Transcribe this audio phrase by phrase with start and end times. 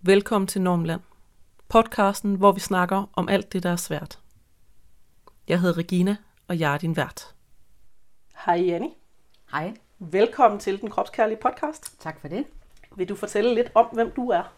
[0.00, 1.00] Velkommen til Normland.
[1.68, 4.18] Podcasten, hvor vi snakker om alt det, der er svært.
[5.48, 6.16] Jeg hedder Regina,
[6.48, 7.34] og jeg er din vært.
[8.46, 8.96] Hej Janni.
[9.52, 9.74] Hej.
[9.98, 12.00] Velkommen til Den Kropskærlige Podcast.
[12.00, 12.44] Tak for det.
[12.96, 14.52] Vil du fortælle lidt om, hvem du er?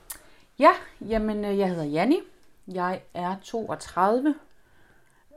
[0.59, 0.71] Ja,
[1.01, 2.19] jamen øh, jeg hedder Janni.
[2.69, 4.35] Jeg er 32.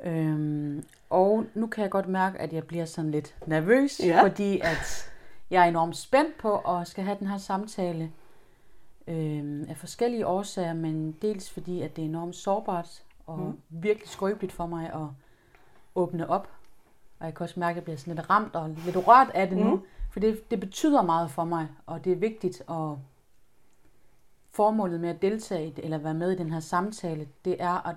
[0.03, 4.23] Øhm, og nu kan jeg godt mærke, at jeg bliver sådan lidt nervøs, Ja.
[4.23, 5.11] fordi at
[5.49, 8.11] jeg er enormt spændt på at skal have den her samtale
[9.07, 13.59] øhm, af forskellige årsager, men dels fordi, at det er enormt sårbart og mm.
[13.69, 15.07] virkelig skrøbeligt for mig at
[15.95, 16.49] åbne op.
[17.19, 19.47] Og jeg kan også mærke, at jeg bliver sådan lidt ramt og lidt rørt af
[19.49, 19.81] det nu, Mm.
[20.11, 22.97] for det, det betyder meget for mig, og det er vigtigt at
[24.51, 27.87] formålet med at deltage i det, eller være med i den her samtale, det er,
[27.87, 27.95] at,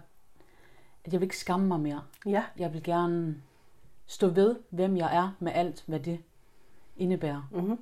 [1.05, 2.03] at jeg vil ikke skamme mig mere.
[2.27, 2.45] Ja.
[2.59, 3.37] Jeg vil gerne
[4.07, 6.21] stå ved, hvem jeg er med alt, hvad det
[6.97, 7.49] indebærer.
[7.53, 7.79] Mm-hmm.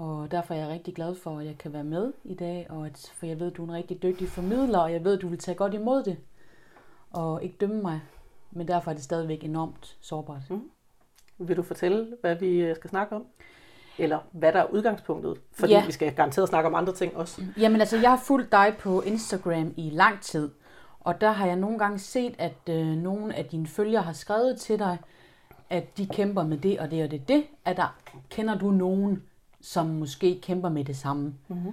[0.00, 2.86] Og derfor er jeg rigtig glad for, at jeg kan være med i dag, og
[2.86, 5.22] at, for jeg ved, at du er en rigtig dygtig formidler, og jeg ved, at
[5.22, 6.16] du vil tage godt imod det,
[7.10, 8.00] og ikke dømme mig.
[8.50, 10.50] Men derfor er det stadigvæk enormt sårbart.
[10.50, 10.70] Mm.
[11.38, 13.26] Vil du fortælle, hvad vi øh, skal snakke om?
[13.98, 15.36] Eller hvad der er udgangspunktet?
[15.52, 15.86] Fordi Ja.
[15.86, 17.42] vi skal garanteret snakke om andre ting også.
[17.58, 20.50] Jamen altså, jeg har fulgt dig på Instagram i lang tid,
[21.00, 24.60] og der har jeg nogle gange set, at øh, nogle af dine følgere har skrevet
[24.60, 24.98] til dig,
[25.70, 27.28] at de kæmper med det og det og det.
[27.28, 27.96] det er der,
[28.30, 29.22] kender du nogen,
[29.60, 31.34] som måske kæmper med det samme?
[31.48, 31.72] Mm-hmm.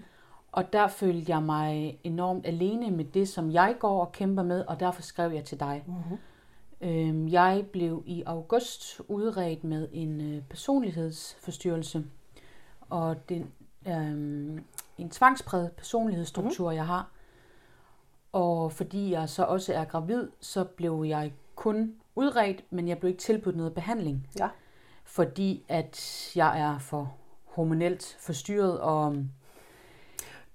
[0.52, 4.66] Og der følte jeg mig enormt alene med det, som jeg går og kæmper med,
[4.66, 5.84] og derfor skrev jeg til dig.
[5.88, 6.18] Mm-hmm.
[6.82, 12.06] Øhm, jeg blev i august udredt med en øh, personlighedsforstyrrelse,
[12.90, 13.46] og det
[13.86, 14.64] er øhm,
[14.98, 16.76] en tvangspræget personlighedsstruktur, mm.
[16.76, 17.10] jeg har.
[18.32, 23.10] Og fordi jeg så også er gravid, så blev jeg kun udredt, men jeg blev
[23.10, 24.28] ikke tilbudt noget behandling.
[24.40, 24.50] Ja.
[25.04, 27.17] Fordi at jeg er for
[27.58, 29.16] hormonelt forstyrret, og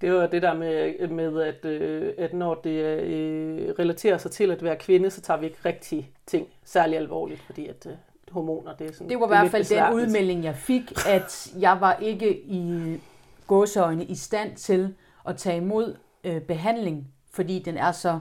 [0.00, 4.50] Det var det der med, med at, øh, at når det øh, relaterer sig til
[4.50, 7.92] at være kvinde, så tager vi ikke rigtig ting særlig alvorligt, fordi at øh,
[8.31, 11.53] hormoner, det er sådan Det var i er hvert fald den udmelding, jeg fik, at
[11.59, 13.00] jeg var ikke i
[13.47, 14.94] gåseøjne i stand til
[15.28, 18.19] at tage imod øh, behandling, fordi den er så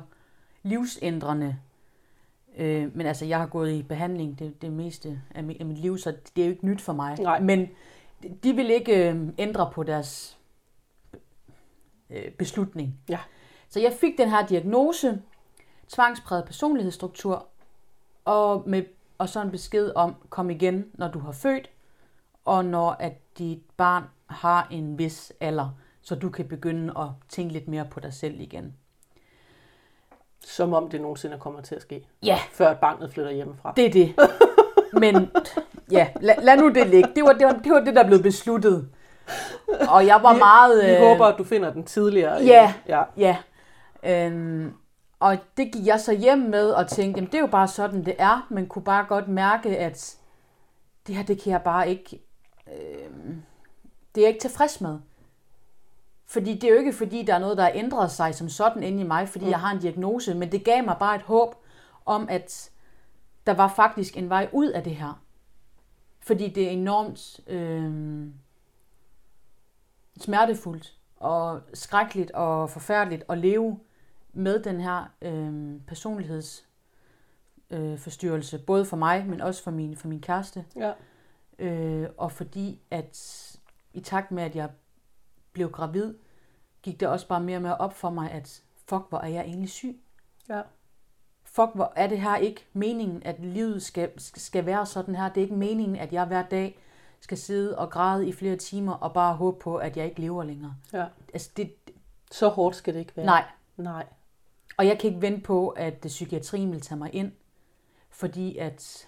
[0.64, 1.56] livsændrende.
[2.58, 5.78] Øh, men altså, jeg har gået i behandling det, det meste af mit, af mit
[5.78, 7.18] liv, så det er jo ikke nyt for mig.
[7.20, 7.40] Nej.
[7.40, 7.70] Men
[8.44, 10.38] de vil ikke øh, ændre på deres
[12.10, 13.00] øh, beslutning.
[13.10, 13.20] Ja.
[13.70, 15.22] Så jeg fik den her diagnose,
[15.88, 17.48] tvangspræget personlighedsstruktur,
[18.26, 18.84] og, med,
[19.18, 21.70] og så en besked om, kom igen, når du har født,
[22.46, 25.70] og når at dit barn har en vis alder,
[26.02, 28.76] så du kan begynde at tænke lidt mere på dig selv igen.
[30.46, 33.74] Som om det nogensinde kommer til at ske, Ja, før barnet flytter hjemmefra.
[33.76, 34.16] det er det.
[34.94, 35.32] Men
[35.92, 37.10] ja, lad, lad nu det ligge.
[37.16, 38.90] Det var det, var, det var det, der blev besluttet.
[39.90, 40.86] Og jeg var Vi- meget...
[40.86, 42.44] Vi øh, håber, at du finder den tidligere.
[42.44, 42.74] Ja.
[42.88, 43.04] ja.
[43.18, 43.38] Ja.
[44.04, 44.74] Øhm,
[45.20, 48.06] og det gik jeg så hjem med og tænkte, jamen det er jo bare sådan,
[48.06, 48.48] det er.
[48.50, 50.16] Men kunne bare godt mærke, at
[51.08, 52.22] det her, det kan jeg bare ikke...
[52.68, 53.42] Øhm,
[54.16, 55.00] det er jeg ikke tilfreds med.
[56.28, 58.84] Fordi det er jo ikke, fordi der er noget, der har ændret sig som sådan
[58.84, 59.52] inde i mig, fordi mm.
[59.52, 61.56] jeg har en diagnose, men det gav mig bare et håb
[62.06, 62.71] om, at
[63.48, 65.24] der var faktisk en vej ud af det her.
[66.20, 68.34] Fordi det er enormt øhm,
[70.20, 73.80] smertefuldt og skrækkeligt og forfærdeligt at leve
[74.34, 80.22] med den her øhm, personlighedsforstyrrelse, øh, både for mig, men også for min, for min
[80.22, 80.66] kæreste.
[80.76, 80.94] ja.
[81.60, 83.38] Øh, og fordi at
[83.94, 84.70] i takt med, at jeg
[85.54, 86.14] blev gravid,
[86.82, 89.46] gik det også bare mere og mere op for mig, at fuck, hvor er jeg
[89.46, 90.02] egentlig syg.
[90.50, 90.62] ja.
[91.52, 95.30] Fuck, hvor er det her ikke meningen, at livet skal, skal være sådan her.
[95.30, 96.80] Det er ikke meningen, at jeg hver dag
[97.20, 100.44] skal sidde og græde i flere timer og bare håbe på, at jeg ikke lever
[100.44, 100.76] længere.
[100.94, 101.06] ja.
[101.34, 101.74] Altså det,
[102.32, 103.26] Så hårdt skal det ikke være.
[103.26, 103.46] nej,
[103.78, 104.06] Nej.
[104.78, 107.32] Og jeg kan ikke vente på, at psykiatrien vil tage mig ind,
[108.10, 109.08] fordi at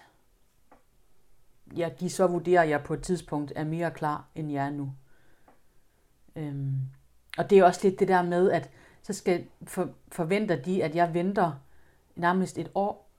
[1.76, 4.70] ja, de så vurderer, at jeg på et tidspunkt er mere klar, end jeg er
[4.70, 4.92] nu.
[6.36, 6.78] Øhm,
[7.38, 8.70] og det er også lidt det der med, at
[9.02, 11.52] så skal for, forventer de, at jeg venter
[12.16, 13.10] nærmest et år,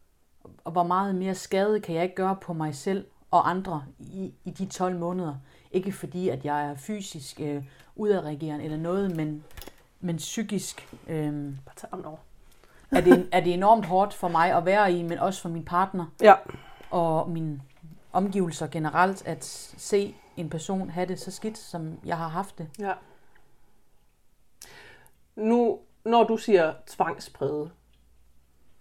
[0.63, 4.33] og hvor meget mere skade kan jeg ikke gøre på mig selv og andre i,
[4.43, 5.35] i de 12 måneder.
[5.71, 7.63] Ikke fordi, at jeg er fysisk øh,
[7.95, 9.43] udadreagerende eller noget, men,
[9.99, 11.53] men psykisk øh,
[12.91, 15.65] er, det, er det enormt hårdt for mig at være i, men også for min
[15.65, 16.33] partner Ja.
[16.91, 17.61] og mine
[18.13, 19.43] omgivelser generelt, at
[19.77, 22.67] se en person have det så skidt, som jeg har haft det.
[22.79, 22.93] ja.
[25.35, 27.71] Nu, når du siger tvangspræget,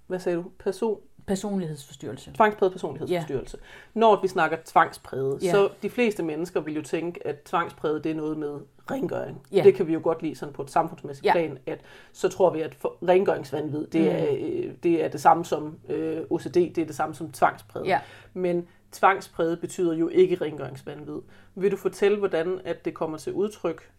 [0.06, 0.44] hvad sagde du?
[0.58, 0.98] Person?
[1.26, 2.30] Personlighedsforstyrrelse.
[2.34, 3.58] Tvangspræget personlighedsforstyrrelse.
[3.94, 4.00] Ja.
[4.00, 5.50] Når vi snakker tvangspræget, Ja.
[5.50, 8.60] så de fleste mennesker vil jo tænke, at tvangspræget det er noget med
[8.90, 9.42] rengøring.
[9.52, 9.62] Ja.
[9.64, 11.32] Det kan vi jo godt lide sådan på et samfundsmæssigt Ja.
[11.32, 11.80] plan, at
[12.12, 12.76] så tror vi, at
[13.08, 14.06] rengøringsvandvid, det, Mm.
[14.08, 17.86] er, øh, det er det samme som øh, OCD, det er det samme som tvangspræget.
[17.86, 18.00] Ja.
[18.34, 21.20] Men tvangspræget betyder jo ikke rengøringsvandvid.
[21.54, 23.90] Vil du fortælle, hvordan at det kommer til udtryk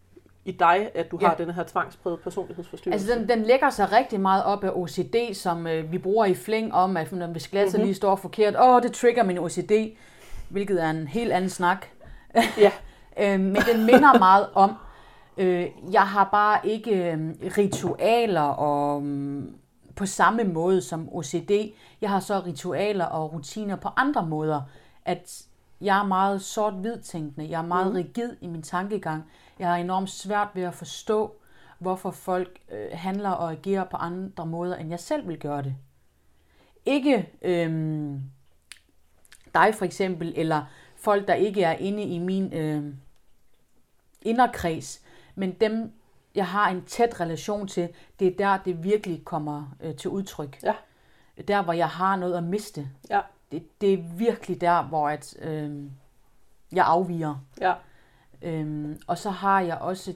[0.45, 1.27] i dig, at du Ja.
[1.27, 3.11] har den her tvangspræget personlighedsforstyrrelse?
[3.13, 6.33] Altså, den, den lægger sig rigtig meget op af OCD, som øh, vi bruger i
[6.35, 7.77] fling om, at når hvis glasset Mhm.
[7.79, 7.85] mm-hmm.
[7.87, 9.71] lige står forkert, åh, det trigger min OCD,
[10.49, 11.85] hvilket er en helt anden snak.
[12.57, 12.71] Ja.
[13.19, 14.73] øh, men den minder meget om,
[15.37, 17.19] øh, jeg har bare ikke øh,
[17.57, 19.55] ritualer og mm,
[19.95, 21.51] på samme måde som OCD.
[22.01, 24.61] Jeg har så ritualer og rutiner på andre måder,
[25.05, 25.41] at
[25.81, 27.93] jeg er meget sort-hvid tænkende, jeg er meget mm.
[27.95, 29.23] rigid i min tankegang.
[29.59, 31.35] Jeg har enormt svært ved at forstå,
[31.79, 35.75] hvorfor folk øh, handler og agerer på andre måder, end jeg selv vil gøre det.
[36.85, 38.21] Ikke øhm,
[39.53, 40.65] dig for eksempel, eller
[40.95, 42.93] folk, der ikke er inde i min øh,
[44.21, 45.01] inderkreds,
[45.35, 45.91] men dem,
[46.35, 50.63] jeg har en tæt relation til, det er der, det virkelig kommer øh, til udtryk.
[50.63, 50.73] Ja.
[51.47, 52.89] Der, hvor jeg har noget at miste.
[53.09, 53.21] Ja.
[53.51, 55.83] Det, det er virkelig der, hvor at, øh,
[56.71, 57.35] jeg afviger.
[57.61, 57.73] Ja.
[58.45, 60.13] Øhm, og så har jeg også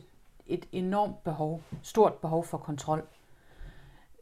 [0.48, 3.02] et enormt behov, stort behov for kontrol.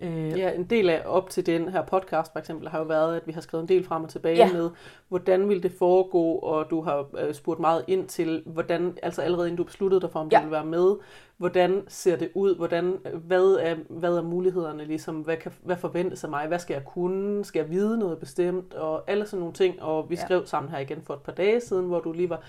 [0.01, 3.15] Øh, Ja, en del af op til den her podcast for eksempel har jo været,
[3.15, 4.53] at vi har skrevet en del frem og tilbage ja.
[4.53, 4.69] med,
[5.07, 9.47] hvordan vil det foregå, og du har øh, spurgt meget ind til, hvordan, altså allerede
[9.47, 10.37] inden du besluttede dig for, om Ja.
[10.37, 10.95] du vil være med,
[11.37, 16.23] hvordan ser det ud, hvordan, hvad, er, hvad er mulighederne, ligesom, hvad, kan, hvad forventes
[16.23, 19.53] af mig, hvad skal jeg kunne, skal jeg vide noget bestemt, og alle sådan nogle
[19.53, 20.21] ting, og vi Ja.
[20.25, 22.41] skrev sammen her igen for et par dage siden, hvor du lige var,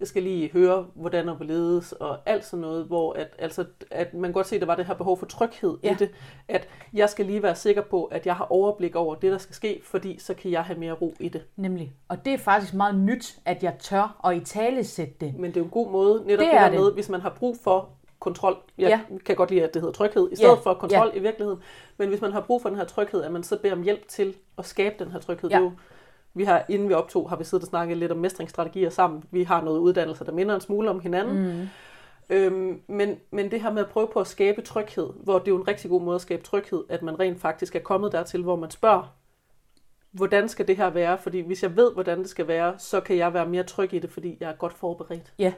[0.00, 4.14] jeg skal lige høre, hvordan og hvorledes, og alt sådan noget, hvor at, altså, at
[4.14, 5.92] man godt se, at der var det her behov for tryghed Ja.
[5.92, 6.10] i det,
[6.48, 9.54] at jeg skal lige være sikker på, at jeg har overblik over det, der skal
[9.54, 11.42] ske, fordi så kan jeg have mere ro i det.
[11.56, 11.92] Nemlig.
[12.08, 15.34] Og det er faktisk meget nyt, at jeg tør at i tale sætte det.
[15.38, 16.80] Men det er jo en god måde, netop Det det, er det.
[16.80, 17.88] med, hvis man har brug for
[18.18, 18.56] kontrol.
[18.78, 19.00] Jeg Ja.
[19.10, 19.18] ja.
[19.24, 20.60] kan godt lide, at det hedder tryghed, i stedet Ja.
[20.60, 21.60] for kontrol i virkeligheden.
[21.96, 24.08] Men hvis man har brug for den her tryghed, at man så beder om hjælp
[24.08, 25.50] til at skabe den her tryghed.
[25.50, 25.56] Ja.
[25.56, 25.72] Det er jo,
[26.36, 29.24] vi har, inden vi optog, har vi siddet og snakket lidt om mestringsstrategier sammen.
[29.30, 31.60] Vi har noget uddannelse, der minder en smule om hinanden.
[31.60, 31.68] Mm.
[32.30, 35.52] Øhm, men, men det her med at prøve på at skabe tryghed, hvor det er
[35.52, 38.42] jo en rigtig god måde at skabe tryghed, at man rent faktisk er kommet dertil,
[38.42, 39.16] hvor man spørger,
[40.12, 41.18] hvordan skal det her være?
[41.18, 43.98] Fordi hvis jeg ved, hvordan det skal være, så kan jeg være mere tryg i
[43.98, 45.32] det, fordi jeg er godt forberedt.
[45.38, 45.52] Ja.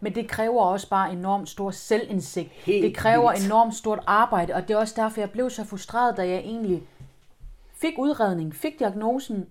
[0.00, 2.50] Men det kræver også bare enormt stor selvindsigt.
[2.50, 3.46] Helt det kræver vildt.
[3.46, 6.82] enormt stort arbejde, og det er også derfor, jeg blev så frustreret, da jeg egentlig
[7.72, 9.46] fik udredning, fik diagnosen,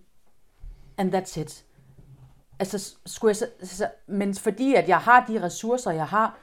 [0.97, 1.65] and that's it.
[2.59, 6.37] Altså, skulle jeg så, så, men fordi at jeg har de ressourcer, jeg har,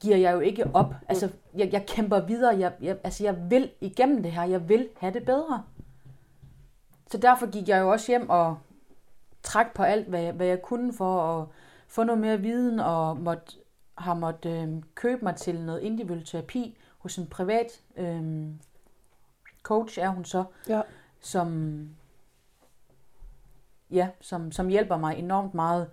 [0.00, 0.94] giver jeg jo ikke op.
[1.08, 2.58] Altså, jeg, jeg kæmper videre.
[2.58, 4.44] Jeg, jeg, altså, jeg vil igennem det her.
[4.44, 5.64] Jeg vil have det bedre.
[7.10, 8.58] Så derfor gik jeg jo også hjem og
[9.42, 11.46] trak på alt, hvad jeg, hvad jeg kunne for at
[11.88, 13.56] få noget mere viden, og måtte,
[13.98, 18.46] har måttet øh, købe mig til noget individuel terapi hos en privat øh,
[19.62, 20.80] coach, er hun så, Ja.
[21.20, 21.88] som,
[23.90, 25.90] ja, som, som hjælper mig enormt meget.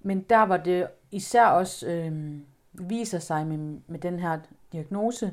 [0.00, 2.36] Men der var det især også øh,
[2.72, 4.38] viser sig med, med den her
[4.72, 5.32] diagnose,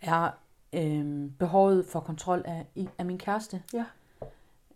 [0.00, 0.30] er
[0.72, 2.66] øh, behovet for kontrol af,
[2.98, 3.62] af min kæreste.
[3.74, 3.84] Ja.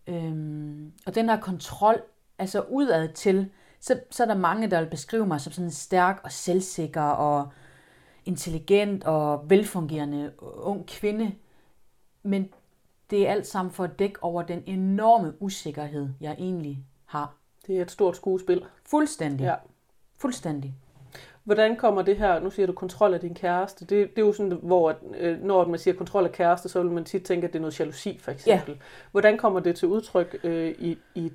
[0.06, 2.02] Øhm, og den her kontrol,
[2.38, 3.50] altså udad til,
[3.81, 7.02] så, så er der mange, der vil beskrive mig som sådan en stærk og selvsikker
[7.02, 7.49] og
[8.25, 11.34] intelligent og velfungerende ung kvinde.
[12.23, 12.49] Men
[13.12, 17.35] det er alt sammen for at dække over den enorme usikkerhed, jeg egentlig har.
[17.66, 18.64] Det er et stort skuespil.
[18.90, 19.45] Fuldstændig.
[19.45, 19.54] Ja.
[20.19, 20.75] Fuldstændig.
[21.45, 24.33] Hvordan kommer det her, nu siger du kontrol af din kæreste, det, det er jo
[24.33, 27.52] sådan, hvor øh, når man siger kontrol af kæreste, så vil man tit tænke, at
[27.52, 28.76] det er noget jalousi for eksempel.
[29.11, 31.33] Hvordan kommer det til udtryk øh, i, i,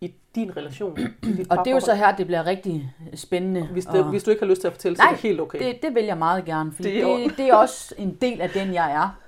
[0.00, 0.98] i din relation?
[1.00, 3.66] I dit Og det er jo så her, det bliver rigtig spændende.
[3.66, 5.22] Hvis, det, og- hvis du ikke har lyst til at fortælle, så Nej, er det
[5.22, 5.58] helt okay.
[5.58, 8.50] Det, det vil jeg meget gerne, fordi Det det, det er også en del af
[8.50, 9.18] den, jeg er.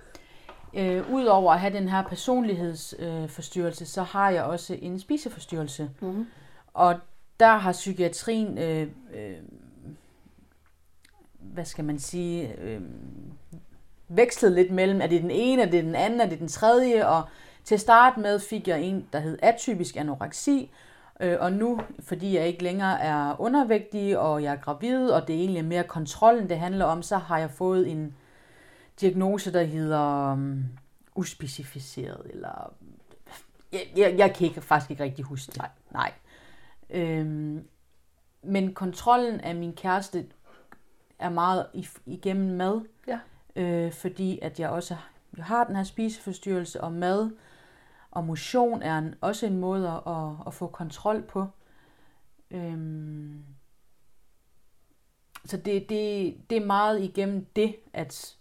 [0.76, 5.90] Øh, Udover at have den her personlighedsforstyrrelse, øh, så har jeg også en spiseforstyrrelse.
[6.00, 6.26] Mhm.
[6.74, 6.94] Og
[7.40, 9.36] der har psykiatrien, øh, øh,
[11.38, 12.80] hvad skal man sige, øh,
[14.08, 17.06] vekslet lidt mellem, er det den ene, er det den anden, er det den tredje,
[17.06, 17.22] og
[17.64, 20.70] til at starte med fik jeg en, der hed atypisk anoreksi,
[21.20, 25.36] øh, og nu, fordi jeg ikke længere er undervægtig, og jeg er gravid, og det
[25.36, 28.14] er egentlig mere kontrollen, det handler om, så har jeg fået en
[29.00, 30.64] diagnose, der hedder um,
[31.14, 32.74] uspecificeret, eller
[33.72, 35.56] jeg, jeg, jeg kan ikke, faktisk ikke rigtig huske det.
[35.58, 35.70] Nej.
[35.90, 36.12] Nej.
[36.90, 37.68] Øhm,
[38.42, 40.26] men kontrollen af min kæreste
[41.18, 41.66] er meget
[42.06, 42.80] igennem mad.
[43.06, 43.18] Ja.
[43.56, 44.96] Øh, fordi at jeg også
[45.36, 47.30] jeg har den her spiseforstyrrelse og mad.
[48.10, 51.46] Og motion er en, også en måde at, at få kontrol på.
[52.50, 53.44] Øhm,
[55.44, 58.36] så det, det, det er meget igennem det, at,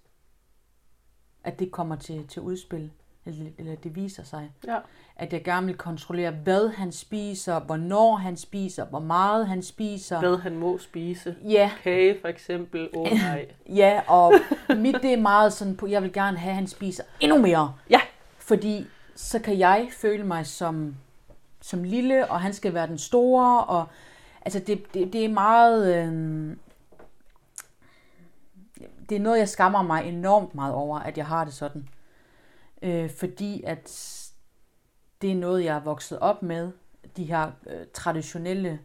[1.44, 2.92] at det kommer til, til udspil,
[3.26, 4.52] eller, eller det viser sig.
[4.68, 4.78] Ja.
[5.16, 10.20] At jeg gerne vil kontrollere, hvad han spiser, hvornår han spiser, hvor meget han spiser.
[10.20, 11.36] Hvad han må spise.
[11.44, 12.90] Ja, Kage for eksempel.
[12.94, 13.46] Åh oh, nej.
[13.70, 14.34] ja, og
[14.70, 17.74] mit det er meget sådan på, jeg vil gerne have, at han spiser endnu mere.
[17.90, 18.00] Ja.
[18.38, 18.86] Fordi
[19.16, 20.96] så kan jeg føle mig som,
[21.62, 23.86] som lille, og han skal være den store, og
[24.42, 25.96] altså det, det, det er meget...
[25.96, 26.56] Øh,
[29.14, 31.88] det er noget, jeg skammer mig enormt meget over, at jeg har det sådan.
[32.82, 34.10] Øh, fordi at
[35.22, 36.72] det er noget, jeg er vokset op med.
[37.18, 38.80] De her øh, traditionelle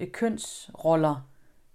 [0.00, 1.26] øh, kønsroller,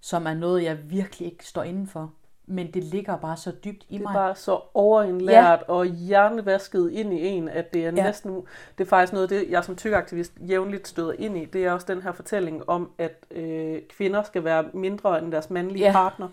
[0.01, 2.13] som er noget, jeg virkelig ikke står inden for.
[2.46, 4.13] Men det ligger bare så dybt i Det er mig.
[4.13, 5.74] bare så overindlært ja.
[5.74, 8.03] og hjernevasket ind i en, at det er Ja.
[8.03, 8.36] næsten...
[8.77, 11.46] Det er faktisk noget, det jeg som tykaktivist jævnligt støder ind i.
[11.46, 15.50] Det er også den her fortælling om, at øh, kvinder skal være mindre end deres
[15.50, 15.91] mandlige Ja.
[15.91, 16.27] partner.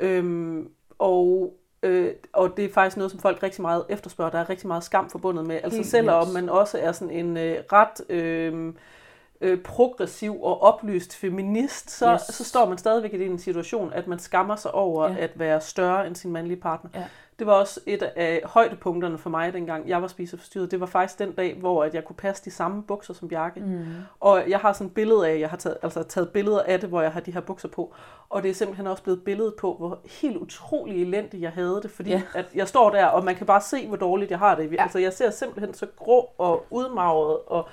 [0.00, 4.30] Øhm, og, øh, og det er faktisk noget, som folk rigtig meget efterspørger.
[4.30, 5.56] Der er rigtig meget skam forbundet med.
[5.56, 8.10] Altså Helt selvom man også er sådan en øh, ret...
[8.10, 8.74] Øh,
[9.40, 12.12] øh, progressiv og oplyst feminist, så.
[12.12, 12.22] Yes.
[12.22, 15.16] så står man stadigvæk i den situation, at man skammer sig over Ja.
[15.18, 16.90] at være større end sin mandlige partner.
[16.94, 17.04] Ja.
[17.38, 20.70] Det var også et af højdepunkterne for mig, dengang jeg var spiseforstyrret.
[20.70, 23.60] Det var faktisk den dag, hvor at jeg kunne passe de samme bukser som Bjarke.
[23.60, 23.84] Mm.
[24.20, 26.88] Og jeg har sådan et billede af, jeg har taget, altså taget billeder af det,
[26.88, 27.94] hvor jeg har de her bukser på.
[28.28, 31.80] Og det er simpelthen også blevet et billede på, hvor helt utrolig elendigt jeg havde
[31.82, 31.90] det.
[31.90, 32.22] Fordi Ja.
[32.34, 34.72] at jeg står der, og man kan bare se, hvor dårligt jeg har det.
[34.72, 34.82] Ja.
[34.82, 37.68] Altså jeg ser simpelthen så grå og udmagret og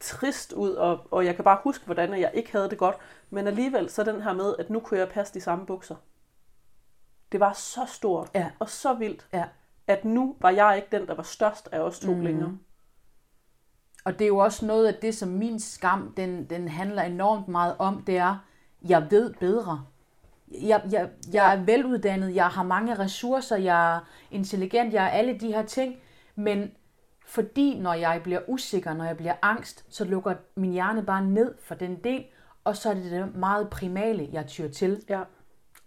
[0.00, 2.96] trist ud, og, og jeg kan bare huske, hvordan jeg ikke havde det godt.
[3.30, 5.94] Men alligevel så den her med, at nu kunne jeg passe de samme bukser.
[7.34, 8.50] Det var så stort Ja.
[8.58, 9.44] og så vildt, Ja.
[9.86, 12.20] at nu var jeg ikke den, der var størst af os to mm.
[12.20, 12.58] længere.
[14.04, 17.48] Og det er jo også noget af det, som min skam, den, den handler enormt
[17.48, 18.36] meget om, det er,
[18.88, 19.84] jeg ved bedre.
[20.52, 24.00] Jeg, jeg, jeg er veluddannet, jeg har mange ressourcer, jeg er
[24.30, 25.96] intelligent, jeg er alle de her ting,
[26.34, 26.72] men
[27.26, 31.54] fordi når jeg bliver usikker, når jeg bliver angst, så lukker min hjerne bare ned
[31.62, 32.24] for den del,
[32.64, 35.04] og så er det det meget primale, jeg tyr til.
[35.08, 35.22] Ja.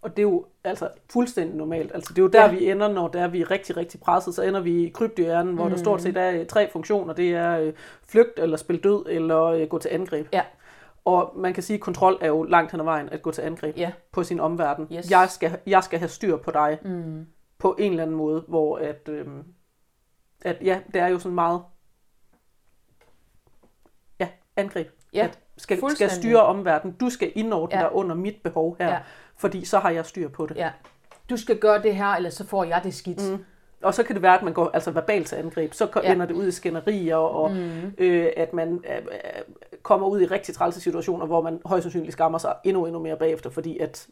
[0.02, 1.92] Og det er jo altså fuldstændig normalt.
[1.94, 2.52] Altså det er jo der, ja.
[2.52, 4.36] Vi ender, når der er vi er rigtig, rigtig presset.
[4.36, 5.70] Så ender vi i krybdyrhjernen, hvor mm.
[5.70, 7.14] der stort set er øh, tre funktioner.
[7.14, 7.74] Det er øh,
[8.08, 10.28] flygt, eller spil død, eller øh, gå til angreb.
[10.34, 10.42] Ja.
[11.06, 13.42] Og man kan sige, at kontrol er jo langt hen ad vejen at gå til
[13.42, 13.92] angreb Ja.
[14.12, 14.88] på sin omverden.
[14.94, 15.12] Yes.
[15.12, 17.26] Jeg, skal, jeg skal have styr på dig mm.
[17.58, 19.44] på en eller anden måde, hvor at, øhm,
[20.42, 21.62] at ja, det er jo sådan meget
[24.20, 24.88] ja, angreb.
[25.14, 26.96] Ja, at skal, skal styre omverdenen.
[26.96, 27.84] Du skal indordne Ja.
[27.84, 29.00] dig under mit behov her, Ja.
[29.38, 30.56] Fordi så har jeg styr på det.
[30.56, 30.72] Ja.
[31.30, 33.32] Du skal gøre det her, eller så får jeg det skidt.
[33.32, 33.46] Mm.
[33.84, 35.74] Og så kan det være, at man går altså verbalt til angreb.
[35.74, 36.14] Så ja.
[36.14, 37.94] Ender det ud i skænderier, og mm.
[37.98, 39.42] øh, at man øh, øh,
[39.84, 43.18] kommer ud i rigtig trælse situationer, hvor man højst sandsynligt skammer sig endnu, endnu mere
[43.18, 44.08] bagefter, fordi at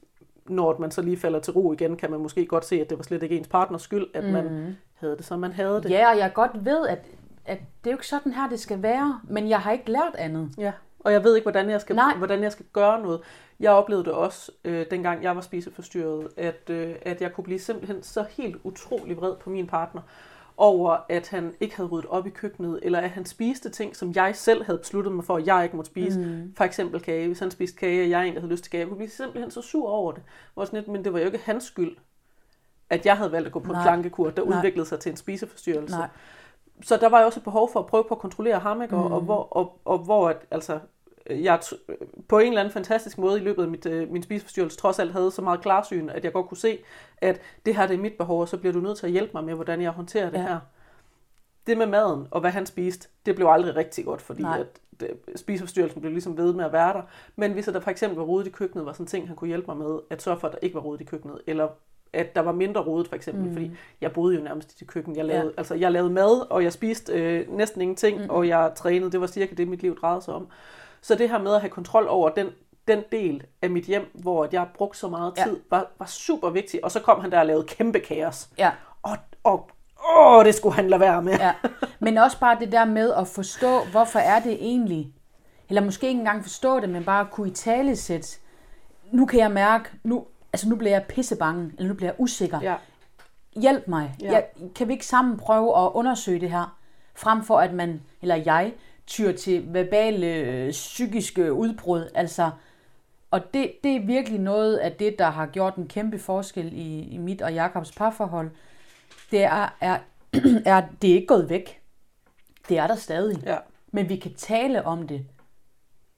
[0.45, 2.97] når man så lige falder til ro igen, kan man måske godt se, at det
[2.97, 4.31] var slet ikke ens partners skyld, at mm.
[4.31, 5.89] man havde det, som man havde det.
[5.89, 6.99] Ja, og jeg godt ved, at,
[7.45, 10.15] at det er jo ikke sådan her, det skal være, men jeg har ikke lært
[10.17, 10.49] andet.
[10.57, 10.71] Ja,
[11.05, 12.15] og jeg ved ikke, hvordan jeg skal, Nej.
[12.17, 13.21] hvordan jeg skal gøre noget.
[13.59, 17.59] Jeg oplevede det også, øh, dengang jeg var spiseforstyrret, at, øh, at jeg kunne blive
[17.59, 20.01] simpelthen så helt utrolig vred på min partner,
[20.57, 24.11] over at han ikke havde ryddet op i køkkenet, eller at han spiste ting, som
[24.15, 26.19] jeg selv havde besluttet mig for, at jeg ikke måtte spise.
[26.19, 26.53] Mm.
[26.57, 27.27] For eksempel kage.
[27.27, 29.51] Hvis han spiste kage, og jeg egentlig havde lyst til kage, jeg kunne blive simpelthen
[29.51, 30.23] så sur over det.
[30.53, 31.97] Hvor sådan lidt, men det var jo ikke hans skyld,
[32.89, 33.83] at jeg havde valgt at gå på en Nej.
[33.83, 34.57] plankekur, der Nej.
[34.57, 36.07] udviklede sig til en spiseforstyrrelse Nej.
[36.83, 38.95] så der var jo også et behov for at prøve på at kontrollere ham, ikke?
[38.95, 40.79] Og, og, hvor, og, og hvor at, altså,
[41.29, 41.59] jeg
[42.27, 45.11] på en eller anden fantastisk måde i løbet af mit, øh, min spiseforstyrrelse trods alt
[45.11, 46.77] havde så meget klarsyn, at jeg godt kunne se,
[47.17, 49.31] at det her det er mit behov, og så bliver du nødt til at hjælpe
[49.33, 50.43] mig med, hvordan jeg håndterer det Ja.
[50.47, 50.59] her.
[51.67, 54.59] Det med maden og hvad han spiste, det blev aldrig rigtig godt, fordi Nej.
[54.59, 54.67] at
[54.99, 57.01] det, spiseforstyrrelsen blev ligesom ved med at være der.
[57.35, 59.47] Men hvis der for eksempel var rodet i køkkenet, var sådan en ting, han kunne
[59.47, 61.67] hjælpe mig med, at sørge for, at der ikke var rodet i køkkenet, eller
[62.13, 63.53] at der var mindre rodet for eksempel, mm.
[63.53, 65.15] fordi jeg boede jo nærmest i det køkken.
[65.15, 65.51] Jeg lavede, ja.
[65.57, 68.29] altså, jeg lavede mad, og jeg spiste øh, næsten ingenting, mm.
[68.29, 69.11] og jeg trænede.
[69.11, 70.47] Det var cirka det, mit liv drejede sig om.
[71.05, 72.47] Så det her med at have kontrol over den,
[72.87, 75.43] den del af mit hjem, hvor jeg brugte så meget Ja.
[75.43, 76.83] tid, var, var super vigtigt.
[76.83, 78.49] Og så kom han der og lavede kæmpe kaos.
[78.57, 78.71] Ja.
[79.01, 79.69] Og, og
[80.17, 81.33] åh, det skulle han lade være med.
[81.33, 81.53] ja.
[81.99, 85.13] Men også bare det der med at forstå, hvorfor er det egentlig,
[85.69, 88.27] eller måske ikke engang forstå det, men bare kunne i tale sætte,
[89.11, 92.59] nu kan jeg mærke, nu, altså nu bliver jeg pissebange, eller nu bliver jeg usikker.
[92.61, 92.75] Ja.
[93.61, 94.15] Hjælp mig.
[94.21, 94.31] Ja.
[94.31, 94.45] Jeg,
[94.75, 96.77] kan vi ikke sammen prøve at undersøge det her,
[97.15, 98.73] frem for at man, eller jeg,
[99.07, 102.09] tyr til verbale øh, psykiske udbrud.
[102.13, 102.51] Altså,
[103.31, 106.99] og det, det er virkelig noget af det, der har gjort en kæmpe forskel i,
[107.01, 108.51] i mit og Jakobs parforhold.
[109.31, 109.97] Det er, er,
[110.65, 111.81] er, det er ikke gået væk.
[112.69, 113.43] Det er der stadig.
[113.45, 113.57] Ja.
[113.91, 115.25] Men vi kan tale om det.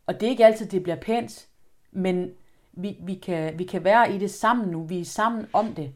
[0.06, 1.48] Og det er ikke altid, det bliver pænt,
[1.92, 2.32] men
[2.74, 4.84] vi, vi, kan, vi kan være i det sammen nu.
[4.84, 5.92] Vi er sammen om det.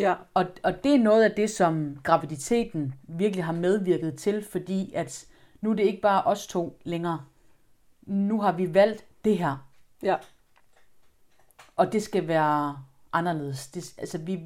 [0.00, 0.14] Ja.
[0.34, 5.26] Og, og det er noget af det, som graviditeten virkelig har medvirket til, fordi at
[5.64, 7.20] nu er det ikke bare os to længere.
[8.02, 9.56] Nu har vi valgt det her,
[10.02, 10.16] Ja.
[11.76, 12.76] og det skal være
[13.12, 13.66] anderledes.
[13.66, 14.40] Det, altså vi,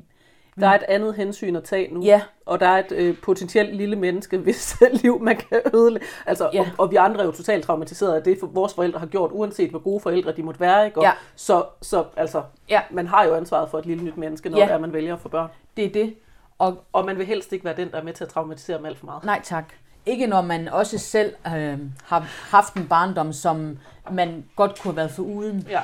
[0.60, 2.02] Der er et andet hensyn at tage nu.
[2.04, 2.22] Ja.
[2.46, 6.06] Og der er et øh, potentielt lille menneske, hvis liv man kan ødelægge.
[6.26, 6.60] Altså, Ja.
[6.60, 9.30] og, og vi andre er jo totalt traumatiseret af det, for vores forældre har gjort,
[9.32, 10.86] uanset hvor gode forældre de måtte være.
[10.86, 10.98] Ikke?
[10.98, 11.12] Og Ja.
[11.36, 12.82] Så, så altså, Ja.
[12.90, 14.64] man har jo ansvaret for et lille nyt menneske, når Ja.
[14.64, 15.50] det er, man vælger at få børn.
[15.76, 16.14] det er det.
[16.58, 18.86] Og Og man vil helst ikke være den, der er med til at traumatisere dem
[18.86, 19.24] alt for meget.
[19.24, 19.72] nej tak.
[20.08, 23.78] Ikke når man også selv øh, har haft en barndom, som
[24.10, 25.66] man godt kunne have været for uden.
[25.68, 25.80] Ja,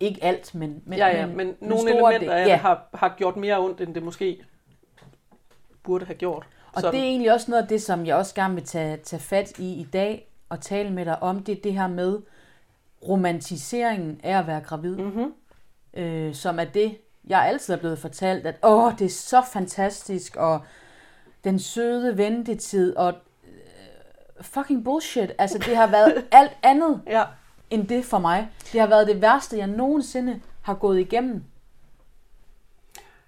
[0.00, 1.26] Ikke alt, men, men, ja, ja.
[1.26, 2.56] men, nogle store elementer del- af ja.
[2.56, 4.44] har, har gjort mere ondt, end det måske
[5.82, 6.46] burde have gjort.
[6.72, 9.20] Og det er egentlig også noget af det, som jeg også gerne vil tage, tage
[9.20, 11.42] fat i i dag og tale med dig om.
[11.42, 12.18] Det er det her med
[13.08, 14.96] romantiseringen af at være gravid.
[14.96, 15.32] mm-hmm.
[15.94, 16.96] Øh, som er det,
[17.26, 20.60] jeg altid er blevet fortalt, at åh, det er så fantastisk, og
[21.44, 23.14] den søde ventetid, og
[24.40, 25.32] fucking bullshit.
[25.38, 27.24] Altså, det har været alt andet Ja,
[27.70, 28.48] end det for mig.
[28.72, 31.44] Det har været det værste, jeg nogensinde har gået igennem.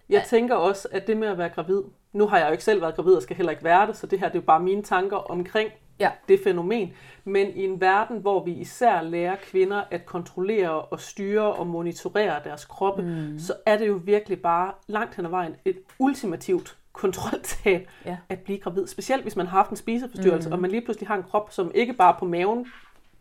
[0.08, 1.82] Jeg tænker også, at det med at være gravid,
[2.12, 4.06] nu har jeg jo ikke selv været gravid og skal heller ikke være det, så
[4.06, 5.70] det her det er jo bare mine tanker omkring
[6.00, 6.10] Ja.
[6.28, 6.92] det fænomen.
[7.24, 12.40] Men i en verden, hvor vi især lærer kvinder at kontrollere og styre og monitorere
[12.44, 13.38] deres kroppe, mm.
[13.38, 18.16] så er det jo virkelig bare langt hen ad vejen et ultimativt kontroltab Ja.
[18.28, 18.86] at blive gravid.
[18.86, 20.52] Specielt hvis man har haft en spiseforstyrrelse, mm.
[20.52, 22.66] og man lige pludselig har en krop, som ikke bare på maven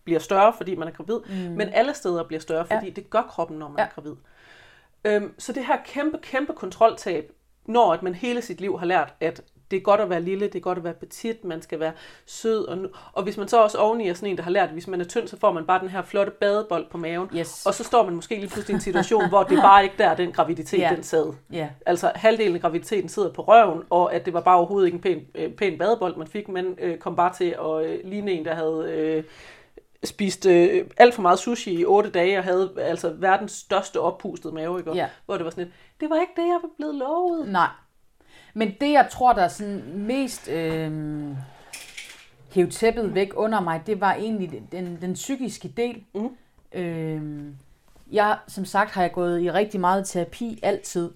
[0.03, 1.35] bliver større, fordi man er gravid, mm.
[1.55, 2.93] men alle steder bliver større, fordi ja.
[2.93, 3.83] det gør kroppen, når man ja.
[3.83, 4.15] Er gravid.
[5.05, 7.31] Øhm, så det her kæmpe, kæmpe kontroltab,
[7.65, 9.41] når at man hele sit liv har lært, at
[9.71, 11.91] det er godt at være lille, det er godt at være petit, man skal være
[12.25, 12.65] sød.
[12.67, 12.77] Og,
[13.13, 15.01] og hvis man så også oveni er sådan en, der har lært, at hvis man
[15.01, 17.29] er tynd, så får man bare den her flotte badebold på maven.
[17.35, 17.65] Yes.
[17.65, 20.15] Og så står man måske lige pludselig i en situation, hvor det bare ikke der,
[20.15, 20.91] den graviditet, Ja.
[20.95, 21.33] den sad.
[21.51, 21.69] Ja.
[21.85, 25.01] Altså halvdelen af graviditeten sidder på røven, og at det var bare overhovedet ikke en
[25.01, 28.45] pæn, øh, pæn badebold, man fik, men øh, kom bare til at øh, ligne en,
[28.45, 29.23] der havde øh,
[30.03, 34.53] spist øh, alt for meget sushi i otte dage, og havde altså verdens største oppustede
[34.53, 34.91] mave, ikke?
[34.95, 35.07] Ja.
[35.25, 37.47] hvor det var sådan et, det var ikke det, jeg var blevet lovet.
[37.47, 37.67] Nej.
[38.57, 40.91] Men det, jeg tror, der er sådan mest øh,
[42.51, 46.03] hævet tæppet væk under mig, det var egentlig den, den, den psykiske del.
[46.13, 46.29] Mhm.
[46.73, 47.53] Øh,
[48.11, 51.11] jeg, som sagt, har jeg gået i rigtig meget terapi altid,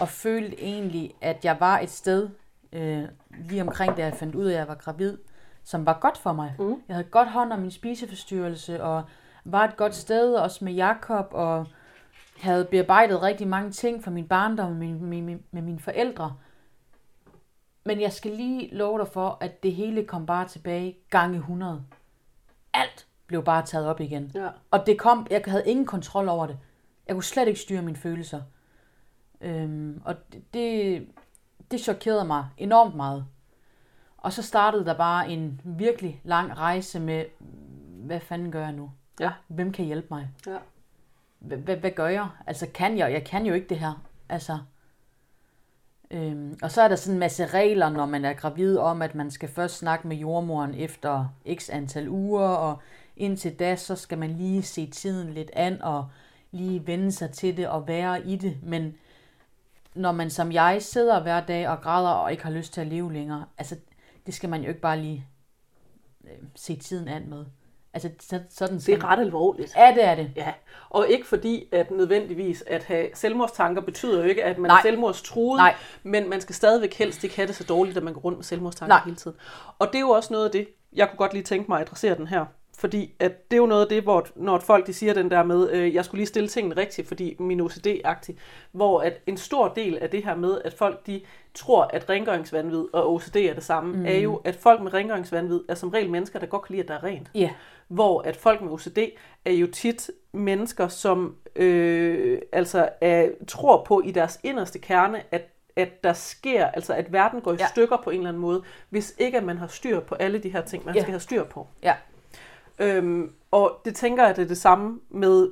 [0.00, 2.28] og følte egentlig, at jeg var et sted,
[2.72, 3.02] øh,
[3.48, 5.16] lige omkring da jeg fandt ud af, at jeg var gravid,
[5.64, 6.54] som var godt for mig.
[6.58, 6.74] Mhm.
[6.88, 9.02] Jeg havde godt hånd om min spiseforstyrrelse, og
[9.44, 11.66] var et godt sted, også med Jakob, og
[12.40, 16.34] havde bearbejdet rigtig mange ting fra min barndom med, med, med, med mine forældre.
[17.88, 21.84] Men jeg skal lige love dig for, at det hele kom bare tilbage gange 100.
[22.74, 24.32] Alt blev bare taget op igen.
[24.34, 24.48] Ja.
[24.70, 26.58] Og det kom, jeg havde ingen kontrol over det.
[27.06, 28.42] Jeg kunne slet ikke styre mine følelser.
[29.40, 31.08] Øhm, og det, det,
[31.70, 33.26] det chokerede mig enormt meget.
[34.16, 37.24] Og så startede der bare en virkelig lang rejse med,
[38.04, 38.90] hvad fanden gør jeg nu?
[39.20, 39.32] Ja.
[39.46, 40.30] Hvem kan hjælpe mig?
[40.46, 40.58] Ja.
[41.38, 42.28] Hvad, gør jeg?
[42.46, 43.12] Altså, kan jeg?
[43.12, 44.02] Jeg kan jo ikke det her.
[44.28, 44.58] Altså,
[46.10, 49.14] øhm, og så er der sådan en masse regler, når man er gravid, om at
[49.14, 52.78] man skal først snakke med jordmoren efter x antal uger, og
[53.16, 56.08] indtil da, så skal man lige se tiden lidt an, og
[56.50, 58.56] lige vende sig til det og være i det.
[58.62, 58.94] Men
[59.94, 62.86] når man som jeg sidder hver dag og græder og ikke har lyst til at
[62.86, 63.76] leve længere, altså,
[64.26, 65.26] det skal man jo ikke bare lige
[66.24, 67.44] øh, se tiden an med.
[68.04, 69.76] Altså, så, sådan Det er ret alvorligt.
[69.76, 70.30] Ja, det er det.
[70.36, 70.52] Ja,
[70.90, 74.78] og ikke fordi, at nødvendigvis at have selvmordstanker betyder jo ikke, at man Nej.
[74.78, 75.74] er selvmordstruet, Nej.
[76.02, 78.44] men man skal stadigvæk helst ikke have det så dårligt, at man går rundt med
[78.44, 79.04] selvmordstanker Nej.
[79.04, 79.36] hele tiden.
[79.78, 81.86] Og det er jo også noget af det, jeg kunne godt lige tænke mig at
[81.86, 82.44] adressere den her.
[82.78, 85.42] Fordi at det er jo noget af det, hvor når folk de siger den der
[85.42, 88.32] med, øh, jeg skulle lige stille tingene rigtigt, fordi min OCD-agtig,
[88.72, 91.20] hvor at en stor del af det her med, at folk de
[91.54, 94.06] tror, at rengøringsvandvid og OCD er det samme, mm.
[94.06, 96.88] er jo, at folk med rengøringsvandvid er som regel mennesker, der godt kan lide, at
[96.88, 97.50] der er rent Ja,
[97.88, 98.98] hvor at folk med OCD
[99.44, 105.42] er jo tit mennesker, som øh, altså er, tror på i deres inderste kerne, at,
[105.76, 107.66] at der sker, altså at verden går i ja.
[107.66, 110.52] Stykker på en eller anden måde, hvis ikke at man har styr på alle de
[110.52, 110.94] her ting, man.
[110.94, 111.00] Ja.
[111.00, 111.66] skal have styr på.
[111.82, 111.94] ja,
[112.78, 115.50] Øhm, og det tænker jeg, det er det samme med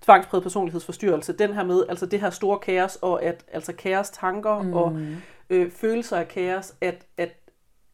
[0.00, 1.32] tvangspræget personlighedsforstyrrelse.
[1.32, 4.72] Den her med, altså det her store kaos, og at altså kaos tanker mm.
[4.72, 4.98] og
[5.50, 7.36] øh, følelser af kaos, at, at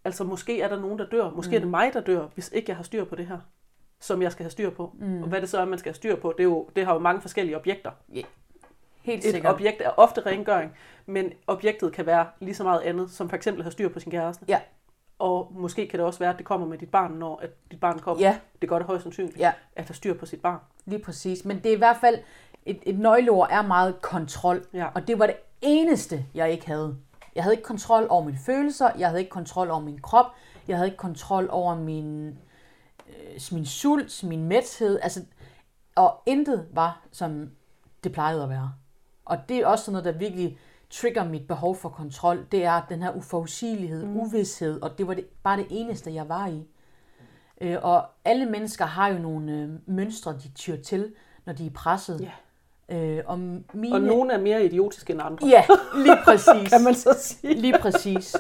[0.05, 1.31] altså måske er der nogen, der dør.
[1.31, 1.57] Måske mm.
[1.57, 3.39] er det mig, der dør, hvis ikke jeg har styr på det her,
[4.01, 4.93] som jeg skal have styr på.
[4.99, 5.23] Mm.
[5.23, 6.93] Og hvad det så er, man skal have styr på, det, er jo, det har
[6.93, 7.91] jo mange forskellige objekter.
[9.03, 9.55] helt Et sikkert.
[9.55, 10.73] objekt er ofte rengøring,
[11.07, 14.01] men objektet kan være lige så meget andet, som for eksempel at have styr på
[14.01, 14.45] sin kæreste.
[14.49, 14.61] Ja.
[15.19, 17.81] Og måske kan det også være, at det kommer med dit barn, når at dit
[17.81, 18.23] barn kommer.
[18.25, 18.39] Ja.
[18.61, 19.53] Det gør det højst sandsynligt, Ja.
[19.77, 20.59] at have styr på sit barn.
[20.85, 21.45] Lige præcis.
[21.45, 22.19] Men det er i hvert fald,
[22.67, 24.67] et, et nøgleord er meget kontrol.
[24.73, 24.87] Ja.
[24.95, 26.97] Og det var det eneste, jeg ikke havde.
[27.35, 30.27] Jeg havde ikke kontrol over mine følelser, jeg havde ikke kontrol over min krop,
[30.69, 32.29] jeg havde ikke kontrol over min,
[33.09, 35.01] øh, min sult, min mæthed.
[35.03, 35.25] Altså,
[35.95, 37.51] og intet var, som
[38.05, 38.73] det plejede at være.
[39.25, 40.59] Og det er også sådan noget, der virkelig
[40.91, 42.47] trigger mit behov for kontrol.
[42.53, 44.17] Det er den her uforudsigelighed, mm.
[44.17, 46.67] uvidshed, og det var det, bare det eneste, jeg var i.
[47.61, 51.15] Øh, og alle mennesker har jo nogle øh, mønstre, de tyr til,
[51.47, 52.21] når de er presset.
[52.21, 52.97] Ja.
[52.97, 53.39] Øh, og
[53.75, 53.95] mine...
[53.95, 55.49] Og nogle er mere idiotiske end andre.
[55.49, 55.65] Ja,
[56.05, 56.71] lige præcis.
[56.71, 57.55] Kan man så sige.
[57.55, 58.37] Lige præcis.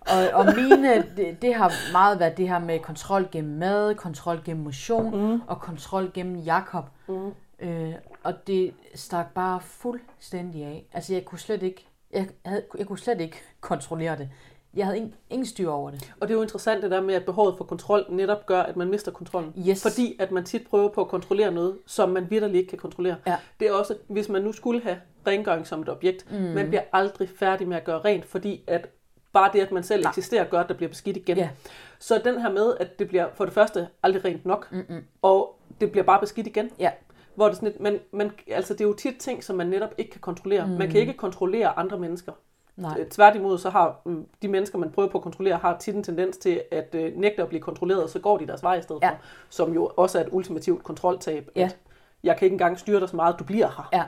[0.00, 4.40] Og, og mine, det, det har meget været det her med kontrol gennem mad, kontrol
[4.44, 5.40] gennem motion mm.
[5.46, 6.84] og kontrol gennem Jakob.
[7.08, 7.32] Mm.
[7.60, 10.86] Øh, og det stak bare fuldstændig af.
[10.92, 14.28] Altså jeg kunne slet ikke, jeg, havde, jeg kunne slet ikke kontrollere det.
[14.74, 16.12] Jeg havde ingen, ingen styr over det.
[16.20, 18.76] Og det er jo interessant det der med, at behovet for kontrol netop gør, at
[18.76, 19.54] man mister kontrollen.
[19.68, 19.82] Yes.
[19.82, 23.16] Fordi at man tit prøver på at kontrollere noget, som man vitterligt ikke kan kontrollere.
[23.26, 23.36] Ja.
[23.60, 24.96] Det er også, hvis man nu skulle have
[25.26, 26.38] rengøring som et objekt, mm.
[26.38, 28.88] man bliver aldrig færdig med at gøre rent, fordi at
[29.32, 31.36] bare det, at man selv eksisterer, gør, at der bliver beskidt igen.
[31.36, 31.48] Ja.
[31.98, 35.04] Så den her med, at det bliver for det første aldrig rent nok, Mm-mm.
[35.22, 36.70] og det bliver bare beskidt igen.
[36.78, 36.90] Ja.
[37.34, 39.94] Hvor det, sådan et, man, man, altså det er jo tit ting, som man netop
[39.98, 40.66] ikke kan kontrollere.
[40.66, 40.72] Mm.
[40.72, 42.32] Man kan ikke kontrollere andre mennesker.
[42.76, 42.96] Nej.
[43.00, 46.02] Øh, Tværtimod så har mm, de mennesker, man prøver på at kontrollere, har tit en
[46.02, 49.02] tendens til at øh, nægte at blive kontrolleret, så går de deres vej i stedet
[49.02, 49.10] Ja.
[49.10, 49.16] for.
[49.48, 51.48] Som jo også er et ultimativt kontroltab.
[51.56, 51.64] Ja.
[51.64, 51.78] At
[52.22, 53.88] jeg kan ikke engang styre dig så meget, du bliver her.
[53.92, 54.04] Ja.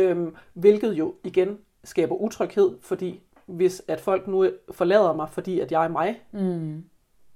[0.00, 5.72] Øhm, hvilket jo igen skaber utryghed, fordi hvis at folk nu forlader mig, fordi at
[5.72, 6.84] jeg er mig, Mm,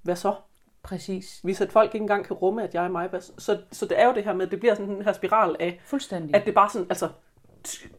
[0.02, 0.34] hvad så?
[0.82, 1.40] Præcis.
[1.42, 3.58] Hvis at folk ikke engang kan rumme, at jeg er mig, så?
[3.72, 6.36] Så, det er jo det her med, det bliver sådan den her spiral af, Fuldstændig.
[6.36, 7.08] at det bare sådan, altså,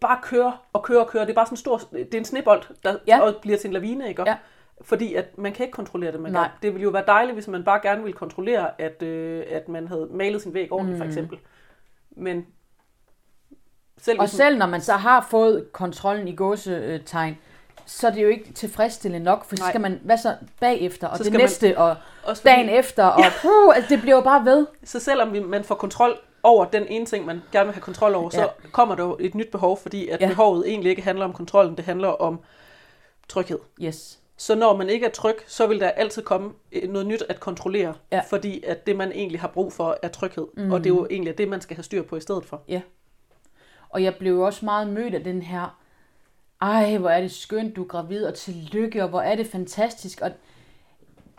[0.01, 1.25] bare kører og kører og kører.
[1.25, 3.21] Det er bare sådan en stor, det er en snebold, der Ja.
[3.21, 4.23] og bliver til en lavine, ikke?
[4.27, 4.37] Ja.
[4.81, 6.19] Fordi at man kan ikke kontrollere det.
[6.19, 6.43] Man Nej.
[6.43, 6.51] kan.
[6.61, 9.87] Det ville jo være dejligt, hvis man bare gerne ville kontrollere, at, øh, at man
[9.87, 11.01] havde malet sin væg ordentligt, mm.
[11.03, 11.39] for eksempel.
[12.11, 12.45] Men
[13.97, 17.37] selv Og selv når man så har fået kontrollen i gåsetegn,
[17.91, 21.17] så er det jo ikke tilfredsstillende nok, for så skal man, hvad så bagefter, og
[21.17, 24.15] Så det skal man- næste, og også fordi, dagen efter, og puh, altså det bliver
[24.15, 24.67] jo bare ved.
[24.83, 28.15] Så selvom vi- man får kontrol over den ene ting, man gerne vil have kontrol
[28.15, 28.39] over, ja.
[28.41, 28.45] Ja.
[28.45, 30.25] så kommer der jo et nyt behov, fordi at Ja.
[30.25, 30.29] ja.
[30.31, 32.39] behovet egentlig ikke handler om kontrollen, det handler om
[33.29, 33.59] tryghed.
[33.81, 34.19] Yes.
[34.37, 37.39] Så når man ikke er tryg, så vil der altid komme øh, noget nyt at
[37.39, 38.21] kontrollere, Ja.
[38.29, 40.47] fordi at det, man egentlig har brug for, er tryghed.
[40.57, 40.71] Mm.
[40.71, 42.61] Og det er jo egentlig det, man skal have styr på i stedet for.
[43.89, 45.77] Og jeg blev også meget mødt af den her,
[46.61, 50.21] ej, hvor er det skønt, du er gravid, og tillykke, og hvor er det fantastisk.
[50.21, 50.31] Og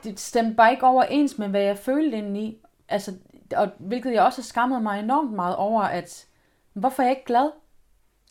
[0.05, 2.59] det stemte bare ikke overens med, hvad jeg følte indeni.
[2.89, 3.13] Altså,
[3.57, 6.27] og, hvilket jeg også har skammet mig enormt meget over, at
[6.73, 7.51] hvorfor er jeg ikke glad?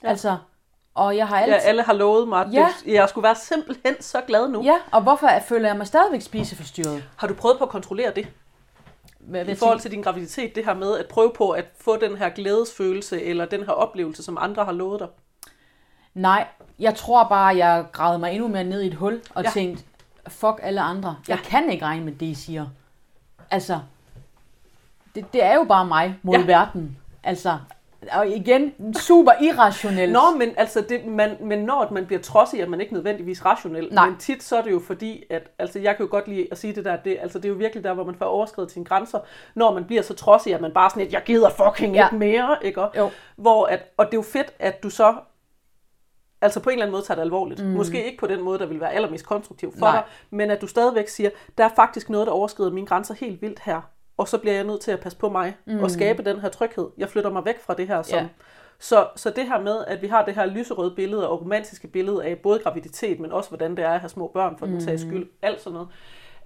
[0.03, 0.09] Ja.
[0.09, 0.37] Altså,
[0.93, 1.53] og jeg har altid...
[1.53, 2.67] Ja, alle har lovet mig, at Ja.
[2.85, 4.63] det, jeg skulle være simpelthen så glad nu.
[4.63, 7.03] Ja, og hvorfor er- føler jeg mig stadigvæk spiseforstyrret?
[7.17, 8.27] Har du prøvet på at kontrollere det?
[9.19, 12.17] Hvad, I forhold til din graviditet, det her med at prøve på at få den
[12.17, 15.07] her glædesfølelse, eller den her oplevelse, som andre har lovet dig?
[16.13, 16.47] Nej,
[16.81, 19.49] jeg tror bare, jeg gravede mig endnu mere ned i et hul og ja.
[19.49, 19.83] Tænkte,
[20.27, 21.15] fuck alle andre.
[21.27, 21.43] Jeg Ja.
[21.49, 22.65] kan ikke regne med det, I siger.
[23.51, 23.79] Altså,
[25.15, 26.45] det, det er jo bare mig mod ja.
[26.45, 26.97] Verden.
[27.23, 27.57] Altså,
[28.11, 30.11] og igen, super irrationelt.
[30.11, 33.87] Nå, men, altså det, man, men når man bliver trodsig, er man ikke nødvendigvis rationel.
[33.91, 34.09] Nej.
[34.09, 36.57] Men tit så er det jo fordi, at altså jeg kan jo godt lide at
[36.57, 38.85] sige det der, det, altså det er jo virkelig der, hvor man får overskrevet sine
[38.85, 39.19] grænser,
[39.55, 42.05] når man bliver så trodsig, at man bare sådan et, jeg gider fucking Ja.
[42.07, 42.81] ikke mere, ikke?
[42.97, 43.09] Jo.
[43.35, 45.15] Hvor at, og det er jo fedt, at du så
[46.41, 47.63] altså på en eller anden måde tager det alvorligt.
[47.65, 47.69] Mm.
[47.71, 49.91] Måske ikke på den måde, der vil være allermest konstruktiv for Nej.
[49.95, 53.41] dig, men at du stadigvæk siger, der er faktisk noget, der overskrider mine grænser helt
[53.41, 53.81] vildt her,
[54.17, 55.79] og så bliver jeg nødt til at passe på mig mm.
[55.83, 56.87] og skabe den her tryghed.
[56.97, 58.27] Jeg flytter mig væk fra det her, som, Ja.
[58.79, 62.23] så, så det her med, at vi har det her lyserøde billede og romantiske billede
[62.25, 65.01] af både graviditet, men også hvordan det er at have små børn, for den sags
[65.01, 65.87] skyld, alt sådan noget,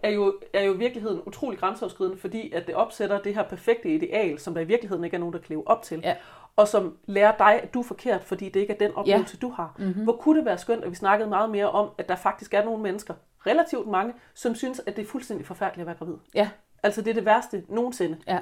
[0.06, 3.90] er jo, er jo i virkeligheden utrolig grænseoverskridende, fordi at det opsætter det her perfekte
[3.90, 6.00] ideal, som der i virkeligheden ikke er nogen, der kan leve op til.
[6.04, 6.16] Ja.
[6.56, 9.48] Og som lærer dig, at du er forkert, fordi det ikke er den oplevelse, ja.
[9.48, 9.76] du har.
[9.78, 10.04] Mm-hmm.
[10.04, 12.64] Hvor kunne det være skønt, at vi snakkede meget mere om, at der faktisk er
[12.66, 13.14] nogle mennesker,
[13.48, 16.16] relativt mange, som synes, at det er fuldstændig forfærdeligt at være gravid.
[16.36, 16.50] Ja,
[16.84, 18.18] Altså det er det værste nogensinde.
[18.28, 18.40] ja,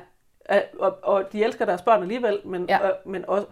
[0.79, 2.85] Og, og de elsker deres børn alligevel, men, Ja.
[2.87, 3.47] øh, men også,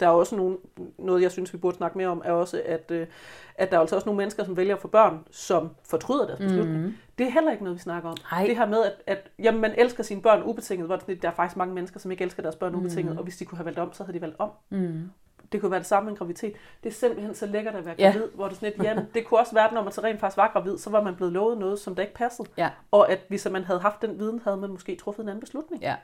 [0.00, 0.56] der er også nogle,
[0.98, 3.06] noget, jeg synes, vi burde snakke mere om, er også, at, øh,
[3.54, 6.38] at der er altså også nogle mennesker, som vælger at få børn, som fortryder deres
[6.38, 6.82] beslutning.
[6.84, 6.94] Mm.
[7.18, 8.16] Det er heller ikke noget, vi snakker om.
[8.32, 8.46] Nej.
[8.46, 11.32] Det her med, at, at jamen, man elsker sine børn ubetinget, hvor er der er
[11.34, 13.78] faktisk mange mennesker, som ikke elsker deres børn ubetinget, og hvis de kunne have valgt
[13.78, 14.50] om, så havde de valgt om.
[14.70, 15.10] mm.
[15.52, 16.52] Det kunne være det samme med en graviditet.
[16.82, 18.10] Det er simpelthen så lækkert at være Ja.
[18.10, 20.36] gravid, hvor det sådan lidt, jamen, det kunne også være, når man så rent faktisk
[20.36, 22.48] var gravid, så var man blevet lovet noget, som der ikke passede.
[22.56, 22.70] ja.
[22.90, 25.82] Og at hvis man havde haft den viden, havde man måske truffet en anden beslutning.
[25.82, 25.96] Ja.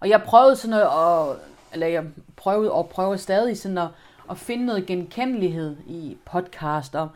[0.00, 1.36] Og jeg prøvede sådan noget, og,
[1.72, 2.04] eller jeg
[2.36, 3.88] prøvede og prøver stadig sådan at,
[4.30, 6.94] at finde noget genkendelighed i podcast.
[6.94, 7.08] Og,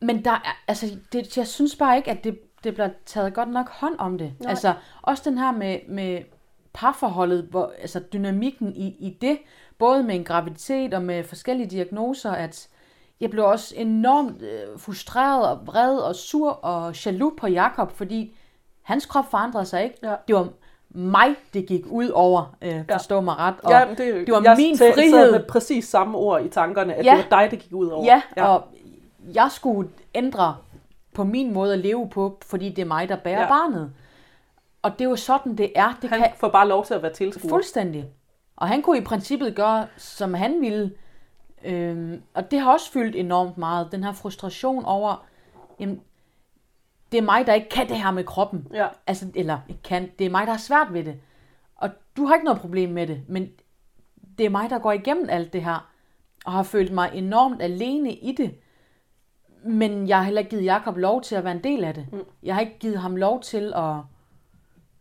[0.00, 3.48] men der er, altså, det, jeg synes bare ikke, at det, det bliver taget godt
[3.48, 4.32] nok hånd om det.
[4.40, 4.50] Nej.
[4.50, 6.22] Altså, også den her med, med
[6.72, 9.38] parforholdet, hvor, altså dynamikken i, i det,
[9.78, 12.68] både med en graviditet og med forskellige diagnoser, at
[13.20, 18.36] jeg blev også enormt øh, frustreret og vred og sur og jaloux på Jakob, fordi
[18.82, 19.96] hans krop forandrede sig ikke.
[20.02, 20.16] Ja.
[20.28, 20.48] Det var
[20.94, 23.54] mig, det gik ud over, øh, forstå mig ret.
[23.62, 25.32] Og ja, det, det var jeg min frihed.
[25.32, 27.10] med præcis samme ord i tankerne, at Ja.
[27.16, 28.04] det var dig, det gik ud over.
[28.04, 28.64] Ja, ja, og
[29.34, 30.56] jeg skulle ændre
[31.14, 33.42] på min måde at leve på, fordi det er mig, der bærer Ja.
[33.42, 33.48] ja.
[33.48, 33.92] barnet.
[34.82, 35.98] Og det er jo sådan, det er.
[36.02, 37.48] Det han kan får bare lov til at være tilskuer.
[37.48, 38.04] fuldstændig.
[38.56, 40.90] Og han kunne i princippet gøre, som han ville.
[41.64, 43.88] Øhm, og det har også fyldt enormt meget.
[43.92, 45.24] Den her frustration over,
[45.80, 46.00] jamen,
[47.14, 48.66] det er mig, der ikke kan det her med kroppen.
[48.72, 48.86] Ja.
[49.06, 51.14] Altså, eller ikke kan, det er mig, der har svært ved det.
[51.76, 53.48] Og du har ikke noget problem med det, men
[54.38, 55.90] det er mig, der går igennem alt det her,
[56.44, 58.54] og har følt mig enormt alene i det.
[59.64, 62.06] Men jeg har heller ikke givet Jakob lov til at være en del af det.
[62.12, 62.18] Mm.
[62.42, 63.94] Jeg har ikke givet ham lov til at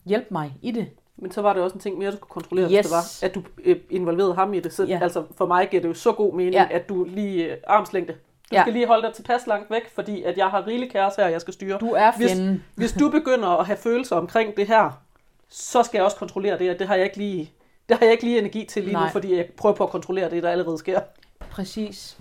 [0.06, 0.88] hjælpe mig i det.
[1.18, 2.72] Men så var det også en ting mere, du skulle kontrollere, Yes.
[2.74, 4.74] hvis det var, at du øh, involverede ham i det.
[4.74, 5.00] Så Ja.
[5.02, 6.68] altså, for mig giver det jo så god mening, Ja.
[6.72, 8.16] at du lige øh, armslængde.
[8.54, 8.64] Du Ja.
[8.64, 11.42] skal lige holde dig tilpas langt væk, fordi at jeg har rigelig kæreste her, jeg
[11.42, 11.78] skal styre.
[11.78, 12.64] Du er hvis, fjenden.
[12.76, 15.02] hvis du begynder at have følelser omkring det her,
[15.50, 17.52] så skal jeg også kontrollere det, og det har jeg ikke lige,
[17.90, 19.12] det har jeg ikke lige energi til lige nu, Nej.
[19.12, 21.00] fordi jeg prøver på at kontrollere det, der allerede sker.
[21.40, 22.18] Præcis.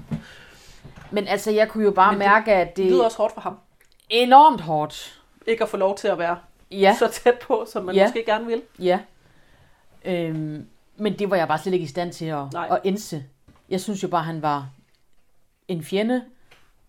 [1.10, 3.16] Men altså, jeg kunne jo bare Men det- mærke, at Det det lyder er også
[3.18, 3.58] hårdt for ham,
[4.10, 5.20] enormt hårdt.
[5.46, 6.36] ikke at få lov til at være
[6.70, 8.04] Ja, så tæt på, som man Ja.
[8.06, 8.62] måske gerne vil.
[8.78, 8.98] ja.
[10.04, 10.66] Øhm,
[10.96, 12.68] men det var jeg bare slet ikke i stand til at, Nej.
[12.70, 13.24] at indse.
[13.68, 14.68] Jeg synes jo bare, han var
[15.68, 16.24] en fjende,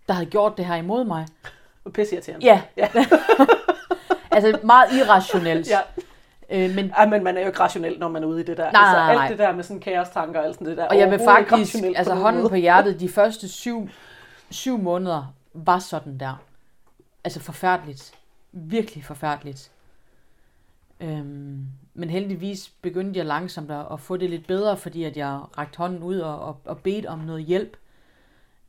[0.08, 1.28] der havde gjort det her imod mig.
[1.94, 2.46] Pisse irriterende.
[2.46, 2.62] Ja.
[2.78, 2.88] Ja.
[4.32, 5.70] altså meget irrationelt.
[5.70, 5.80] ja.
[6.50, 8.58] Øh, men, Ej, men man er jo ikke rationel, når man er ude i det
[8.58, 8.72] der.
[8.72, 9.24] Nej, altså, nej, nej.
[9.24, 10.88] Alt det der med sådan kaos-tanker og alt sådan det der.
[10.88, 12.50] og jeg vil faktisk, på altså nogen hånden måde.
[12.50, 13.90] på hjertet, de første syv,
[14.50, 16.42] syv måneder var sådan der.
[17.24, 18.14] Altså forfærdeligt.
[18.52, 19.72] Virkelig forfærdeligt.
[21.00, 25.40] Øhm, men heldigvis begyndte jeg langsomt at, at få det lidt bedre, fordi at jeg
[25.58, 27.78] rakte hånden ud og, og, og bedte om noget hjælp.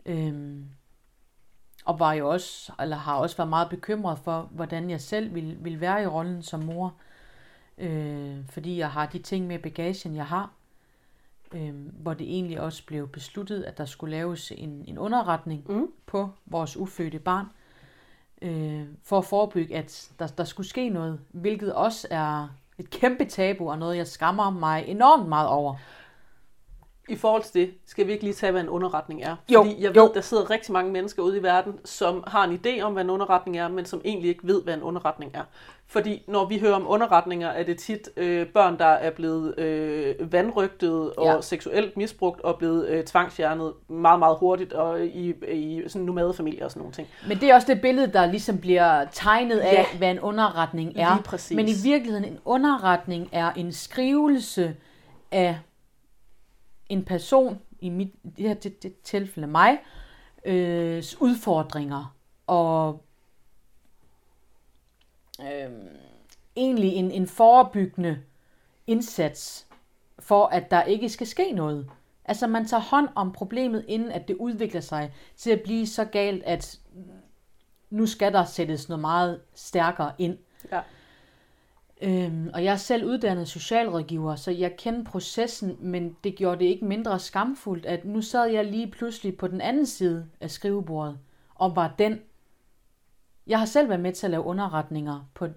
[0.07, 0.69] Øhm,
[1.85, 5.57] og var jo også, eller har også været meget bekymret for, hvordan jeg selv ville,
[5.61, 6.95] ville være i rollen som mor.
[7.79, 10.51] Øh, fordi jeg har de ting med bagagen, jeg har.
[11.55, 15.89] Øh, hvor det egentlig også blev besluttet, at der skulle laves en, en underretning Mm.
[16.07, 17.47] på vores ufødte barn.
[18.43, 21.21] Øh, for at forebygge, at der, der skulle ske noget.
[21.31, 25.77] Hvilket også er et kæmpe tabu, og noget, jeg skammer mig enormt meget over.
[27.09, 29.37] I forhold til det, skal vi ikke lige tage, hvad en underretning er?
[29.49, 30.11] Jo, Fordi jeg ved, jo.
[30.15, 33.11] der sidder rigtig mange mennesker ude i verden, som har en idé om, hvad en
[33.11, 35.43] underretning er, men som egentlig ikke ved, hvad en underretning er.
[35.87, 40.33] Fordi når vi hører om underretninger, er det tit øh, børn, der er blevet øh,
[40.33, 41.41] vandrygtet og Ja.
[41.41, 46.71] seksuelt misbrugt og blevet øh, tvangsfjernet meget, meget hurtigt og i, i sådan nomadefamilier og
[46.71, 47.09] sådan nogle ting.
[47.29, 49.99] Men det er også det billede, der ligesom bliver tegnet af, Ja.
[49.99, 51.55] hvad en underretning er.
[51.55, 54.77] Men i virkeligheden, en underretning er en skrivelse
[55.33, 55.59] af
[56.89, 59.79] en person, i mit, det her det, det tilfælde mig,
[60.45, 62.15] øh, udfordringer
[62.47, 63.03] og
[65.41, 65.71] øh,
[66.57, 68.23] egentlig en, en forebyggende
[68.87, 69.67] indsats
[70.19, 71.91] for, at der ikke skal ske noget.
[72.25, 76.05] Altså man tager hånd om problemet, inden at det udvikler sig til at blive så
[76.05, 76.81] galt, at
[77.91, 80.39] nu skal der sættes noget meget stærkere ind.
[80.73, 80.81] Ja.
[82.05, 86.65] Øhm, og jeg er selv uddannet socialrådgiver, så jeg kender processen, men det gjorde det
[86.65, 91.19] ikke mindre skamfuldt, at nu sad jeg lige pludselig på den anden side af skrivebordet,
[91.55, 92.21] og var den.
[93.47, 95.49] Jeg har selv været med til at lave underretninger på,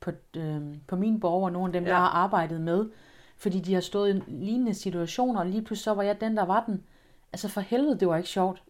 [0.00, 1.88] på, øhm, på mine borgere, nogle af dem, ja.
[1.88, 2.90] Jeg har arbejdet med,
[3.36, 6.44] fordi de har stået i lignende situationer, og lige pludselig så var jeg den, der
[6.44, 6.84] var den.
[7.32, 8.62] Altså for helvede, det var ikke sjovt.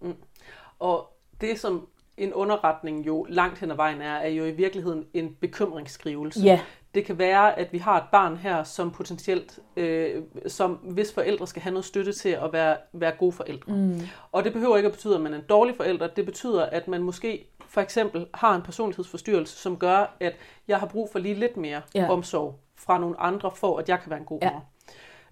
[0.79, 5.07] Og det, som en underretning jo langt hen ad vejen er, er jo i virkeligheden
[5.15, 6.41] en bekymringsskrivelse.
[6.41, 6.61] Ja,
[6.95, 11.47] Det kan være, at vi har et barn her, som potentielt, øh, som hvis forældre
[11.47, 13.73] skal have noget støtte til at være, være gode forældre.
[13.73, 14.01] Mm.
[14.33, 16.07] Og det behøver ikke at betyde, at man er en dårlig forælder.
[16.07, 20.37] Det betyder, at man måske for eksempel har en personlighedsforstyrrelse, som gør, at
[20.69, 22.11] jeg har brug for lige lidt mere Ja.
[22.11, 24.51] omsorg fra nogle andre, for at jeg kan være en god Ja.
[24.53, 24.65] mor.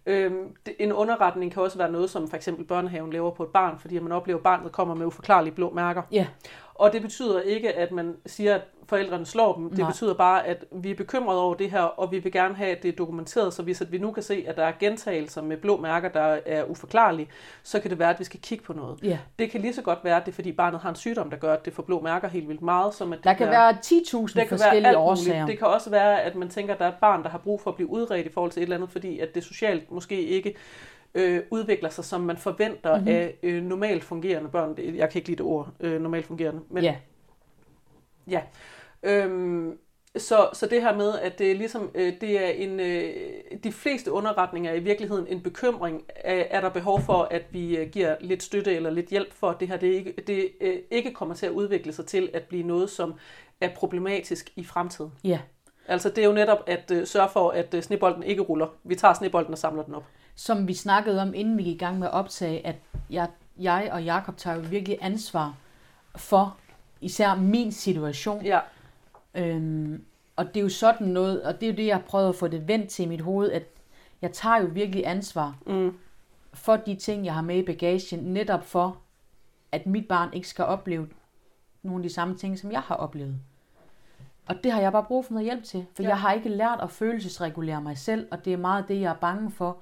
[0.09, 3.79] Øhm, en underretning kan også være noget, som for eksempel børnehaven laver på et barn,
[3.79, 6.03] fordi man oplever, at barnet kommer med uforklarlige blå mærker.
[6.13, 6.27] ja,
[6.79, 9.69] Og det betyder ikke, at man siger, at forældrene slår dem.
[9.71, 9.91] Det Nej.
[9.91, 12.83] betyder bare, at vi er bekymrede over det her, og vi vil gerne have, at
[12.83, 15.57] det er dokumenteret, så hvis at vi nu kan se, at der er gentagelser med
[15.57, 17.29] blå mærker, der er uforklarlige,
[17.63, 18.99] så kan det være, at vi skal kigge på noget.
[19.03, 19.19] ja.
[19.39, 21.37] Det kan lige så godt være, at det er, fordi barnet har en sygdom, der
[21.37, 22.95] gør, at det får blå mærker helt vildt meget.
[22.95, 25.35] Som at det Der kan være 10.000 det kan være forskellige alt årsager.
[25.41, 25.51] muligt.
[25.51, 27.61] Det kan også være, at man tænker, at der er et barn, der har brug
[27.61, 30.23] for at blive udredt i forhold til et eller andet, fordi at det socialt måske
[30.23, 30.55] ikke
[31.15, 33.05] øh, udvikler sig, som man forventer Mhm.
[33.05, 33.17] mm-hmm.
[33.17, 34.75] af øh, normalt fungerende børn.
[34.97, 36.61] Jeg kan ikke lide det ord, øh, normalt fungerende.
[36.71, 36.97] Men, Ja,
[38.31, 38.43] Ja.
[39.03, 39.79] Øhm,
[40.17, 43.15] så, så det her med, at det er ligesom, øh, det er en, øh,
[43.65, 46.05] de fleste underretninger er i virkeligheden en bekymring.
[46.17, 49.51] Er, er der behov for, at vi øh, giver lidt støtte eller lidt hjælp for,
[49.51, 52.43] at det her det ikke, det, øh, ikke kommer til at udvikle sig til at
[52.43, 53.15] blive noget, som
[53.61, 55.13] er problematisk i fremtiden?
[55.25, 55.39] Ja.
[55.89, 58.67] Altså det er jo netop at øh, sørge for, at øh, snebolden ikke ruller.
[58.85, 60.05] Vi tager snebolden og samler den op.
[60.37, 62.77] Som vi snakkede om, inden vi gik i gang med at optage, at
[63.11, 65.57] jeg, jeg og Jakob tager jo virkelig ansvar
[66.17, 66.57] for
[67.01, 68.45] især min situation.
[68.45, 68.61] Ja,
[69.37, 70.05] Øhm,
[70.37, 72.35] og det er jo sådan noget, og det er jo det, jeg har prøvet at
[72.35, 73.63] få det vendt til i mit hoved, at
[74.23, 75.99] jeg tager jo virkelig ansvar mm,
[76.55, 78.99] for de ting, jeg har med i bagagen, netop for,
[79.73, 81.09] at mit barn ikke skal opleve
[81.83, 83.39] nogle af de samme ting, som jeg har oplevet.
[84.47, 86.09] Og det har jeg bare brug for noget hjælp til, for ja.
[86.09, 89.17] jeg har ikke lært at følelsesregulere mig selv, og det er meget det, jeg er
[89.17, 89.79] bange for,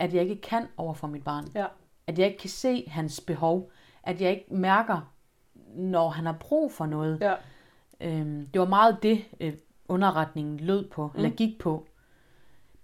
[0.00, 1.44] at jeg ikke kan over for mit barn.
[1.54, 1.66] ja,
[2.06, 3.70] At jeg ikke kan se hans behov,
[4.02, 5.12] at jeg ikke mærker,
[5.74, 7.18] når han har brug for noget.
[7.20, 7.34] ja,
[8.00, 9.52] Øhm, det var meget det, øh,
[9.88, 11.12] underretningen lød på, mm.
[11.16, 11.86] eller gik på.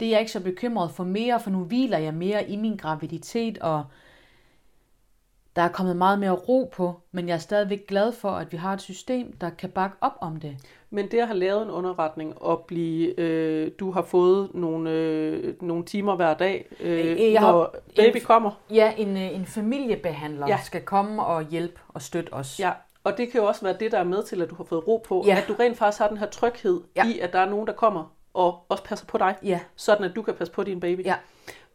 [0.01, 2.77] Det er jeg ikke så bekymret for mere, for nu hviler jeg mere i min
[2.77, 3.85] graviditet, og
[5.57, 8.57] der er kommet meget mere ro på, men jeg er stadigvæk glad for, at vi
[8.57, 10.57] har et system, der kan bakke op om det.
[10.91, 15.55] Men det at have lavet en underretning og blive, øh, du har fået nogle, øh,
[15.63, 18.51] nogle timer hver dag, øh, Øh, jeg har- når baby en- kommer.
[18.71, 20.59] Ja, en, øh, en familiebehandler ja.
[20.65, 22.61] skal komme og hjælpe og støtte os.
[22.61, 22.71] Ja,
[23.05, 24.89] og det kan jo også være det, der er med til, at du har fået
[24.89, 25.25] ro på.
[25.27, 25.37] Ja.
[25.37, 27.07] At du rent faktisk har den her tryghed Ja.
[27.07, 29.35] i, at der er nogen, der kommer og også passer på dig.
[29.43, 29.61] Ja.
[29.77, 31.05] Sådan at du kan passe på din baby.
[31.05, 31.15] Ja.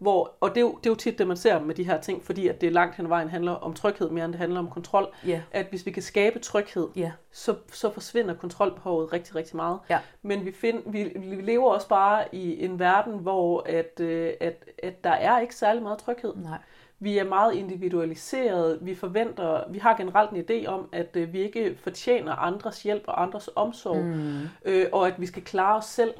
[0.01, 2.01] Hvor, og det er, jo, det er jo tit det, man ser med de her
[2.01, 4.59] ting, fordi at det langt hen ad vejen handler om tryghed, mere end det handler
[4.59, 5.07] om kontrol.
[5.27, 5.41] Ja.
[5.51, 7.11] At hvis vi kan skabe tryghed, Ja.
[7.31, 9.79] så, så forsvinder kontrolbehovet rigtig, rigtig meget.
[9.89, 9.99] Ja.
[10.21, 14.65] Men vi, find, vi, vi lever også bare i en verden, hvor at, øh, at,
[14.83, 16.33] at der er ikke særlig meget tryghed.
[16.35, 16.57] Nej.
[16.99, 18.77] Vi er meget individualiseret.
[18.81, 23.03] Vi forventer, vi har generelt en idé om, at øh, vi ikke fortjener andres hjælp
[23.07, 24.39] og andres omsorg, mm.
[24.65, 26.13] øh, og at vi skal klare os selv.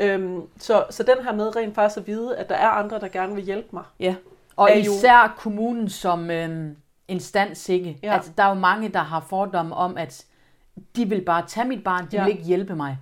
[0.00, 3.08] Øhm, så, så den her med rent faktisk at vide, at der er andre, der
[3.08, 3.84] gerne vil hjælpe mig.
[4.00, 4.14] Ja,
[4.56, 6.76] og er jo- især kommunen som øhm,
[7.08, 7.98] instans ikke.
[8.02, 8.14] Ja.
[8.14, 10.24] Altså, der er jo mange, der har fordomme om, at
[10.96, 12.24] de vil bare tage mit barn, de Ja.
[12.24, 12.98] vil ikke hjælpe mig.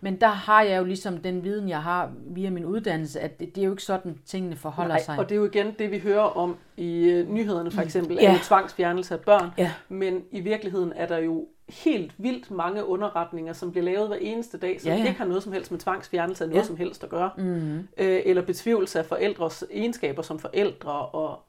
[0.00, 3.54] Men der har jeg jo ligesom den viden, jeg har via min uddannelse, at det,
[3.54, 5.18] det er jo ikke sådan, tingene forholder Nej, sig.
[5.18, 8.32] og det er jo igen det, vi hører om i øh, nyhederne for eksempel, ja.
[8.32, 9.50] Jo tvangsfjernelse af børn.
[9.58, 9.72] Ja.
[9.88, 14.58] Men i virkeligheden er der jo helt vildt mange underretninger, som bliver lavet hver eneste
[14.58, 15.06] dag, som Ja, ja.
[15.06, 16.66] ikke har noget som helst med tvangsfjernelse af noget Ja.
[16.66, 17.30] som helst at gøre.
[17.36, 17.88] Mm-hmm.
[17.98, 21.40] øh, eller betvivlelse af forældres egenskaber som forældre, og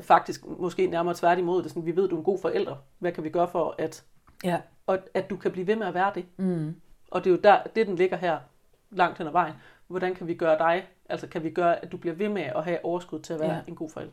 [0.00, 2.76] faktisk måske nærmere tværtimod det, er sådan, vi ved, du er en god forælder.
[2.98, 4.04] Hvad kan vi gøre for, at,
[4.44, 4.60] Ja.
[4.86, 6.24] og at du kan blive ved med at være det?
[6.36, 6.74] Mm.
[7.10, 8.38] Og det er jo der, det den ligger her
[8.90, 9.54] langt hen ad vejen.
[9.88, 12.64] Hvordan kan vi gøre dig, altså kan vi gøre, at du bliver ved med at
[12.64, 13.60] have overskud til at være ja.
[13.66, 14.12] En god forælder?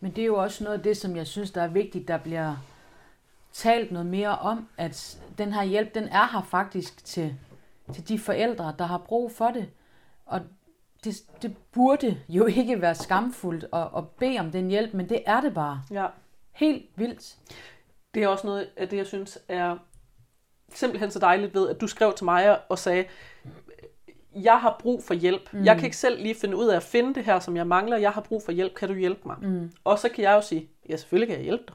[0.00, 2.16] Men det er jo også noget af det, som jeg synes, der er vigtigt, der
[2.18, 2.56] bliver
[3.52, 7.34] talt noget mere om, at den her hjælp, den er her faktisk til,
[7.92, 9.68] til de forældre, der har brug for det.
[10.26, 10.40] Og
[11.04, 15.22] det, det burde jo ikke være skamfuldt at, at bede om den hjælp, men det
[15.26, 15.82] er det bare.
[15.90, 16.06] Ja.
[16.52, 17.36] Helt vildt.
[18.14, 19.76] Det er også noget af det, jeg synes er
[20.74, 23.04] simpelthen så dejligt ved, at du skrev til mig og sagde,
[24.34, 25.52] jeg har brug for hjælp.
[25.52, 25.64] Mm.
[25.64, 27.96] Jeg kan ikke selv lige finde ud af at finde det her, som jeg mangler.
[27.96, 28.74] Jeg har brug for hjælp.
[28.74, 29.36] Kan du hjælpe mig?
[29.42, 29.72] Mm.
[29.84, 31.74] Og så kan jeg jo sige, ja, selvfølgelig kan jeg hjælpe dig.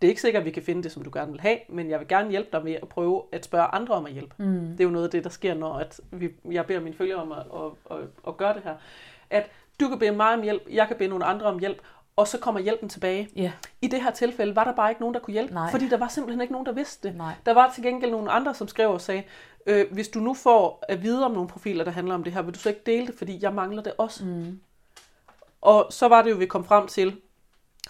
[0.00, 1.90] Det er ikke sikkert, at vi kan finde det, som du gerne vil have, men
[1.90, 4.34] jeg vil gerne hjælpe dig med at prøve at spørge andre om at hjælpe.
[4.38, 4.68] Mm.
[4.70, 7.18] Det er jo noget af det, der sker, når at vi, jeg beder mine følgere
[7.22, 8.74] om at, at, at, at gøre det her.
[9.30, 11.78] At du kan bede mig om hjælp, jeg kan bede nogle andre om hjælp,
[12.16, 13.28] og så kommer hjælpen tilbage.
[13.36, 13.52] Ja.
[13.82, 15.70] I det her tilfælde var der bare ikke nogen, der kunne hjælpe, Nej.
[15.70, 17.16] fordi der var simpelthen ikke nogen, der vidste det.
[17.16, 17.32] Nej.
[17.46, 19.22] Der var til gengæld nogle andre, som skrev og sagde,
[19.66, 22.42] øh, hvis du nu får at vide om nogle profiler, der handler om det her,
[22.42, 24.24] vil du så ikke dele det, fordi jeg mangler det også.
[24.24, 24.60] Mm.
[25.60, 27.16] Og så var det jo, vi kom frem til,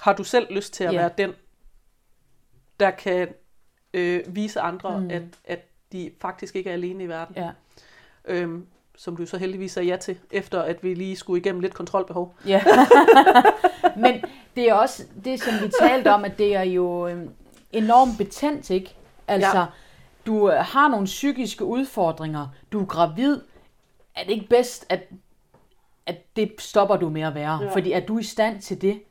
[0.01, 0.99] har du selv lyst til at Ja.
[0.99, 1.33] være den,
[2.81, 3.29] der kan
[3.95, 5.11] øh, vise andre, mm.
[5.11, 5.61] at, at
[5.93, 7.37] de faktisk ikke er alene i verden.
[7.37, 7.51] Ja.
[8.25, 8.67] Øhm,
[8.99, 12.35] som du så heldigvis sagde ja til, efter at vi lige skulle igennem lidt kontrolbehov.
[12.47, 12.63] Ja.
[13.97, 14.25] Men
[14.57, 17.31] det er også det, som vi talte om, at det er jo øhm,
[17.73, 18.95] enormt betændt, ikke?
[19.29, 19.65] Altså, Ja.
[20.27, 23.41] du øh, har nogle psykiske udfordringer, du er gravid.
[24.17, 25.09] Er det ikke bedst, at,
[26.07, 27.63] at det stopper du med at være?
[27.63, 27.73] Ja.
[27.73, 29.03] Fordi er du i stand til det?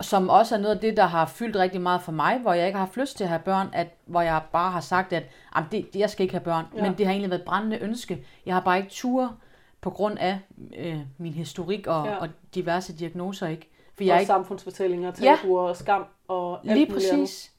[0.00, 2.66] Som også er noget af det, der har fyldt rigtig meget for mig, hvor jeg
[2.66, 5.22] ikke har haft lyst til at have børn, at, hvor jeg bare har sagt, at
[5.56, 6.64] "Jamen, det, jeg skal ikke have børn.
[6.74, 6.78] Ja.
[6.84, 6.88] Ja.
[6.90, 8.26] Men det har egentlig været et brændende ønske.
[8.46, 9.34] Jeg har bare ikke tur
[9.80, 10.38] på grund af
[10.78, 12.10] øh, min historik og, Ja.
[12.12, 12.16] ja.
[12.18, 13.70] og diverse diagnoser, ikke?
[13.96, 15.36] For Jeg og er ikke samfundsfortællinger, Ja.
[15.42, 16.94] tabuer og skam og alt lige andet.
[16.94, 17.52] præcis.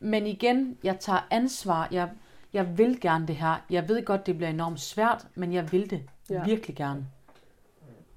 [0.00, 1.88] Men igen, jeg tager ansvar.
[1.90, 2.08] Jeg,
[2.52, 3.54] jeg vil gerne det her.
[3.70, 6.34] Jeg ved godt, det bliver enormt svært, men jeg vil det Ja.
[6.34, 6.44] ja.
[6.44, 7.06] virkelig gerne.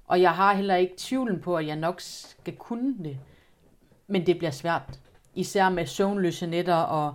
[0.06, 3.18] Og jeg har heller ikke tvivlen på, at jeg nok skal kunne det.
[4.12, 4.82] Men det bliver svært.
[5.34, 7.14] Især med søvnløse nætter og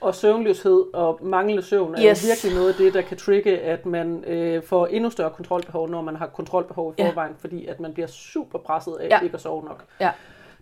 [0.00, 2.24] Og søvnløshed og manglende søvn er Yes.
[2.24, 5.88] jo virkelig noget af det, der kan trigge, at man øh, får endnu større kontrolbehov,
[5.90, 7.08] når man har kontrolbehov i Ja.
[7.08, 9.20] forvejen, fordi at man bliver super presset af Ja.
[9.20, 9.84] ikke at sove nok.
[10.00, 10.10] Ja.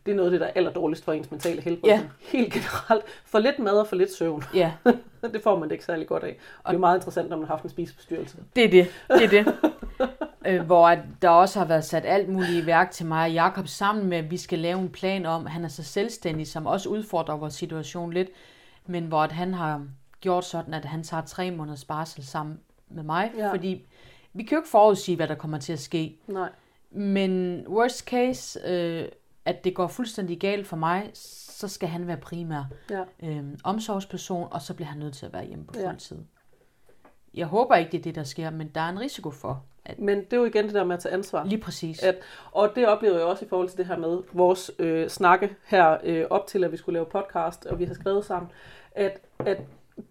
[0.06, 1.90] Det er noget af det, der er allerdårligst for ens mentale helbred.
[1.90, 2.00] Ja.
[2.20, 3.04] Helt generelt.
[3.24, 4.44] For lidt mad og for lidt søvn.
[4.54, 4.72] Ja,
[5.32, 6.36] det får man det ikke særlig godt af.
[6.62, 8.36] Og det er meget interessant, når man har haft en spisebestyrelse.
[8.56, 8.86] det er det.
[9.08, 9.54] Det er det.
[10.46, 13.32] øh, hvor at der også har været sat alt muligt i værk til mig og
[13.32, 16.66] Jacob sammen med, at vi skal lave en plan om, han er så selvstændig, som
[16.66, 18.28] også udfordrer vores situation lidt,
[18.86, 19.82] men hvor at han har
[20.20, 22.58] gjort sådan, at han tager tre måneders barsel sammen
[22.90, 23.52] med mig, Ja.
[23.52, 23.86] fordi
[24.32, 26.16] vi kan jo ikke forudsige, hvad der kommer til at ske.
[26.26, 26.48] Nej.
[26.90, 29.04] Men worst case, øh,
[29.44, 33.02] at det går fuldstændig galt for mig, så skal han være primær Ja.
[33.22, 35.88] øh, omsorgsperson, og så bliver han nødt til at være hjemme på Ja.
[35.88, 36.18] fuld tid.
[37.34, 39.98] Jeg håber ikke, det er det, der sker, men der er en risiko for, at
[39.98, 41.44] Men det er jo igen det der med at tage ansvar.
[41.44, 42.02] lige præcis.
[42.02, 42.16] At,
[42.52, 45.96] og det oplever jeg også i forhold til det her med vores øh, snakke her
[46.04, 48.50] øh, op til, at vi skulle lave podcast, og vi har skrevet sammen,
[48.92, 49.60] at, at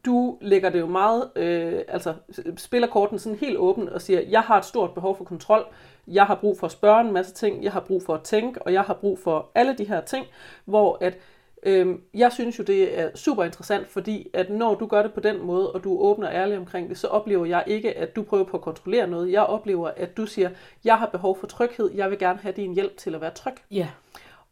[0.05, 2.13] du lægger det jo meget, øh, altså
[2.57, 5.65] spiller korten sådan helt åben og siger, jeg har et stort behov for kontrol,
[6.07, 8.61] jeg har brug for at spørge en masse ting, jeg har brug for at tænke,
[8.61, 10.25] og jeg har brug for alle de her ting,
[10.65, 11.17] hvor at
[11.63, 15.19] Øhm, jeg synes jo, det er super interessant, fordi at når du gør det på
[15.19, 18.15] den måde, og du er åben og ærlig omkring det, så oplever jeg ikke, at
[18.15, 19.31] du prøver på at kontrollere noget.
[19.31, 20.49] Jeg oplever, at du siger,
[20.83, 23.53] jeg har behov for tryghed, jeg vil gerne have din hjælp til at være tryg.
[23.71, 23.89] Ja,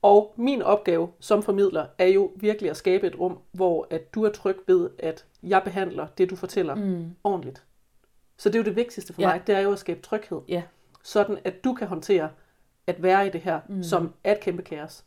[0.02, 4.24] Og min opgave som formidler er jo virkelig at skabe et rum, hvor at du
[4.24, 7.06] er tryg ved, at jeg behandler det, du fortæller, mm.
[7.24, 7.64] ordentligt.
[8.38, 9.28] Så det er jo det vigtigste for Ja.
[9.28, 10.40] mig, det er jo at skabe tryghed.
[10.48, 10.62] ja,
[11.04, 12.30] Sådan at du kan håndtere
[12.88, 13.84] at være i det her, mm.
[13.84, 15.04] som er et kæmpe kaos.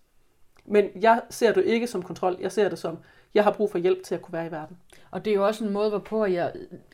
[0.65, 2.99] Men jeg ser det ikke som kontrol, jeg ser det som,
[3.35, 4.77] jeg har brug for hjælp til at kunne være i verden.
[5.11, 6.53] og det er jo også en måde, hvorpå jeg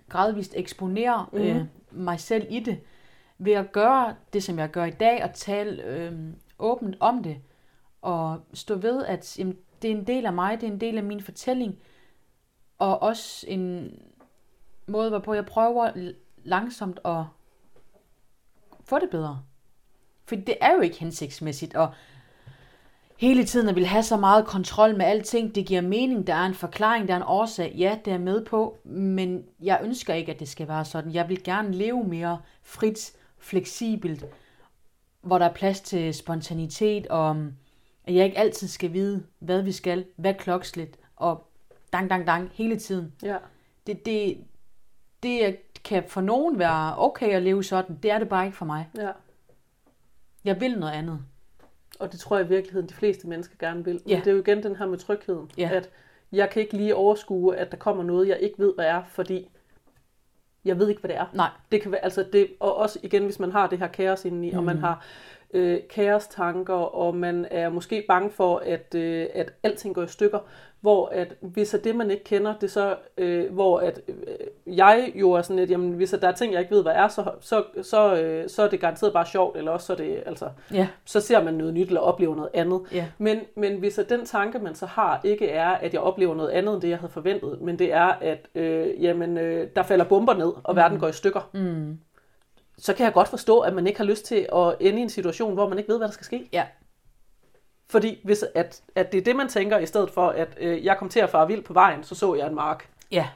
[0.09, 1.39] gradvist eksponerer mm.
[1.39, 2.81] øh, mig selv i det,
[3.39, 6.13] ved at gøre det, som jeg gør i dag, og tale øh,
[6.59, 7.37] åbent om det,
[8.03, 10.99] og stå ved, at jamen, det er en del af mig, det er en del
[10.99, 11.79] af min fortælling,
[12.79, 13.93] og også en
[14.87, 16.13] måde, hvorpå jeg prøver
[16.45, 17.25] langsomt at
[18.89, 19.43] få det bedre.
[20.27, 21.89] For det er jo ikke hensigtsmæssigt at
[23.19, 25.55] hele tiden at vil have så meget kontrol med alting.
[25.55, 27.75] Det giver mening, der er en forklaring, der er en årsag.
[27.79, 31.13] Ja, det er med på, men jeg ønsker ikke, at det skal være sådan.
[31.13, 34.25] Jeg vil gerne leve mere frit, fleksibelt,
[35.23, 37.53] hvor der er plads til spontanitet, og um,
[38.05, 41.51] at jeg ikke altid skal vide, hvad vi skal, hvad klokslet, og
[41.93, 43.13] dang, dang, dang, hele tiden.
[43.23, 43.37] Ja.
[43.87, 44.39] Det, det,
[45.23, 47.99] det kan for nogen være okay at leve sådan.
[48.03, 48.89] Det er det bare ikke for mig.
[48.99, 49.11] ja.
[50.45, 51.19] Jeg vil noget andet.
[52.01, 53.95] Og det tror jeg i virkeligheden, de fleste mennesker gerne vil.
[53.95, 54.17] Men Ja.
[54.17, 55.51] det er jo igen den her med trygheden.
[55.59, 55.71] Ja.
[55.73, 55.91] At
[56.33, 59.49] jeg kan ikke lige overskue, at der kommer noget, jeg ikke ved, hvad er, fordi
[60.65, 61.27] jeg ved ikke, hvad det er.
[61.35, 61.51] Nej.
[61.73, 64.51] Det kan være, altså det, og også igen, hvis man har det her kaos indeni,
[64.51, 64.59] mm.
[64.59, 65.05] og man har
[65.55, 70.39] øh, kaostanker, og man er måske bange for, at, øh, at alting går i stykker,
[70.81, 74.17] hvor at hvis er det, man ikke kender, det så, øh, hvor at øh,
[74.77, 77.09] jeg jo er sådan lidt, jamen hvis der er ting, jeg ikke ved, hvad er,
[77.09, 80.23] så, så, så, øh, så er det garanteret bare sjovt, eller også så er det,
[80.27, 80.89] altså, Ja.
[81.05, 82.81] så ser man noget nyt, eller oplever noget andet.
[82.93, 83.07] Ja.
[83.19, 86.51] Men, men hvis at den tanke, man så har, ikke er, at jeg oplever noget
[86.51, 90.05] andet, end det, jeg havde forventet, men det er, at øh, jamen, øh, der falder
[90.05, 90.77] bomber ned, og mm.
[90.77, 91.99] verden går i stykker, Mm.
[92.79, 95.09] så kan jeg godt forstå, at man ikke har lyst til at ende i en
[95.09, 96.49] situation, hvor man ikke ved, hvad der skal ske.
[96.53, 96.65] Ja.
[97.91, 100.97] Fordi hvis at, at det er det, man tænker, i stedet for, at øh, jeg
[100.99, 102.89] kom til at fare vild på vejen, så så jeg en mark.
[103.11, 103.27] Ja.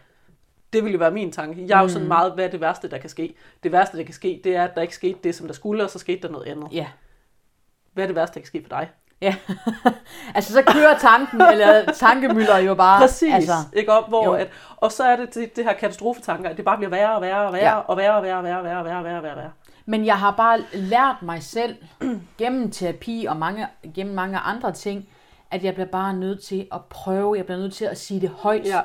[0.73, 1.65] Det ville jo være min tanke.
[1.69, 3.35] Jeg er jo sådan meget, hvad er det værste, der kan ske?
[3.63, 5.85] Det værste, der kan ske, det er, at der ikke skete det, som der skulle,
[5.85, 6.69] og så skete der noget andet.
[6.73, 6.87] Ja.
[7.93, 8.91] Hvad er det værste, der kan ske for dig?
[9.21, 9.35] Ja.
[10.35, 13.01] altså, så kører tanken, eller tankemøller jo bare.
[13.01, 14.33] Præcis, Altså, ikke op, hvor jo.
[14.33, 17.23] at, og så er det det, det her katastrofetanker, at det bare bliver værre og
[17.23, 17.71] værre og værre, Ja.
[17.71, 17.79] ja.
[17.79, 19.39] og værre og værre og værre og værre og værre og værre, og værre, og
[19.39, 19.51] værre.
[19.87, 21.77] Men jeg har bare lært mig selv,
[22.39, 25.09] gennem terapi og mange, gennem mange andre ting,
[25.51, 28.29] at jeg bliver bare nødt til at prøve, jeg bliver nødt til at sige det
[28.29, 28.67] højt.
[28.67, 28.81] Ja.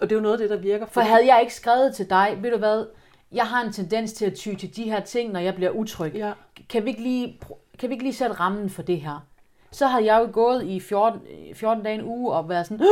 [0.00, 0.86] Og det er jo noget af det, der virker.
[0.86, 2.86] For havde jeg ikke skrevet til dig, ved du hvad,
[3.32, 6.14] jeg har en tendens til at ty til de her ting, når jeg bliver utryg.
[6.14, 6.32] Ja.
[6.68, 7.40] Kan vi ikke lige,
[7.78, 9.26] kan vi ikke lige sætte rammen for det her?
[9.70, 11.20] Så havde jeg jo gået i 14,
[11.54, 12.86] 14 dage en uge og været sådan,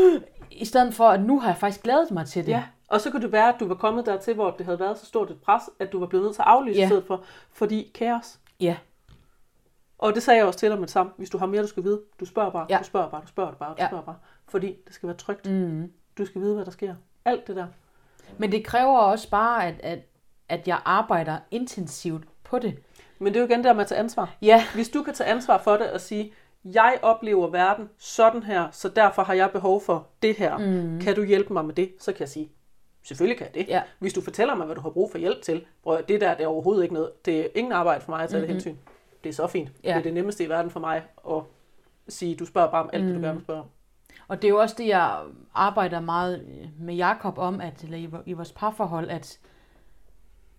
[0.50, 2.52] i stedet for, at nu har jeg faktisk glædet mig til det.
[2.52, 4.98] Ja, og så kunne det være, at du var kommet dertil, hvor det havde været
[4.98, 6.86] så stort et pres, at du var blevet nødt til at aflyse Ja.
[6.86, 8.38] stedet for, fordi kaos.
[8.60, 8.76] Ja.
[9.98, 11.12] Og det sagde jeg også til dig med det samme.
[11.16, 12.78] Hvis du har mere, du skal vide, du spørger bare, Ja.
[12.78, 13.86] du spørger bare, du spørger bare, du Ja.
[13.88, 14.16] spørger bare.
[14.48, 15.50] Fordi det skal være trygt.
[15.50, 15.92] Mm.
[16.18, 16.94] Du skal vide, hvad der sker.
[17.24, 17.66] Alt det der.
[18.38, 19.98] Men det kræver også bare, at, at,
[20.48, 22.78] at jeg arbejder intensivt på det.
[23.18, 24.34] Men det er jo igen der med at tage ansvar.
[24.42, 26.32] Ja, Hvis du kan tage ansvar for det og sige,
[26.64, 30.58] jeg oplever verden sådan her, så derfor har jeg behov for det her.
[30.58, 31.00] Mm.
[31.00, 31.92] Kan du hjælpe mig med det?
[32.00, 32.52] Så kan jeg sige,
[33.06, 33.68] selvfølgelig kan jeg det.
[33.68, 33.82] Ja.
[33.98, 36.44] Hvis du fortæller mig, hvad du har brug for hjælp til, at- det der det
[36.44, 37.24] er overhovedet ikke noget.
[37.24, 38.54] Det er ingen arbejde for mig at tage mm-hmm.
[38.54, 38.76] det hensyn.
[39.24, 39.70] Det er så fint.
[39.84, 39.88] Ja.
[39.88, 41.42] Det er det nemmeste i verden for mig at
[42.08, 43.08] sige, du spørger bare om alt, mm.
[43.08, 43.66] det du gerne vil spørge om.
[44.28, 45.20] Og det er jo også det, jeg
[45.54, 46.46] arbejder meget
[46.80, 49.38] med Jakob om, at, eller i, i vores parforhold, at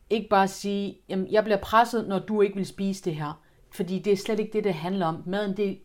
[0.09, 3.41] ikke bare sige, jamen, jeg bliver presset, når du ikke vil spise det her.
[3.71, 5.23] Fordi det er slet ikke det, det handler om.
[5.25, 5.75] Maden, det er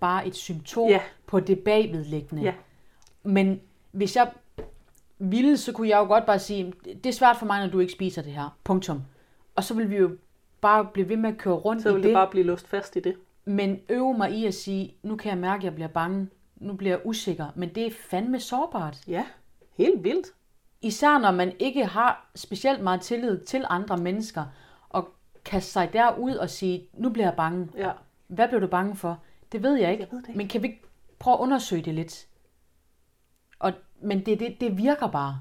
[0.00, 1.00] bare et symptom Ja.
[1.26, 2.42] på det bagvedliggende.
[2.42, 2.54] Ja.
[3.22, 3.60] Men
[3.92, 4.30] hvis jeg
[5.18, 7.78] ville, så kunne jeg jo godt bare sige, det er svært for mig, når du
[7.80, 8.58] ikke spiser det her.
[8.64, 9.02] Punktum.
[9.56, 10.10] Og så vil vi jo
[10.60, 12.08] bare blive ved med at køre rundt Så i vil det.
[12.08, 13.16] det bare blive låst fast i det.
[13.44, 16.28] Men øve mig i at sige, nu kan jeg mærke, at jeg bliver bange.
[16.56, 17.46] Nu bliver jeg usikker.
[17.54, 18.98] Men det er fandme sårbart.
[19.08, 19.24] Ja,
[19.76, 20.26] helt vildt.
[20.82, 24.44] Især når man ikke har specielt meget tillid til andre mennesker.
[24.88, 25.08] Og
[25.44, 27.68] kaste sig derud og sige, nu bliver jeg bange.
[27.76, 27.90] Ja.
[28.26, 29.22] Hvad blev du bange for?
[29.52, 30.02] Det ved jeg ikke.
[30.02, 30.38] Jeg ved det ikke.
[30.38, 30.82] Men kan vi ikke
[31.18, 32.26] prøve at undersøge det lidt?
[33.58, 35.40] Og, men det, det, det virker bare.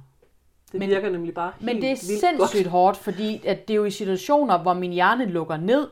[0.72, 2.68] Det Men- virker nemlig bare helt Men det er sindssygt godt.
[2.68, 5.88] hårdt, fordi at det er jo i situationer, hvor min hjerne lukker ned,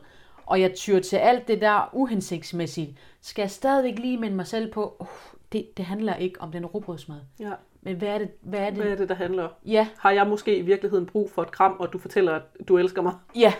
[0.46, 2.90] og jeg tyr til alt det der uhensigtsmæssigt,
[3.20, 5.06] skal jeg stadigvæk lige minde mig selv på, uh,
[5.52, 7.16] det, det handler ikke om den rugbrødsmad.
[7.40, 7.50] Ja.
[7.82, 8.28] Men hvad er det?
[8.42, 8.74] Hvad er det?
[8.82, 9.50] Hvad er det, der handler om?
[9.66, 12.78] Ja, Har jeg måske i virkeligheden brug for et kram, og du fortæller, at du
[12.78, 13.14] elsker mig?
[13.36, 13.52] ja,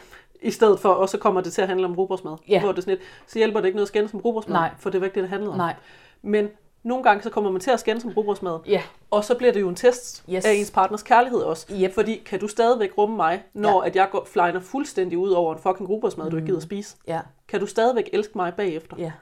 [0.42, 2.36] I stedet for, og så kommer det til at handle om rugbrødsmad.
[2.48, 2.60] Ja.
[2.60, 4.70] Hvor det er sådan lidt, så hjælper det ikke noget at skændes om rugbrødsmad, Nej.
[4.78, 5.56] for det var ikke det, det handlede om.
[5.58, 5.74] nej,
[6.22, 6.48] Men
[6.86, 9.60] nogle gange så kommer man til at skændes om rugbrødsmad, ja, og så bliver det
[9.60, 10.44] jo en test Yes.
[10.44, 11.66] af ens partners kærlighed også.
[11.82, 11.92] Yep.
[11.94, 13.88] Fordi kan du stadigvæk rumme mig, når ja.
[13.88, 16.30] at jeg går, flyner fuldstændig ud over en fucking rugbrødsmad, mm.
[16.30, 16.96] du ikke gider spise?
[17.06, 18.96] ja, Kan du stadigvæk elske mig bagefter?
[18.98, 19.12] ja,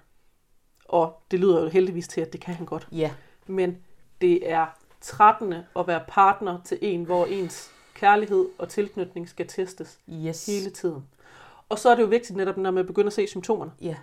[0.85, 2.89] Og det lyder jo heldigvis til, at det kan han godt.
[2.93, 3.11] ja,
[3.47, 3.77] Men
[4.21, 4.67] det er
[5.01, 10.71] trættende at være partner til en, hvor ens kærlighed og tilknytning skal testes yes, hele
[10.71, 11.05] tiden.
[11.69, 13.71] Og så er det jo vigtigt netop, når man begynder at se symptomerne.
[13.81, 13.95] ja,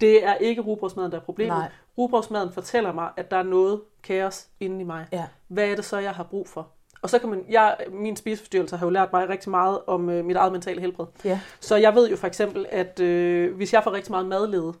[0.00, 1.56] Det er ikke rugbrødsmaden, der er problemet.
[1.58, 1.68] Nej.
[1.98, 5.06] Rugbrødsmaden fortæller mig, at der er noget kaos inde i mig.
[5.12, 6.68] ja, Hvad er det så, jeg har brug for?
[7.02, 10.24] Og så kan man, jeg, min spiseforstyrrelse har jo lært mig rigtig meget om øh,
[10.24, 11.06] mit eget mentale helbred.
[11.24, 14.72] ja, Så jeg ved jo for eksempel, at øh, hvis jeg får rigtig meget madlede,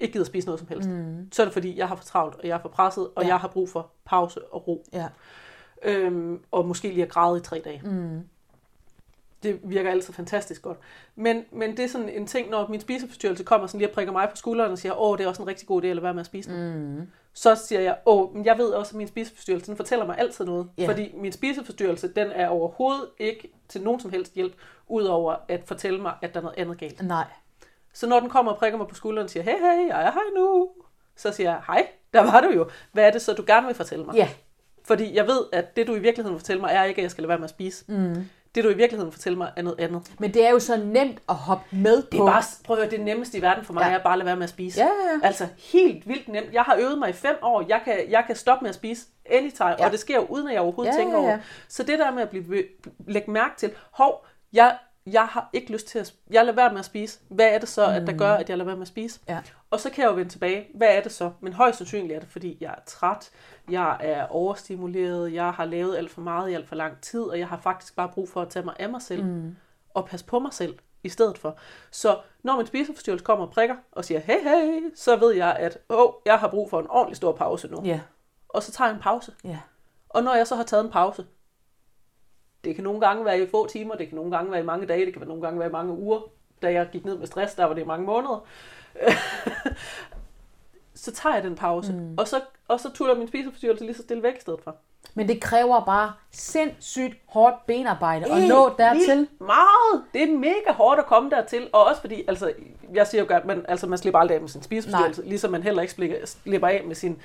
[0.00, 1.28] ikke gider spise noget som helst, mm.
[1.32, 3.28] så er det fordi, jeg har for travlt, og jeg er for presset, og Ja.
[3.28, 4.84] jeg har brug for pause og ro.
[4.92, 5.08] ja,
[5.84, 7.80] Øhm, og måske lige at græde i tre dage.
[7.84, 8.20] mm,
[9.42, 10.78] Det virker altid fantastisk godt.
[11.16, 14.12] Men, men det er sådan en ting, når min spiseforstyrrelse kommer sådan lige og prikker
[14.12, 16.14] mig på skulderen og siger, åh, det er også en rigtig god idé at være
[16.14, 16.96] med at spise den.
[16.98, 20.18] mm, Så siger jeg, åh, men jeg ved også, at min spiseforstyrrelse den fortæller mig
[20.18, 20.68] altid noget.
[20.78, 20.88] Ja.
[20.88, 24.52] Fordi min spiseforstyrrelse, den er overhovedet ikke til nogen som helst hjælp,
[24.88, 27.02] udover at fortælle mig, at der er noget andet galt.
[27.02, 27.24] nej,
[27.92, 30.10] Så når den kommer og prikker mig på skulderen og siger, hey, hey, jeg er
[30.12, 30.70] her nu,
[31.16, 32.68] så siger jeg, hej, der var du jo.
[32.92, 34.14] Hvad er det så, du gerne vil fortælle mig?
[34.14, 34.28] ja,
[34.84, 37.10] Fordi jeg ved, at det, du i virkeligheden vil fortælle mig, er ikke, at jeg
[37.10, 37.84] skal lade være med at spise.
[37.88, 38.24] mm.
[38.54, 40.12] Det, du i virkeligheden vil fortælle mig, er noget andet.
[40.18, 42.22] Men det er jo så nemt at hoppe med Det på.
[42.26, 43.90] er bare, prøv at høre, det nemmeste i verden for mig, Ja.
[43.98, 44.80] er bare at lade være med at spise.
[44.80, 45.26] Ja, ja, ja.
[45.26, 46.52] Altså helt vildt nemt.
[46.52, 47.64] Jeg har øvet mig i fem år.
[47.68, 49.84] Jeg kan, jeg kan stoppe med at spise anytime, Ja.
[49.84, 51.26] og det sker jo uden at jeg overhovedet Ja, tænker ja, ja.
[51.28, 51.36] over.
[51.36, 51.44] det.
[51.68, 52.64] Så det der med at blive,
[53.06, 54.76] lægge mærke til, hov, jeg,
[55.06, 57.18] jeg har ikke lyst til at jeg lader være med at spise.
[57.28, 59.20] Hvad er det så, at der gør, at jeg lader være med at spise?
[59.28, 59.38] Ja.
[59.72, 60.66] Og så kan jeg jo vende tilbage.
[60.74, 61.30] Hvad er det så?
[61.40, 63.30] Men højst sandsynligt er det, fordi jeg er træt,
[63.70, 67.38] jeg er overstimuleret, jeg har lavet alt for meget i alt for lang tid, og
[67.38, 69.56] jeg har faktisk bare brug for at tage mig af mig selv Mm.
[69.94, 71.56] og passe på mig selv i stedet for.
[71.90, 75.78] Så når min spiseforstyrrelse kommer og prikker og siger, hey, hey, så ved jeg, at
[75.90, 77.82] åh, jeg har brug for en ordentlig stor pause nu.
[77.84, 78.00] Ja,
[78.48, 79.32] Og så tager jeg en pause.
[79.44, 79.58] ja,
[80.08, 81.26] Og når jeg så har taget en pause,
[82.64, 84.86] det kan nogle gange være i få timer, det kan nogle gange være i mange
[84.86, 86.20] dage, det kan nogle gange være i mange uger.
[86.62, 88.44] Da jeg gik ned med stress, der var det i mange måneder.
[90.94, 92.14] så tager jeg den pause, mm.
[92.18, 94.76] og, så, og så tuller min spiseforstyrrelse lige så stille væk i stedet for.
[95.14, 99.28] Men det kræver bare sindssygt hårdt benarbejde at nå dertil.
[99.40, 100.04] meget.
[100.14, 101.68] Det er mega hårdt at komme dertil.
[101.72, 102.52] Og også fordi, altså,
[102.94, 105.62] jeg siger jo godt, man, altså, man slipper aldrig af med sin spiseforstyrrelse, ligesom man
[105.62, 107.18] heller ikke slipper, af med sin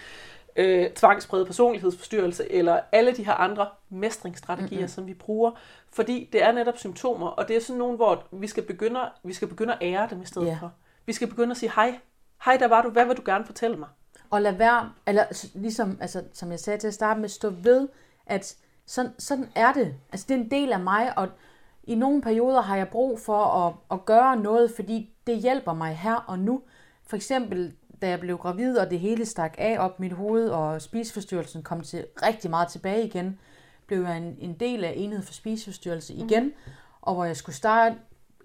[0.56, 4.88] øh, tvangspræget personlighedsforstyrrelse, eller alle de her andre mestringsstrategier, mm-hmm.
[4.88, 5.52] som vi bruger.
[5.92, 9.34] Fordi det er netop symptomer, og det er sådan nogle, hvor vi skal begynde, vi
[9.34, 10.58] skal begynde at ære dem i stedet Ja.
[10.62, 10.72] for.
[11.08, 12.00] Vi skal begynde at sige, hej,
[12.46, 13.90] hej, der var du, hvad vil du gerne fortælle mig?
[14.30, 17.88] Og lad være, eller ligesom, altså, som jeg sagde til at starte med, stå ved,
[18.26, 18.56] at
[18.86, 19.96] sådan, sådan er det.
[20.12, 21.28] Altså, det er en del af mig, og
[21.84, 25.96] i nogle perioder har jeg brug for at, at gøre noget, fordi det hjælper mig
[25.96, 26.62] her og nu.
[27.06, 30.82] For eksempel, da jeg blev gravid, og det hele stak af op mit hoved, og
[30.82, 33.40] spiseforstyrrelsen kom til rigtig meget tilbage igen,
[33.88, 36.72] blev jeg en, en del af enhed for spiseforstyrrelse igen, mm.
[37.02, 37.96] og hvor jeg skulle starte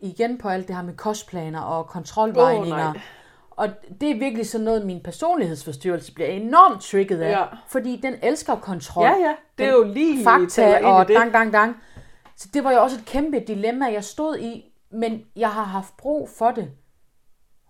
[0.02, 2.76] igen på alt det her med kostplaner og kontrolvejninger.
[2.92, 3.00] Nej.
[3.50, 3.68] og
[4.00, 7.44] det er virkelig sådan noget, min personlighedsforstyrrelse bliver enormt trigget af, Ja.
[7.68, 9.04] fordi den elsker kontrol.
[9.04, 11.16] Ja, ja, det er jo lige Fakta og det.
[11.16, 11.76] dang, dang, dang.
[12.36, 15.96] Så det var jo også et kæmpe dilemma, jeg stod i, men jeg har haft
[15.96, 16.70] brug for det,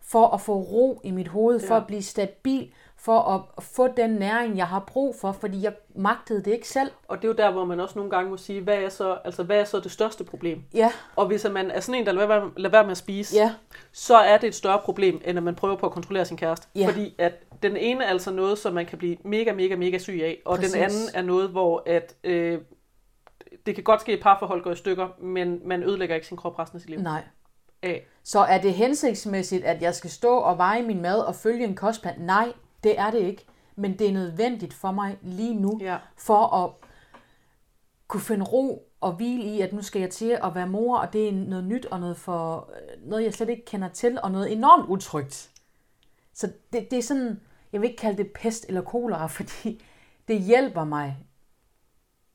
[0.04, 1.80] for at få ro i mit hoved, for Ja.
[1.80, 2.72] at blive stabil,
[3.04, 6.90] for at få den næring, jeg har brug for, fordi jeg magtede det ikke selv.
[7.08, 9.18] Og det er jo der, hvor man også nogle gange må sige, hvad er så,
[9.24, 10.62] altså, hvad er så det største problem?
[10.74, 13.36] Ja, Og hvis man er sådan en, der lader være, lader være med at spise,
[13.36, 13.54] ja,
[13.92, 16.66] så er det et større problem, end at man prøver på at kontrollere sin kæreste.
[16.74, 16.86] Ja.
[16.88, 17.32] Fordi at
[17.62, 20.56] den ene er altså noget, som man kan blive mega, mega, mega syg af, og
[20.56, 20.72] Præcis.
[20.72, 22.58] den anden er noget, hvor at, øh,
[23.66, 26.58] det kan godt ske, at parforhold går i stykker, men man ødelægger ikke sin krop
[26.58, 27.22] resten af sit liv nej.
[27.82, 28.06] af.
[28.24, 31.74] Så er det hensigtsmæssigt, at jeg skal stå og veje min mad og følge en
[31.74, 32.14] kostplan?
[32.18, 32.52] Nej,
[32.84, 33.46] det er det ikke.
[33.76, 35.98] Men det er nødvendigt for mig lige nu, Ja.
[36.16, 36.70] for at
[38.08, 41.12] kunne finde ro og hvile i, at nu skal jeg til at være mor, og
[41.12, 44.52] det er noget nyt og noget, for, noget jeg slet ikke kender til, og noget
[44.52, 45.50] enormt utrygt.
[46.34, 47.40] Så det, det er sådan,
[47.72, 49.84] jeg vil ikke kalde det pest eller kolera, fordi
[50.28, 51.16] det hjælper mig.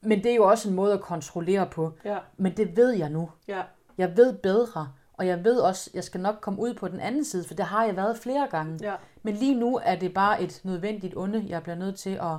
[0.01, 1.91] Men det er jo også en måde at kontrollere på.
[2.05, 3.29] Ja, Men det ved jeg nu.
[3.47, 3.63] ja,
[3.97, 6.99] Jeg ved bedre, og jeg ved også, at jeg skal nok komme ud på den
[6.99, 8.79] anden side, for det har jeg været flere gange.
[8.81, 8.95] ja.
[9.23, 12.31] Men lige nu er det bare et nødvendigt onde, jeg bliver nødt til at,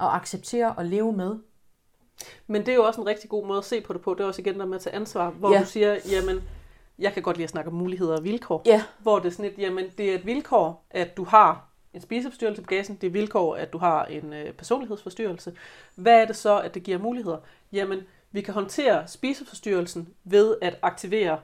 [0.00, 1.36] at acceptere og leve med.
[2.46, 4.14] Men det er jo også en rigtig god måde at se på det på.
[4.14, 5.60] Det er også igen der med at tage ansvar, hvor Ja.
[5.60, 6.42] du siger, jamen,
[6.98, 8.62] jeg kan godt lide at snakke om muligheder og vilkår.
[8.66, 12.00] Ja, Hvor det er sådan et, jamen, det er et vilkår, at du har en
[12.00, 12.94] spiseforstyrrelse på gassen.
[12.96, 15.56] Det er et vilkår, at du har en øh, personlighedsforstyrrelse.
[15.94, 17.38] Hvad er det så, at det giver muligheder?
[17.72, 21.38] Jamen, vi kan håndtere spiseforstyrrelsen ved at aktivere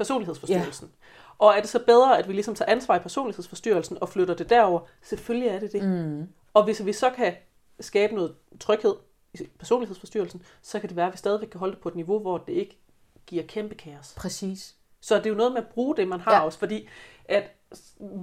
[0.00, 0.88] personlighedsforstyrrelsen.
[0.92, 1.06] Ja.
[1.38, 4.50] Og er det så bedre, at vi ligesom tager ansvar i personlighedsforstyrrelsen og flytter det
[4.50, 4.80] derover?
[5.02, 5.82] Selvfølgelig er det det.
[5.84, 7.34] mm, Og hvis vi så kan
[7.80, 8.94] skabe noget tryghed
[9.34, 12.18] i personlighedsforstyrrelsen, så kan det være, at vi stadigvæk kan holde det på et niveau,
[12.18, 12.78] hvor det ikke
[13.26, 14.14] giver kæmpe kaos.
[14.16, 14.74] præcis.
[15.00, 16.40] Så det er jo noget med at bruge det, man har Ja.
[16.44, 16.88] også, fordi
[17.24, 17.50] at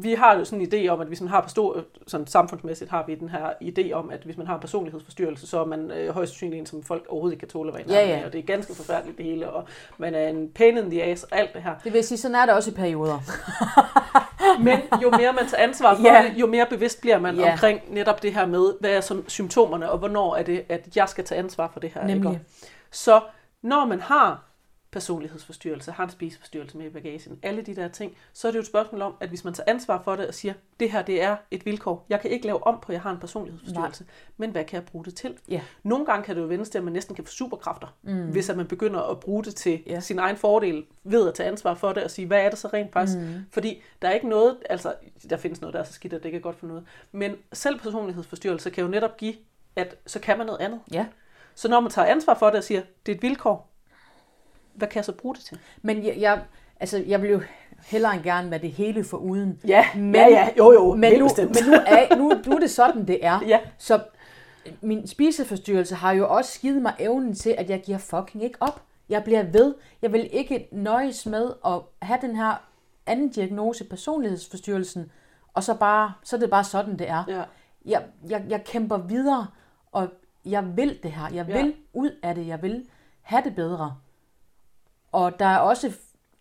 [0.01, 3.03] vi har jo sådan en idé om, at hvis man har forstå, sådan samfundsmæssigt har
[3.07, 6.13] vi den her idé om, at hvis man har en personlighedsforstyrrelse, så er man øh,
[6.13, 8.19] højst sandsynligt en, som folk overhovedet ikke kan tåle at være Ja, ja.
[8.19, 9.63] af, og det er ganske forfærdeligt det hele, og
[9.97, 11.75] man er en pain in the ass, og alt det her.
[11.83, 13.19] Det vil sige, sådan er det også i perioder.
[14.63, 16.23] Men jo mere man tager ansvar for Ja.
[16.23, 17.51] det, jo mere bevidst bliver man Ja.
[17.51, 21.09] omkring netop det her med, hvad er som symptomerne, og hvornår er det, at jeg
[21.09, 22.07] skal tage ansvar for det her.
[22.07, 22.31] Nemlig.
[22.31, 22.45] Ikke?
[22.91, 23.21] Så
[23.61, 24.43] når man har
[24.97, 28.61] personlighedsforstyrrelse, har en spiseforstyrrelse med i bagagen, alle de der ting, så er det jo
[28.61, 31.21] et spørgsmål om, at hvis man tager ansvar for det og siger, det her det
[31.21, 34.11] er et vilkår, jeg kan ikke lave om på, at jeg har en personlighedsforstyrrelse, Nej.
[34.37, 35.37] men hvad kan jeg bruge det til?
[35.49, 35.61] Ja.
[35.83, 38.27] Nogle gange kan det jo vendes til, at man næsten kan få superkræfter, mm.
[38.31, 39.99] hvis at man begynder at bruge det til Ja.
[39.99, 42.69] sin egen fordel, ved at tage ansvar for det og sige, hvad er det så
[42.73, 43.17] rent faktisk?
[43.17, 43.33] Mm.
[43.51, 44.93] Fordi der er ikke noget, altså
[45.29, 47.35] der findes noget, der er så skidt, at det ikke er godt for noget, men
[47.53, 49.33] selv personlighedsforstyrrelse kan jo netop give,
[49.75, 50.79] at så kan man noget andet.
[50.91, 51.05] Ja.
[51.55, 53.66] Så når man tager ansvar for det og siger, det er et vilkår,
[54.78, 55.57] hvad kan jeg så bruge det til?
[55.82, 56.41] Men jeg, jeg,
[56.80, 57.41] altså, jeg vil jo
[57.88, 59.59] hellere end gerne være det hele for uden.
[59.67, 61.49] Ja, Men, ja, ja, jo, jo, men helt nu, bestemt.
[61.55, 63.39] men nu er, nu, nu er det sådan, det er.
[63.47, 63.59] Ja.
[63.78, 63.99] Så
[64.82, 68.82] min spiseforstyrrelse har jo også givet mig evnen til, at jeg giver fucking ikke op.
[69.09, 69.75] Jeg bliver ved.
[70.01, 72.67] Jeg vil ikke nøjes med at have den her
[73.05, 75.11] anden diagnose, personlighedsforstyrrelsen,
[75.53, 77.23] og så, bare, så er det bare sådan, det er.
[77.28, 77.43] Ja.
[77.86, 79.47] Jeg, jeg, jeg kæmper videre,
[79.91, 80.07] og
[80.45, 81.34] jeg vil det her.
[81.34, 81.61] Jeg Ja.
[81.61, 82.47] vil ud af det.
[82.47, 82.86] Jeg vil
[83.21, 83.95] have det bedre.
[85.11, 85.91] Og der er også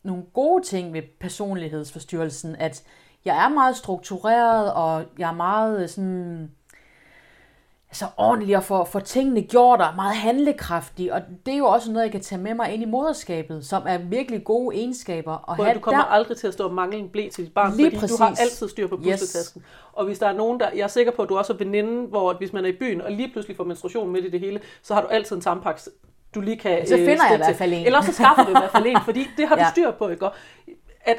[0.02, 2.82] nogle gode ting ved personlighedsforstyrrelsen, at
[3.24, 6.50] jeg er meget struktureret, og jeg er meget øh, sådan
[7.90, 11.12] altså ordentlig og får, får tingene gjort og meget handlekraftig.
[11.12, 13.82] Og det er jo også noget, jeg kan tage med mig ind i moderskabet, som
[13.86, 15.38] er virkelig gode egenskaber.
[15.56, 16.08] Prøv, have du kommer der.
[16.10, 18.16] aldrig til at stå og mangle en blæ til dit barn, Lige fordi præcis.
[18.16, 19.02] du har altid styr på Yes.
[19.20, 19.64] pusletasken.
[19.92, 20.70] Og hvis der er nogen, der...
[20.70, 22.76] Jeg er sikker på, at du også er veninde, hvor at hvis man er i
[22.80, 25.42] byen, og lige pludselig får menstruation midt i det hele, så har du altid en
[25.42, 25.88] tampaks,
[26.37, 27.87] du lige kan Så finder jeg stikke i hvert fald en.
[27.87, 29.70] Eller så skaffer du i hvert fald en, fordi det har du Ja.
[29.70, 30.26] styr på, ikke?
[31.05, 31.16] At,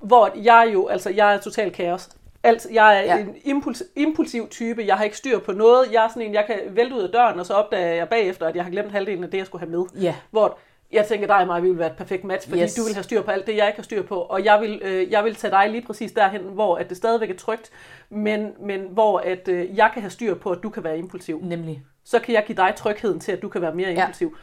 [0.00, 2.08] hvor jeg jo, altså jeg er total kaos.
[2.42, 3.18] Alt, jeg er Ja.
[3.20, 5.92] en impuls, impulsiv type, jeg har ikke styr på noget.
[5.92, 8.46] Jeg er sådan en, jeg kan vælte ud af døren, og så opdager jeg bagefter,
[8.46, 9.84] at jeg har glemt halvdelen af det, jeg skulle have med.
[10.02, 10.14] Ja.
[10.30, 10.58] Hvor
[10.92, 12.74] jeg tænker, dig og mig vi vil være et perfekt match, fordi yes.
[12.74, 14.14] du vil have styr på alt det, jeg ikke har styr på.
[14.20, 17.30] Og jeg vil, øh, jeg vil tage dig lige præcis derhen, hvor at det stadigvæk
[17.30, 17.70] er trygt,
[18.10, 21.40] men, men hvor at, øh, jeg kan have styr på, at du kan være impulsiv.
[21.42, 21.82] Nemlig.
[22.04, 24.00] Så kan jeg give dig trygheden til, at du kan være mere Ja.
[24.02, 24.36] impulsiv.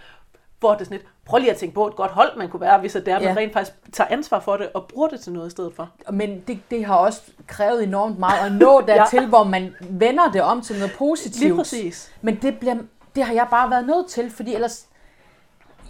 [0.59, 2.79] Hvor det sådan lidt, prøv lige at tænke på et godt hold, man kunne være,
[2.79, 3.41] hvis det er, at man Ja.
[3.41, 5.89] rent faktisk tager ansvar for det og bruger det til noget i stedet for.
[6.11, 9.27] Men det, det har også krævet enormt meget at nå dertil, ja.
[9.27, 11.39] hvor man vender det om til noget positivt.
[11.43, 12.11] Lige præcis.
[12.21, 12.75] Men det, bliver,
[13.15, 14.87] det har jeg bare været nødt til, fordi ellers...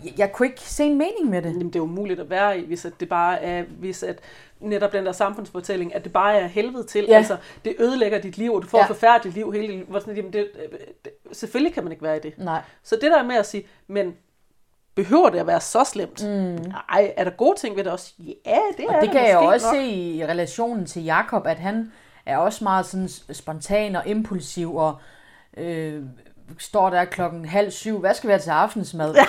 [0.06, 1.50] Jeg, jeg kunne ikke se en mening med det.
[1.50, 4.20] Jamen, det er umuligt at være i, hvis at det bare er, hvis at
[4.60, 7.06] netop den der samfundsfortælling, at det bare er helvede til.
[7.10, 7.18] Ja.
[7.18, 8.86] Altså, det ødelægger dit liv, og du får Ja.
[8.86, 9.84] forfærdeligt liv hele.
[9.88, 10.48] Hvor sådan, jamen, det,
[11.06, 12.34] det, selvfølgelig kan man ikke være i det.
[12.38, 12.62] Nej.
[12.84, 14.14] Så det der med at sige, men
[14.96, 16.24] behøver det at være så slemt?
[16.24, 16.72] Mm.
[16.90, 18.14] Er der gode ting ved det også?
[18.20, 18.26] Ja,
[18.78, 19.76] det er Og det der kan jeg også nok.
[19.76, 21.92] se i relationen til Jakob, at han
[22.26, 24.96] er også meget sådan spontan og impulsiv og
[25.58, 26.04] øh,
[26.60, 29.16] står der klokken halv syv, hvad skal vi have til aftensmad?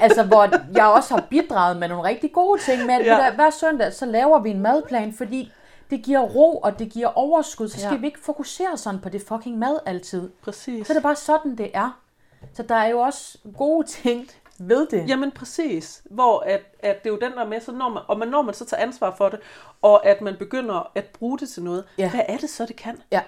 [0.00, 3.24] altså, hvor jeg også har bidraget med nogle rigtig gode ting med, at Ja.
[3.24, 3.34] ja.
[3.34, 5.52] hver søndag, så laver vi en madplan, fordi
[5.90, 7.68] Det giver ro, og det giver overskud.
[7.68, 7.96] Så skal Ja.
[7.98, 10.30] vi ikke fokusere sådan på det fucking mad altid.
[10.42, 10.86] Præcis.
[10.86, 12.00] Så er det bare sådan, det er.
[12.54, 15.08] Så der er jo også gode ting ved det.
[15.08, 18.18] Jamen præcis, hvor at, at det er jo den der med, så når man, og
[18.18, 19.40] man, når man så tager ansvar for det,
[19.82, 22.10] og at man begynder at bruge det til noget, Ja.
[22.10, 23.02] hvad er det så, det kan?
[23.12, 23.20] Ja.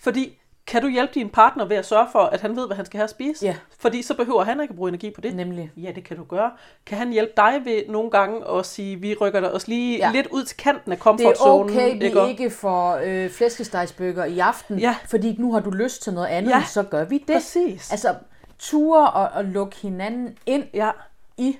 [0.00, 2.86] Fordi, kan du hjælpe din partner ved at sørge for, at han ved, hvad han
[2.86, 3.46] skal have at spise?
[3.46, 3.56] Ja.
[3.78, 5.36] Fordi så behøver han ikke at bruge energi på det.
[5.36, 5.70] Nemlig.
[5.76, 6.52] Ja, det kan du gøre.
[6.86, 10.10] Kan han hjælpe dig ved nogle gange at sige, vi rykker os lige Ja.
[10.12, 11.70] lidt ud til kanten af Det er komfortzonen?
[11.70, 12.28] okay, vi ikke?
[12.28, 14.96] ikke får øh, flæskestegsbøger i aften, Ja.
[15.08, 16.62] fordi nu har du lyst til noget andet, Ja.
[16.66, 17.34] så gør vi det.
[17.36, 17.90] Præcis.
[17.90, 18.14] Altså,
[18.58, 20.90] ture og, og lukke hinanden ind Ja,
[21.36, 21.58] i,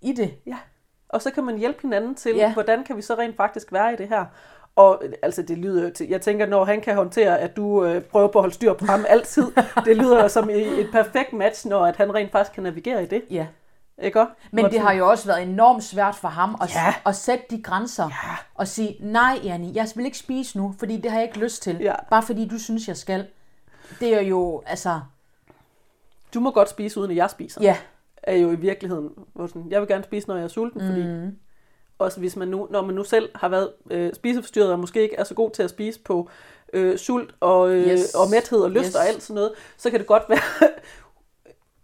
[0.00, 0.34] i det.
[0.46, 0.56] ja.
[1.08, 2.52] Og så kan man hjælpe hinanden til, ja.
[2.52, 4.24] hvordan kan vi så rent faktisk være i det her?
[4.76, 8.28] Og altså, det lyder til, jeg tænker, når han kan håndtere, at du øh, prøver
[8.28, 9.44] på at holde styr på ham altid,
[9.86, 13.06] det lyder som et, et perfekt match, når at han rent faktisk kan navigere i
[13.06, 13.22] det.
[13.30, 13.46] Ja.
[14.02, 14.32] Ikke også?
[14.52, 16.94] Men det har jo også været enormt svært for ham at, Ja.
[17.06, 18.04] at sætte de grænser.
[18.04, 18.36] Ja.
[18.54, 21.62] Og sige, nej Janni, jeg vil ikke spise nu, fordi det har jeg ikke lyst
[21.62, 21.76] til.
[21.80, 21.94] Ja.
[22.10, 23.26] Bare fordi du synes, jeg skal.
[24.00, 25.00] Det er jo, altså,
[26.34, 27.60] Du må godt spise, uden at jeg spiser.
[27.62, 27.76] ja,
[28.22, 30.86] er jo i virkeligheden, hvor sådan, jeg vil gerne spise, når jeg er sulten, mm.
[30.88, 31.02] fordi
[32.02, 35.16] også hvis man nu, når man nu selv har været øh, spiseforstyrret, og måske ikke
[35.16, 36.28] er så god til at spise på
[36.72, 38.14] øh, sult og, øh, Yes.
[38.14, 38.94] og mæthed og lyst Yes.
[38.94, 40.38] og alt sådan noget, så kan det godt være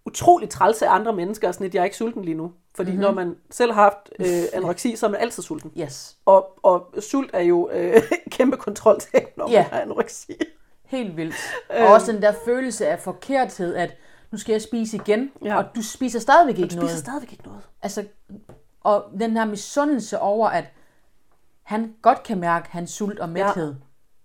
[0.06, 2.52] utroligt træls af andre mennesker, sådan at jeg er ikke sulten lige nu.
[2.74, 3.02] Fordi mm-hmm.
[3.02, 5.72] når man selv har haft øh, anoreksi, så er man altid sulten.
[5.80, 6.16] yes.
[6.26, 9.62] Og, og sult er jo øh, kæmpe kontroltab, når Ja.
[9.62, 10.32] man har anoreksi.
[10.84, 11.34] Helt vildt.
[11.74, 11.82] Øhm.
[11.86, 13.96] Og også den der følelse af forkerthed, at
[14.32, 15.56] nu skal jeg spise igen, Ja.
[15.58, 16.90] og du spiser stadigvæk ikke Du noget.
[16.90, 17.60] spiser stadigvæk ikke noget.
[17.82, 18.04] Altså,
[18.88, 20.64] og den her misundelse over, at
[21.62, 23.72] han godt kan mærke hans sult og mæthed.
[23.72, 23.78] Ja.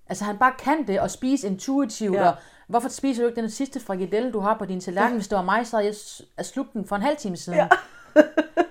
[0.08, 2.28] Altså, han bare kan det, og spise intuitivt, ja.
[2.28, 2.36] Og
[2.68, 5.12] hvorfor spiser du ikke den sidste frikadelle, du har på din tallerken?
[5.12, 5.18] Ja.
[5.18, 5.94] Hvis det var mig, så havde
[6.38, 7.60] jeg slugt den for en halv time siden.
[7.60, 7.68] Ja.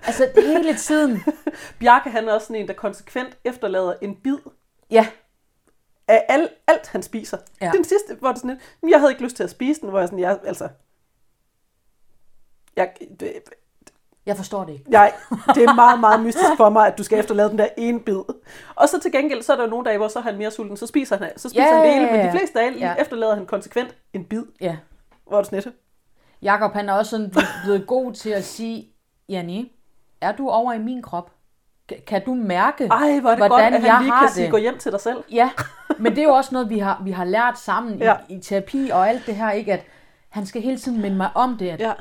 [0.07, 1.23] altså, hele tiden.
[1.81, 4.39] Bjarke han er også sådan en, der konsekvent efterlader en bid
[4.91, 5.07] Ja,
[6.09, 7.39] af al, alt, han spiser.
[7.61, 7.71] Ja.
[7.75, 9.89] Den sidste, hvor det sådan lidt, "Men jeg havde ikke lyst til at spise den,
[9.89, 10.69] hvor jeg sådan, jeg, altså,
[12.77, 12.93] jeg,
[14.27, 14.85] jeg forstår det ikke.
[14.91, 15.13] jeg,
[15.55, 18.17] det er meget, meget mystisk for mig, at du skal efterlade den der ene bid.
[18.75, 20.77] Og så til gengæld, så er der nogle dage, hvor så er han mere sulten,
[20.77, 22.95] så spiser han, så spiser Ja, han det hele, men de fleste dage ja.
[22.99, 24.77] efterlader han konsekvent en bid, Ja.
[25.27, 25.75] hvor det sådan lidt,
[26.43, 27.33] Jakob, han er også sådan
[27.65, 28.89] blevet- god til at sige,
[29.29, 29.73] Janni,
[30.21, 31.31] er du over i min krop?
[32.07, 34.33] Kan- du mærke, ej, hvor er det hvordan godt, at jeg han lige har kan
[34.35, 34.51] sige, det?
[34.51, 35.25] gå hjem til dig selv.
[35.33, 35.51] Ja,
[35.99, 37.99] men det er jo også noget, vi har, vi har lært sammen.
[37.99, 38.17] Ja.
[38.29, 39.73] i, i terapi og alt det her, ikke?
[39.73, 39.85] At
[40.29, 41.93] han skal hele tiden minde mig om det, at, ja.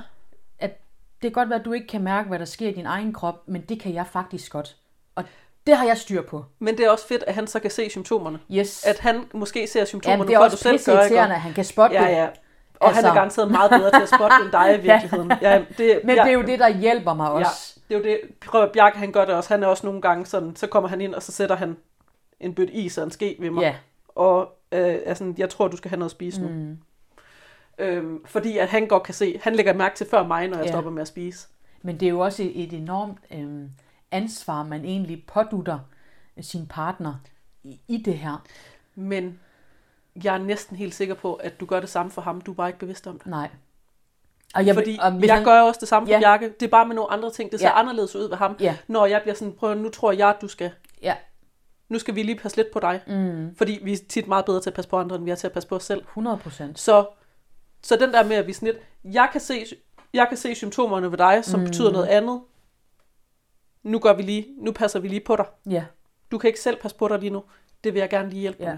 [1.23, 1.27] Ja.
[1.27, 3.13] det kan godt være, at du ikke kan mærke, hvad der sker i din egen
[3.13, 4.75] krop, men det kan jeg faktisk godt.
[5.15, 5.23] Og
[5.67, 6.45] det har jeg styr på.
[6.59, 8.39] Men det er også fedt, at han så kan se symptomerne.
[8.51, 8.85] Yes.
[8.85, 11.53] At han måske ser ja, symptomerne, det er før du selv gør, irriterende, at han
[11.53, 12.09] kan spotte Ja, det.
[12.11, 12.27] ja.
[12.79, 15.31] Og altså, han Altså- er garanteret meget bedre til at spotte end dig i virkeligheden.
[15.41, 17.79] Ja, det, Men ja, det er jo det, der hjælper mig også.
[17.89, 18.35] Ja, det er jo det.
[18.47, 19.53] Prøv at Bjarke, han gør det også.
[19.53, 21.77] Han er også nogle gange sådan, så kommer han ind, og så sætter han
[22.39, 23.61] en bødt is og en ske ved mig.
[23.61, 23.75] Ja.
[24.15, 24.41] Og
[24.71, 26.47] øh, er sådan, jeg tror, du skal have noget at spise nu.
[26.47, 26.77] Mm.
[27.81, 30.65] Øhm, fordi at han godt kan se, han lægger mærke til før mig, når jeg
[30.65, 30.71] Ja.
[30.71, 31.47] stopper med at spise.
[31.81, 33.69] Men det er jo også et, et enormt øhm,
[34.11, 35.79] ansvar, man egentlig pådutter
[36.41, 37.13] sin partner
[37.63, 38.43] i, i det her.
[38.95, 39.39] Men
[40.23, 42.41] jeg er næsten helt sikker på, at du gør det samme for ham.
[42.41, 43.27] Du er bare ikke bevidst om det.
[43.27, 43.49] Nej.
[44.55, 46.19] Og jeg, Fordi og hvis jeg han- gør også det samme for Ja.
[46.19, 46.53] Bjarke.
[46.59, 47.51] Det er bare med nogle andre ting.
[47.51, 47.79] Det ser Ja.
[47.79, 48.55] anderledes ud ved ham.
[48.59, 48.77] Ja.
[48.87, 50.71] Når jeg bliver sådan, prøv nu tror jeg, at du skal
[51.03, 51.15] Ja,
[51.89, 53.01] nu skal vi lige passe lidt på dig.
[53.07, 53.55] Mm.
[53.55, 55.47] Fordi vi er tit meget bedre til at passe på andre, end vi er til
[55.47, 56.01] at passe på os selv.
[56.01, 56.79] 100 procent.
[56.79, 57.05] Så,
[57.83, 58.77] så den der med at vi sådan lidt,
[59.15, 59.65] jeg kan se,
[60.13, 61.65] jeg kan se symptomerne ved dig, som mm.
[61.65, 62.41] betyder noget andet.
[63.83, 65.45] Nu, gør vi lige, nu passer vi lige på dig.
[65.69, 65.83] Ja.
[66.31, 67.43] Du kan ikke selv passe på dig lige nu.
[67.83, 68.69] Det vil jeg gerne lige hjælpe Ja.
[68.69, 68.77] med.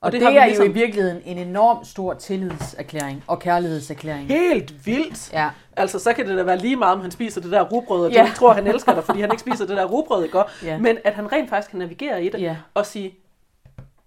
[0.00, 0.64] Og, og det, det har er ligesom...
[0.66, 4.28] jo i virkeligheden en enorm stor tillidserklæring og kærlighedserklæring.
[4.28, 5.32] Helt vildt.
[5.32, 5.50] Ja.
[5.76, 8.12] Altså, så kan det da være lige meget, om han spiser det der rugbrød, og
[8.12, 8.26] Ja.
[8.30, 10.38] du tror, han elsker dig, fordi han ikke spiser det der rugbrød, ikke?
[10.62, 10.78] Ja.
[10.78, 12.56] Men at han rent faktisk kan navigere i det, Ja.
[12.74, 13.14] og sige,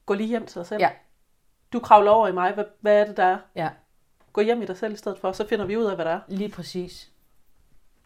[0.05, 0.81] gå lige hjem til dig selv.
[0.81, 0.89] Ja.
[1.73, 3.37] Du kravler over i mig, hvad, hvad er det, der er?
[3.55, 3.69] Ja,
[4.33, 6.05] Gå hjem i dig selv i stedet for, og så finder vi ud af, hvad
[6.05, 6.19] der er.
[6.27, 7.11] lige præcis.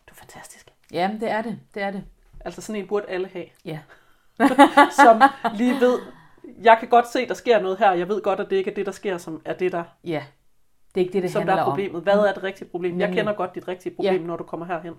[0.07, 0.67] Du er fantastisk.
[0.91, 1.59] Ja, det er det.
[1.73, 2.03] Det er det.
[2.39, 3.45] Altså sådan en burde alle have.
[3.65, 3.79] Ja.
[5.05, 5.21] som
[5.55, 5.99] lige ved,
[6.61, 8.75] jeg kan godt se, der sker noget her, jeg ved godt, at det ikke er
[8.75, 10.25] det, der sker, som er det, der, Ja.
[10.95, 11.71] Det er ikke det, det som handler der er om.
[11.71, 12.03] problemet.
[12.03, 12.99] Hvad er det rigtige problem?
[12.99, 14.27] Jeg kender godt dit rigtige problem, Ja.
[14.27, 14.93] når du kommer herhen.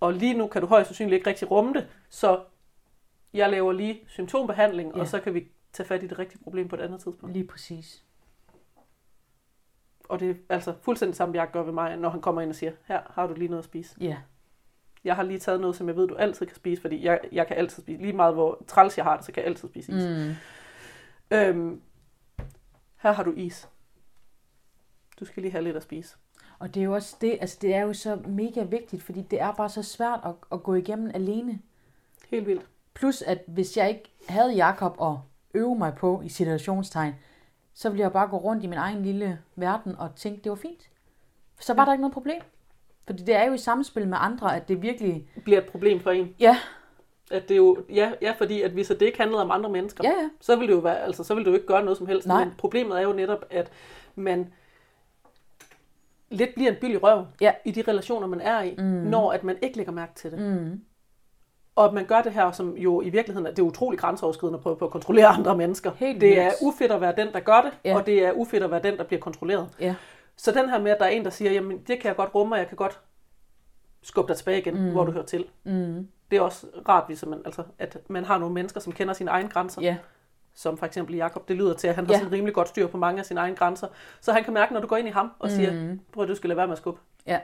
[0.00, 2.40] Og lige nu kan du højst sandsynligt ikke rigtig rumme det, så
[3.34, 5.00] jeg laver lige symptombehandling, Ja.
[5.00, 7.32] og så kan vi tage fat i det rigtige problem på et andet tidspunkt.
[7.32, 8.02] Lige præcis.
[10.10, 12.56] Og det er altså fuldstændig samme, jeg gør ved mig, når han kommer ind og
[12.56, 13.96] siger, her har du lige noget at spise.
[14.00, 14.16] Ja.
[15.04, 17.46] Jeg har lige taget noget, som jeg ved, du altid kan spise, fordi jeg, jeg
[17.46, 18.02] kan altid spise.
[18.02, 20.04] Lige meget hvor træls jeg har det, så kan jeg altid spise is.
[20.04, 20.34] Mm.
[21.36, 21.80] Øhm,
[22.96, 23.68] her har du is.
[25.20, 26.16] Du skal lige have lidt at spise.
[26.58, 29.40] Og det er jo også det, altså det er jo så mega vigtigt, fordi det
[29.40, 31.60] er bare så svært at, at gå igennem alene.
[32.30, 32.66] Helt vildt.
[32.94, 35.16] Plus, at hvis jeg ikke havde Jakob at
[35.54, 37.14] øve mig på i situationstegn,
[37.74, 40.56] så ville jeg bare gå rundt i min egen lille verden og tænke, det var
[40.56, 40.88] fint.
[41.60, 41.86] Så var ja.
[41.86, 42.42] der ikke noget problem.
[43.06, 45.28] Fordi det er jo i samspil med andre, at det virkelig...
[45.44, 46.34] Bliver et problem for en.
[46.40, 46.58] Ja,
[47.30, 50.04] At det er jo, ja, ja, fordi at hvis det ikke handlede om andre mennesker,
[50.04, 50.28] ja, ja.
[50.40, 52.26] så ville det jo være, altså, så ville det jo ikke gøre noget som helst.
[52.26, 52.44] Nej.
[52.44, 53.70] Men problemet er jo netop, at
[54.14, 54.52] man
[56.30, 57.52] lidt bliver en byld i røven Ja.
[57.64, 58.84] i de relationer, man er i, mm.
[58.84, 60.38] når at man ikke lægger mærke til det.
[60.38, 60.80] Mm.
[61.76, 64.56] Og at man gør det her, som jo i virkeligheden er, det er utrolig grænseoverskridende
[64.56, 65.90] at prøve på at kontrollere andre mennesker.
[65.96, 67.96] Helt det er ufedt at være den, der gør det, Ja.
[67.96, 69.68] og det er ufedt at være den, der bliver kontrolleret.
[69.80, 69.94] Ja.
[70.36, 72.34] Så den her med, at der er en, der siger, jamen det kan jeg godt
[72.34, 73.00] rumme, og jeg kan godt
[74.02, 74.90] skubbe dig tilbage igen, mm.
[74.92, 75.44] hvor du hører til.
[75.64, 76.08] Mm.
[76.30, 79.30] Det er også rart, hvis man, altså, at man har nogle mennesker, som kender sine
[79.30, 79.82] egne grænser.
[79.82, 79.96] Ja.
[80.54, 82.18] Som for eksempel Jakob, det lyder til, at han har Ja.
[82.18, 83.86] sådan rimelig godt styr på mange af sine egne grænser.
[84.20, 86.00] Så han kan mærke, når du går ind i ham og siger, Mm.
[86.12, 87.00] prøv at du skal lade være med at skubbe.
[87.26, 87.38] Ja.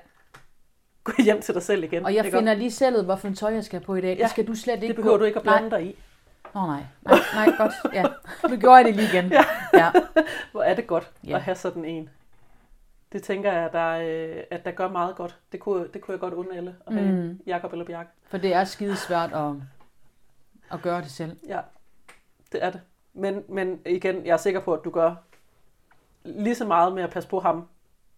[1.07, 2.05] Gå hjem til dig selv igen.
[2.05, 2.39] Og jeg ikke?
[2.39, 4.17] finder lige selv hvorfor tøj jeg skal på i dag.
[4.17, 5.19] Ja, Det skal du slet ikke Det behøver gå.
[5.21, 5.59] du ikke at Nej.
[5.59, 5.97] blande dig i.
[6.55, 6.83] Nå nej.
[7.03, 7.73] Nej, nej, godt.
[7.95, 8.05] Ja.
[8.49, 9.31] Nu gjorde jeg det lige igen.
[9.33, 9.45] Ja.
[9.75, 9.91] ja.
[10.53, 11.35] Hvor er det godt Ja.
[11.37, 12.09] at have sådan en.
[13.13, 15.37] Det tænker jeg, der, øh, at der gør meget godt.
[15.53, 17.41] Det kunne, det kunne jeg godt unde alle at have Mm.
[17.47, 18.09] Jakob eller Bjarke.
[18.29, 19.53] For det er skide svært at,
[20.73, 21.37] at gøre det selv.
[21.49, 21.61] Ja,
[22.53, 22.81] det er det.
[23.15, 25.15] Men, men igen, jeg er sikker på, at du gør
[26.25, 27.69] lige så meget med at passe på ham,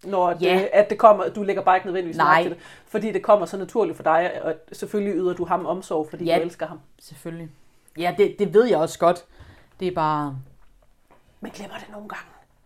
[0.04, 0.64] når det, Ja.
[0.72, 2.42] at det kommer, du lægger bare ikke nødvendigvis Nej.
[2.42, 2.58] til det.
[2.86, 6.36] Fordi det kommer så naturligt for dig, og selvfølgelig yder du ham omsorg, fordi Ja.
[6.36, 6.80] du elsker ham.
[6.98, 7.48] Selvfølgelig.
[7.98, 9.24] Ja, det, det ved jeg også godt.
[9.80, 10.38] Det er bare...
[11.40, 12.24] Men glemmer det nogle gange,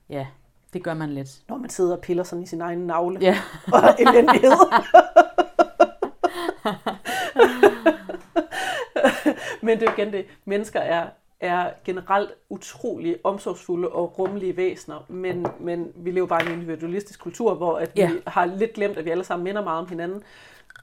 [0.08, 0.26] Ja,
[0.72, 1.28] det gør man lidt.
[1.48, 3.18] når man sidder og piller sådan i sin egen navle.
[3.20, 3.38] Ja.
[3.72, 4.52] og elendighed.
[9.62, 10.26] Men det er jo igen det.
[10.44, 11.06] Mennesker er,
[11.42, 17.20] er generelt utrolig omsorgsfulde og rummelige væsener, men, men vi lever bare i en individualistisk
[17.20, 18.10] kultur, hvor at vi Ja.
[18.26, 20.22] har lidt glemt, at vi alle sammen minder meget om hinanden.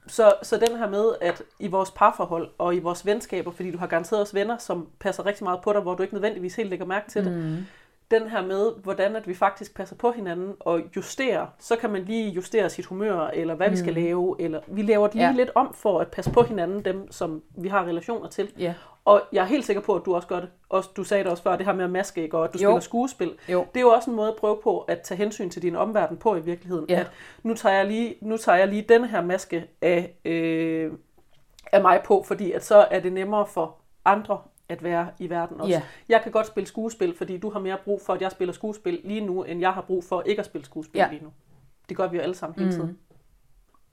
[0.06, 3.78] Så, så den her med, at i vores parforhold og i vores venskaber, fordi du
[3.78, 6.70] har garanteret også venner, som passer rigtig meget på dig, hvor du ikke nødvendigvis helt
[6.70, 7.56] lægger mærke til det, Mm.
[8.10, 12.02] Den her med, hvordan at vi faktisk passer på hinanden og justerer, så kan man
[12.02, 13.72] lige justere sit humør, eller hvad mm.
[13.72, 15.32] vi skal lave, eller vi laver det lige ja.
[15.32, 18.52] Lidt om for at passe på hinanden, dem som vi har relationer til.
[18.58, 18.74] Ja.
[19.04, 20.48] Og jeg er helt sikker på, at du også gør det.
[20.68, 22.68] Også, du sagde det også før, det her med at maske, og at du Jo.
[22.68, 23.32] spiller skuespil.
[23.48, 23.66] Jo.
[23.74, 26.16] Det er jo også en måde at prøve på at tage hensyn til din omverden
[26.16, 26.86] på i virkeligheden.
[26.88, 27.00] Ja.
[27.00, 27.10] At
[27.42, 30.92] nu tager jeg lige, nu tager jeg lige denne her maske af, øh,
[31.72, 34.38] af mig på, fordi at så er det nemmere for andre
[34.70, 35.70] at være i verden også.
[35.72, 35.82] Ja.
[36.08, 39.00] Jeg kan godt spille skuespil, fordi du har mere brug for, at jeg spiller skuespil
[39.04, 41.08] lige nu, end jeg har brug for ikke at spille skuespil Ja.
[41.10, 41.30] lige nu.
[41.88, 42.80] Det gør vi jo alle sammen hele Mhm.
[42.80, 42.98] tiden.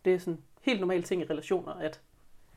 [0.05, 2.01] Det er sådan helt normal ting i relationer, at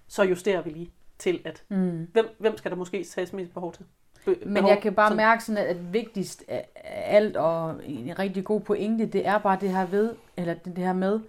[0.09, 2.09] så justerer vi lige til, at Mm.
[2.12, 3.85] hvem, hvem skal der måske tages mest behov til?
[4.25, 8.18] Be- Men behov, jeg kan bare sådan- mærke sådan, at vigtigst af alt, og en
[8.18, 11.21] rigtig god pointe, det er bare det her ved, eller det, det her med,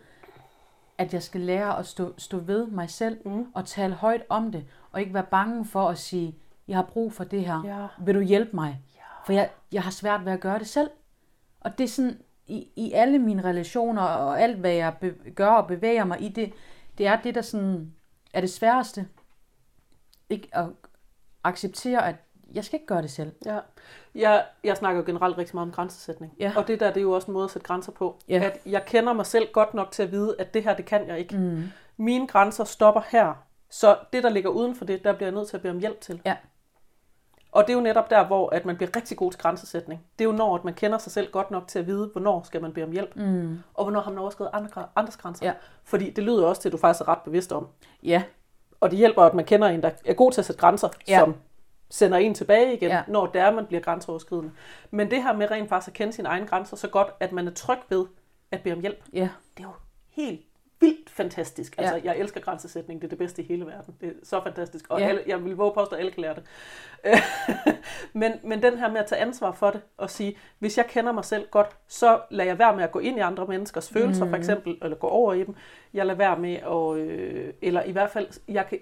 [0.98, 3.46] at jeg skal lære at stå, stå ved mig selv, Mm.
[3.54, 6.36] og tale højt om det, og ikke være bange for at sige,
[6.72, 7.88] jeg har brug for det her, Ja.
[8.06, 8.82] vil du hjælpe mig?
[9.26, 10.90] For jeg, jeg har svært ved at gøre det selv.
[11.60, 12.18] Og det er sådan,
[12.48, 16.30] i, i alle mine relationer, og alt hvad jeg be, gør og bevæger mig i,
[16.30, 16.54] det,
[16.98, 17.94] det er det, der sådan,
[18.34, 19.08] er det sværeste.
[20.30, 20.66] Ikke at
[21.44, 22.16] acceptere, at
[22.54, 23.32] jeg skal ikke gøre det selv.
[23.46, 23.60] Ja.
[24.16, 26.34] Jeg, jeg snakker jo generelt rigtig meget om grænsesætning.
[26.40, 26.54] Ja.
[26.56, 28.20] Og det der, det er jo også en måde at sætte grænser på.
[28.28, 28.42] Ja.
[28.44, 31.08] At jeg kender mig selv godt nok til at vide, at det her, det kan
[31.08, 31.38] jeg ikke.
[31.38, 31.64] Mm.
[31.98, 33.34] Mine grænser stopper her.
[33.70, 35.80] Så det, der ligger uden for det, der bliver jeg nødt til at bede om
[35.80, 36.22] hjælp til.
[36.26, 36.36] Ja.
[37.52, 40.02] Og det er jo netop der, hvor at man bliver rigtig god til grænsesætning.
[40.20, 42.44] Det er jo når, at man kender sig selv godt nok til at vide, hvornår
[42.44, 43.60] skal man bede om hjælp, Mm.
[43.74, 45.46] og hvornår har man overskrevet andre, andres grænser.
[45.46, 45.54] Ja.
[45.84, 47.68] Fordi det lyder også til, at du faktisk er ret bevidst om.
[48.04, 48.24] Ja,
[48.82, 51.20] Og det hjælper, at man kender en, der er god til at sætte grænser, Ja.
[51.20, 51.36] som
[51.90, 53.04] sender en tilbage igen, Ja.
[53.08, 54.52] når det er, man bliver grænseoverskridende.
[54.92, 57.48] Men det her med rent faktisk at kende sine egne grænser så godt, at man
[57.48, 58.06] er tryg ved
[58.52, 59.74] at bede om hjælp, ja, det er jo
[60.10, 60.42] helt
[60.82, 61.76] vildt fantastisk.
[61.78, 62.02] Altså, Ja.
[62.04, 63.02] jeg elsker grænsesætning.
[63.02, 63.96] Det er det bedste i hele verden.
[64.02, 64.86] Det er så fantastisk.
[64.90, 65.08] Og Ja.
[65.08, 66.44] alle, jeg vil våge påstå, at alle kan lære det.
[68.14, 71.12] men, men den her med at tage ansvar for det, og sige, hvis jeg kender
[71.12, 74.24] mig selv godt, så lader jeg være med at gå ind i andre menneskers følelser,
[74.26, 74.30] Mm.
[74.32, 75.56] for eksempel, eller gå over i dem.
[75.94, 78.80] Jeg lader være med at, øh, eller i hvert fald, jeg kan,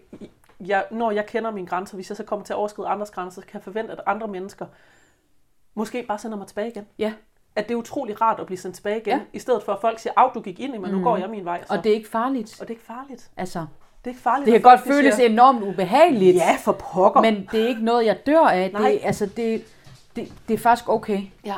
[0.60, 3.42] jeg, når jeg kender mine grænser, hvis jeg så kommer til at overskride andres grænser,
[3.42, 4.66] så kan jeg forvente, at andre mennesker
[5.74, 6.88] måske bare sender mig tilbage igen.
[7.00, 7.14] ja.
[7.60, 9.20] At det er utrolig rart at blive sendt tilbage igen, Ja.
[9.34, 11.04] i stedet for at folk siger, af du gik ind i mig, nu Mm.
[11.04, 11.62] går jeg min vej.
[11.68, 11.74] Så.
[11.74, 12.58] Og det er ikke farligt.
[12.62, 13.30] Og det er ikke farligt.
[13.38, 14.46] Altså, Det er ikke farligt.
[14.46, 17.22] det kan godt folk, føles siger, enormt ubehageligt, Ja, for pokker.
[17.22, 18.70] men det er ikke noget, jeg dør af.
[18.74, 18.90] Nej.
[18.92, 19.64] Det, altså, det,
[20.16, 21.22] det, det er faktisk okay.
[21.46, 21.56] Ja.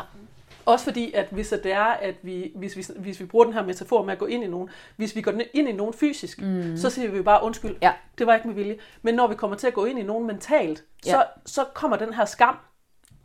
[0.66, 3.64] Også fordi, at hvis det er, at vi, hvis, vi, hvis vi bruger den her
[3.66, 6.78] metafor med at gå ind i nogen, hvis vi går ind i nogen fysisk, mm.
[6.78, 7.92] så siger vi bare undskyld, Ja.
[8.18, 8.78] det var ikke med vilje.
[9.02, 11.12] Men når vi kommer til at gå ind i nogen mentalt, Ja.
[11.12, 12.56] så, så kommer den her skam,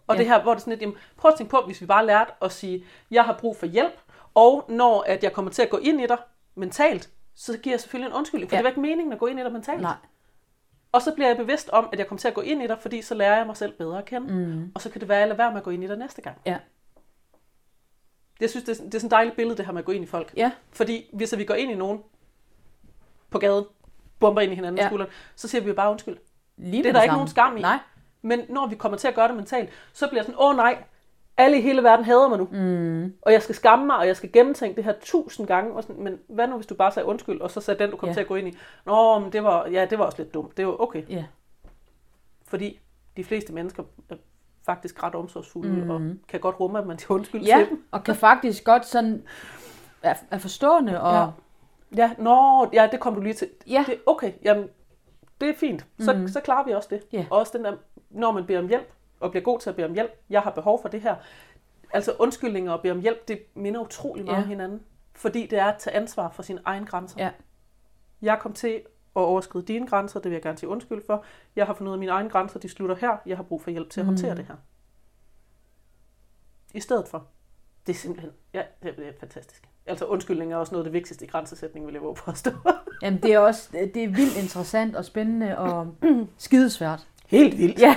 [0.06, 0.18] og Ja.
[0.18, 2.06] det her, hvor det er sådan lidt, jamen, prøv at tænke på, hvis vi bare
[2.06, 4.00] lærte at sige, jeg har brug for hjælp,
[4.34, 6.18] og når at jeg kommer til at gå ind i dig
[6.54, 8.58] mentalt, så giver jeg selvfølgelig en undskyldning, for Ja.
[8.58, 9.80] det var ikke meningen at gå ind i dig mentalt.
[9.82, 9.94] Nej.
[10.92, 12.78] Og så bliver jeg bevidst om, at jeg kommer til at gå ind i dig,
[12.80, 14.34] fordi så lærer jeg mig selv bedre at kende.
[14.34, 14.72] Mm.
[14.74, 15.96] Og så kan det være, at jeg lader være med at gå ind i dig
[15.96, 16.36] næste gang.
[16.46, 16.56] Ja.
[18.40, 19.92] Jeg synes, det er, det er sådan et dejligt billede, det her med at gå
[19.92, 20.32] ind i folk.
[20.36, 20.50] Ja.
[20.72, 22.00] Fordi hvis vi går ind i nogen
[23.30, 23.64] på gaden,
[24.20, 24.86] bomber ind i hinanden Ja.
[24.86, 26.16] skulderen, så siger vi jo bare undskyld.
[26.56, 27.16] Lige Det er der ikke samme.
[27.18, 27.60] nogen skam i.
[27.60, 27.78] Nej.
[28.22, 30.82] Men når vi kommer til at gøre det mentalt, så bliver det sådan, åh nej,
[31.36, 32.48] alle i hele verden hader mig nu.
[32.50, 33.14] Mm.
[33.22, 35.74] Og jeg skal skamme mig, og jeg skal gennemtænke det her tusind gange.
[35.74, 37.96] Og sådan, men hvad nu, hvis du bare sagde undskyld, og så sagde den, du
[37.96, 38.12] kom ja.
[38.12, 38.56] til at gå ind i,
[38.86, 40.56] Nå, men det var, ja, det var også lidt dumt.
[40.56, 41.02] Det var okay.
[41.08, 41.24] Ja.
[42.46, 42.80] Fordi
[43.16, 44.14] de fleste mennesker er
[44.66, 45.90] faktisk ret omsorgsfulde, mm.
[45.90, 47.84] og kan godt rumme, at man siger undskyld ja, til dem.
[47.90, 49.22] og kan faktisk godt sådan
[50.02, 51.26] er, er forstående og Ja.
[51.96, 53.48] Ja, nå, ja, det kom du lige til.
[53.66, 53.84] Ja.
[53.86, 54.68] Det, okay, jamen,
[55.40, 55.86] det er fint.
[55.98, 56.28] Så, mm.
[56.28, 57.02] så klarer vi også det.
[57.12, 57.26] Ja.
[57.30, 57.72] Og også den der,
[58.10, 60.50] når man beder om hjælp, og bliver god til at bede om hjælp, jeg har
[60.50, 61.14] behov for det her.
[61.92, 64.42] Altså undskyldninger og bede om hjælp, det minder utrolig meget Ja.
[64.42, 64.82] om hinanden.
[65.14, 67.16] Fordi det er at tage ansvar for sine egne grænser.
[67.24, 67.30] Ja.
[68.22, 68.74] Jeg kom til
[69.16, 71.24] at overskride dine grænser, det vil jeg gerne sige undskyld for.
[71.56, 73.16] Jeg har fundet ud af, mine egne grænser, de slutter her.
[73.26, 74.36] Jeg har brug for hjælp til at håndtere Mhm.
[74.36, 74.54] det her.
[76.74, 77.26] I stedet for.
[77.86, 79.68] Det er simpelthen, ja, det er fantastisk.
[79.86, 82.36] Altså undskyldning er også noget af det vigtigste i grænsesætning, vil jeg våge på at
[82.36, 82.50] stå.
[83.02, 85.94] Jamen, det er også det er vildt interessant og spændende og
[86.38, 87.08] skidesvært.
[87.26, 87.78] Helt vildt.
[87.80, 87.96] Ja.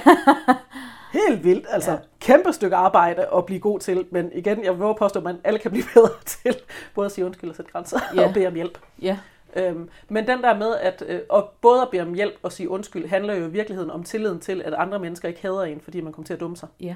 [1.27, 1.65] Helt vildt.
[1.69, 1.97] Altså, Ja.
[2.19, 4.05] kæmpe stykke arbejde at blive god til.
[4.11, 6.55] Men igen, jeg vil påstå, at man alle kan blive bedre til
[6.95, 8.27] både at sige undskyld og sætte grænser Ja.
[8.27, 8.79] og bede om hjælp.
[9.01, 9.17] Ja.
[9.55, 12.69] Øhm, men den der med, at øh, og både at bede om hjælp og sige
[12.69, 16.01] undskyld, handler jo i virkeligheden om tilliden til, at andre mennesker ikke hader en, fordi
[16.01, 16.67] man kommer til at dumme sig.
[16.79, 16.95] Ja.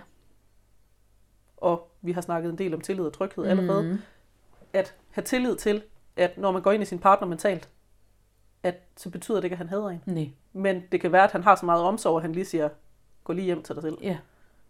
[1.58, 3.84] Og vi har snakket en del om tillid og tryghed allerede.
[3.84, 4.00] Mm.
[4.74, 5.84] At have tillid til,
[6.18, 7.70] at når man går ind i sin partner mentalt,
[8.64, 10.02] at så betyder det ikke, at han hader en.
[10.06, 10.30] Nej.
[10.54, 12.70] Men det kan være, at han har så meget omsorg, at han lige siger,
[13.24, 13.98] gå lige hjem til dig selv.
[14.02, 14.18] Ja.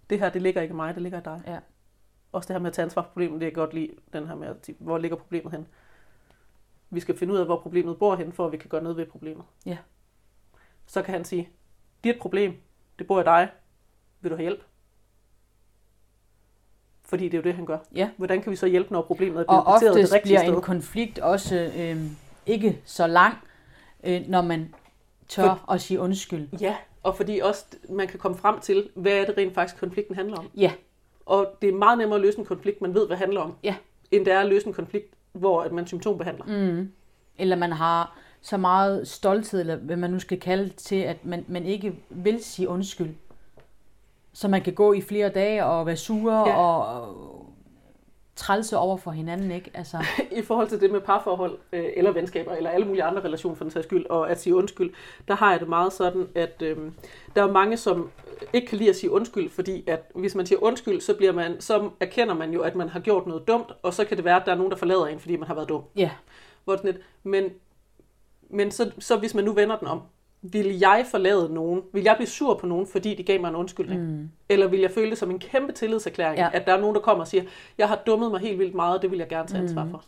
[0.09, 1.41] det her, det ligger ikke i mig, det ligger i dig.
[1.47, 1.59] Ja.
[2.31, 4.35] Også det her med at tage ansvar for problemet, det er godt lide, den her
[4.35, 5.67] med, at hvor ligger problemet hen.
[6.89, 8.97] Vi skal finde ud af, hvor problemet bor hen, for at vi kan gøre noget
[8.97, 9.45] ved problemet.
[9.65, 9.77] Ja.
[10.85, 11.49] Så kan han sige,
[12.03, 12.53] dit problem,
[12.99, 13.49] det bor i dig,
[14.21, 14.63] vil du have hjælp?
[17.03, 17.77] Fordi det er jo det, han gør.
[17.95, 18.09] Ja.
[18.17, 20.55] Hvordan kan vi så hjælpe, når problemet er blevet Og det oftest rigtige bliver sted?
[20.55, 21.97] en konflikt også øh,
[22.45, 23.37] ikke så lang,
[24.04, 24.74] øh, når man
[25.28, 26.47] tør at sige undskyld.
[26.62, 30.16] Ja, og fordi også man kan komme frem til, hvad er det rent faktisk konflikten
[30.16, 30.49] handler om.
[30.58, 30.72] Ja.
[31.26, 33.54] Og det er meget nemmere at løse en konflikt, man ved, hvad det handler om,
[33.64, 33.76] Ja.
[34.12, 36.45] end det er at løse en konflikt, hvor at man symptombehandler.
[36.45, 36.91] Mm.
[37.38, 41.26] Eller man har så meget stolthed, eller hvad man nu skal kalde det, til, at
[41.26, 43.16] man, man ikke vil sige undskyld.
[44.34, 46.56] Så man kan gå i flere dage og være sure Ja.
[46.58, 47.53] og
[48.36, 49.71] trælse over for hinanden, ikke?
[49.73, 49.97] Altså,
[50.39, 53.63] I forhold til det med parforhold, øh, eller venskaber, eller alle mulige andre relationer for
[53.63, 54.93] den sags skyld, og at sige undskyld,
[55.27, 56.77] der har jeg det meget sådan, at øh,
[57.36, 58.11] der er mange, som
[58.53, 61.61] ikke kan lide at sige undskyld, fordi at hvis man siger undskyld, så, bliver man,
[61.61, 64.39] så erkender man jo, at man har gjort noget dumt, og så kan det være,
[64.39, 65.84] at der er nogen, der forlader en, fordi man har været dum.
[65.95, 66.11] ja,
[66.63, 67.51] Hvor det sådan lidt, men
[68.53, 70.01] men så, så hvis man nu vender den om,
[70.51, 71.81] vil jeg forlade nogen?
[71.93, 74.01] Vil jeg blive sur på nogen, fordi de gav mig en undskyldning?
[74.01, 74.29] mm.
[74.49, 76.49] Eller vil jeg føle det som en kæmpe tillidserklæring, Ja.
[76.53, 77.43] at der er nogen, der kommer og siger,
[77.77, 80.03] jeg har dummet mig helt vildt meget, det vil jeg gerne tage ansvar for.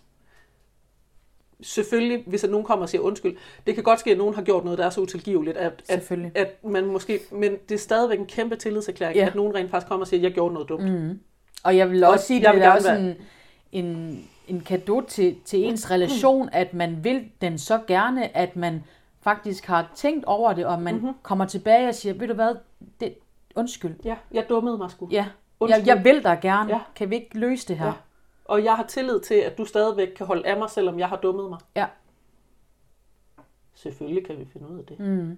[1.62, 3.36] Selvfølgelig, hvis at nogen kommer og siger undskyld,
[3.68, 6.12] det kan godt ske, at nogen har gjort noget, der er så utilgiveligt, at, at,
[6.36, 9.26] at man måske, men det er stadigvæk en kæmpe tillidserklæring, Ja.
[9.26, 10.84] at nogen rent faktisk kommer og siger, jeg gjorde noget dumt.
[10.92, 11.20] Mm.
[11.64, 13.00] Og jeg vil også Og sige, det er også være-
[13.72, 18.56] en, en, en gave til, til ens relation, at man vil den så gerne, at
[18.56, 18.84] man
[19.26, 21.04] faktisk har tænkt over det, og man Mhm.
[21.04, 21.18] mm-hmm.
[21.24, 22.56] kommer tilbage og siger, ved du hvad,
[23.00, 23.16] det,
[23.56, 23.96] undskyld.
[24.04, 25.08] Ja, jeg dummede mig sgu.
[25.12, 25.26] Ja, jeg,
[25.60, 25.86] Undskyld.
[25.88, 26.70] jeg vil dig gerne.
[26.74, 26.80] Ja.
[26.96, 27.86] Kan vi ikke løse det her?
[27.86, 27.94] Ja.
[28.46, 31.16] Og jeg har tillid til, at du stadigvæk kan holde af mig, selvom jeg har
[31.18, 31.60] dummet mig.
[31.76, 31.86] Ja.
[33.74, 35.00] Selvfølgelig kan vi finde ud af det.
[35.00, 35.38] Mm.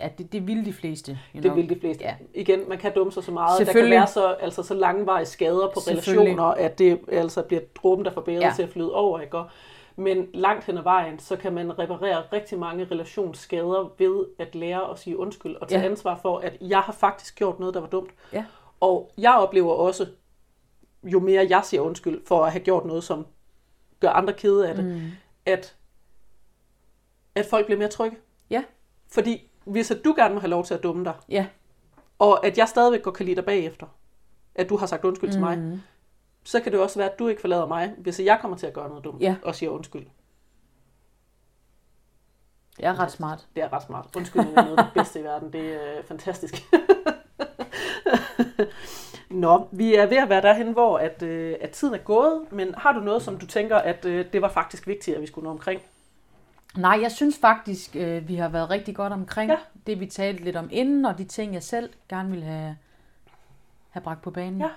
[0.00, 1.10] Ja, det, det vil de fleste.
[1.12, 1.54] You Det know.
[1.54, 2.04] vil de fleste.
[2.04, 2.14] Ja.
[2.34, 3.66] Igen, man kan dumme sig så meget.
[3.66, 8.04] Der kan være så, altså, så langvarige skader på relationer, at det altså bliver dråben,
[8.04, 8.52] der får bæret ja.
[8.56, 9.20] til at flyde over.
[9.20, 9.38] Ikke?
[9.38, 9.50] Og-
[9.96, 14.90] Men langt hen ad vejen, så kan man reparere rigtig mange relationsskader ved at lære
[14.90, 15.86] at sige undskyld og tage Ja.
[15.86, 18.10] ansvar for, at jeg har faktisk gjort noget, der var dumt.
[18.32, 18.44] Ja.
[18.80, 20.06] Og jeg oplever også,
[21.04, 23.26] jo mere jeg siger undskyld for at have gjort noget, som
[24.00, 25.00] gør andre kede af det, Mm.
[25.46, 25.76] at,
[27.34, 28.16] at folk bliver mere trygge.
[28.50, 28.64] Ja.
[29.12, 31.46] Fordi hvis at du gerne må have lov til at dumme dig, Ja.
[32.18, 33.86] og at jeg stadigvæk godt kan lide dig bagefter,
[34.54, 35.32] at du har sagt undskyld mm.
[35.32, 35.80] til mig, Mm.
[36.44, 38.72] Så kan det også være, at du ikke forlader mig, hvis jeg kommer til at
[38.72, 39.36] gøre noget dumt Ja.
[39.42, 40.06] og siger undskyld.
[42.76, 43.46] Det er ret smart.
[43.56, 44.06] Det er ret smart.
[44.16, 45.52] Undskyldning er noget af det bedste i verden.
[45.52, 46.54] Det er øh, fantastisk.
[49.30, 52.74] Nå, vi er ved at være derhen, hvor at, øh, at tiden er gået, men
[52.74, 55.44] har du noget, som du tænker, at øh, det var faktisk vigtigt, at vi skulle
[55.44, 55.80] nå omkring?
[56.76, 59.56] Nej, jeg synes faktisk, øh, vi har været rigtig godt omkring Ja.
[59.86, 62.76] det, vi talte lidt om inden, og de ting, jeg selv gerne ville have,
[63.90, 64.60] have bragt på banen.
[64.60, 64.68] Ja.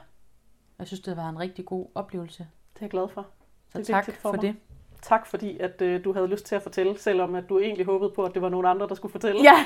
[0.79, 2.47] Jeg synes, det været en rigtig god oplevelse.
[2.73, 3.27] Det er jeg glad for.
[3.71, 4.55] Så Det er tak for for det.
[5.01, 8.09] tak fordi, at øh, du havde lyst til at fortælle, selvom at du egentlig håbede
[8.15, 9.41] på, at det var nogen andre, der skulle fortælle.
[9.43, 9.53] Ja.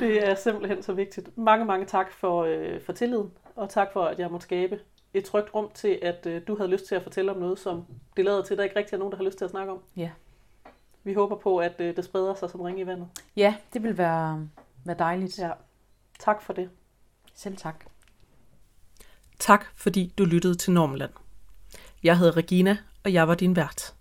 [0.00, 1.38] Det er simpelthen så vigtigt.
[1.38, 4.80] Mange, mange tak for, øh, for tilliden, og tak for, at jeg måtte skabe
[5.14, 7.84] et trygt rum til, at øh, du havde lyst til at fortælle om noget, som
[8.16, 9.72] det lader til, at der ikke rigtig er nogen, der har lyst til at snakke
[9.72, 9.78] om.
[9.96, 10.10] Ja.
[11.04, 13.08] Vi håber på, at øh, det spreder sig som ring i vandet.
[13.36, 14.48] ja, det vil være,
[14.84, 15.38] være dejligt.
[15.38, 15.50] Ja.
[16.18, 16.70] Tak for det.
[17.34, 17.84] Selv tak.
[19.38, 21.12] Tak fordi du lyttede til Normland.
[22.02, 23.94] Jeg hedder Regina, og jeg var din vært.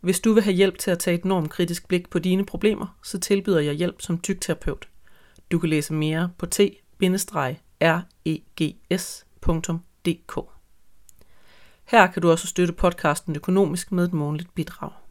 [0.00, 3.20] Hvis du vil have hjælp til at tage et normkritisk blik på dine problemer, så
[3.20, 4.88] tilbyder jeg hjælp som tygterapeut.
[5.50, 6.78] Du kan læse mere på t-regs.dk.
[11.84, 15.01] Her kan du også støtte podcasten økonomisk med et månedligt bidrag.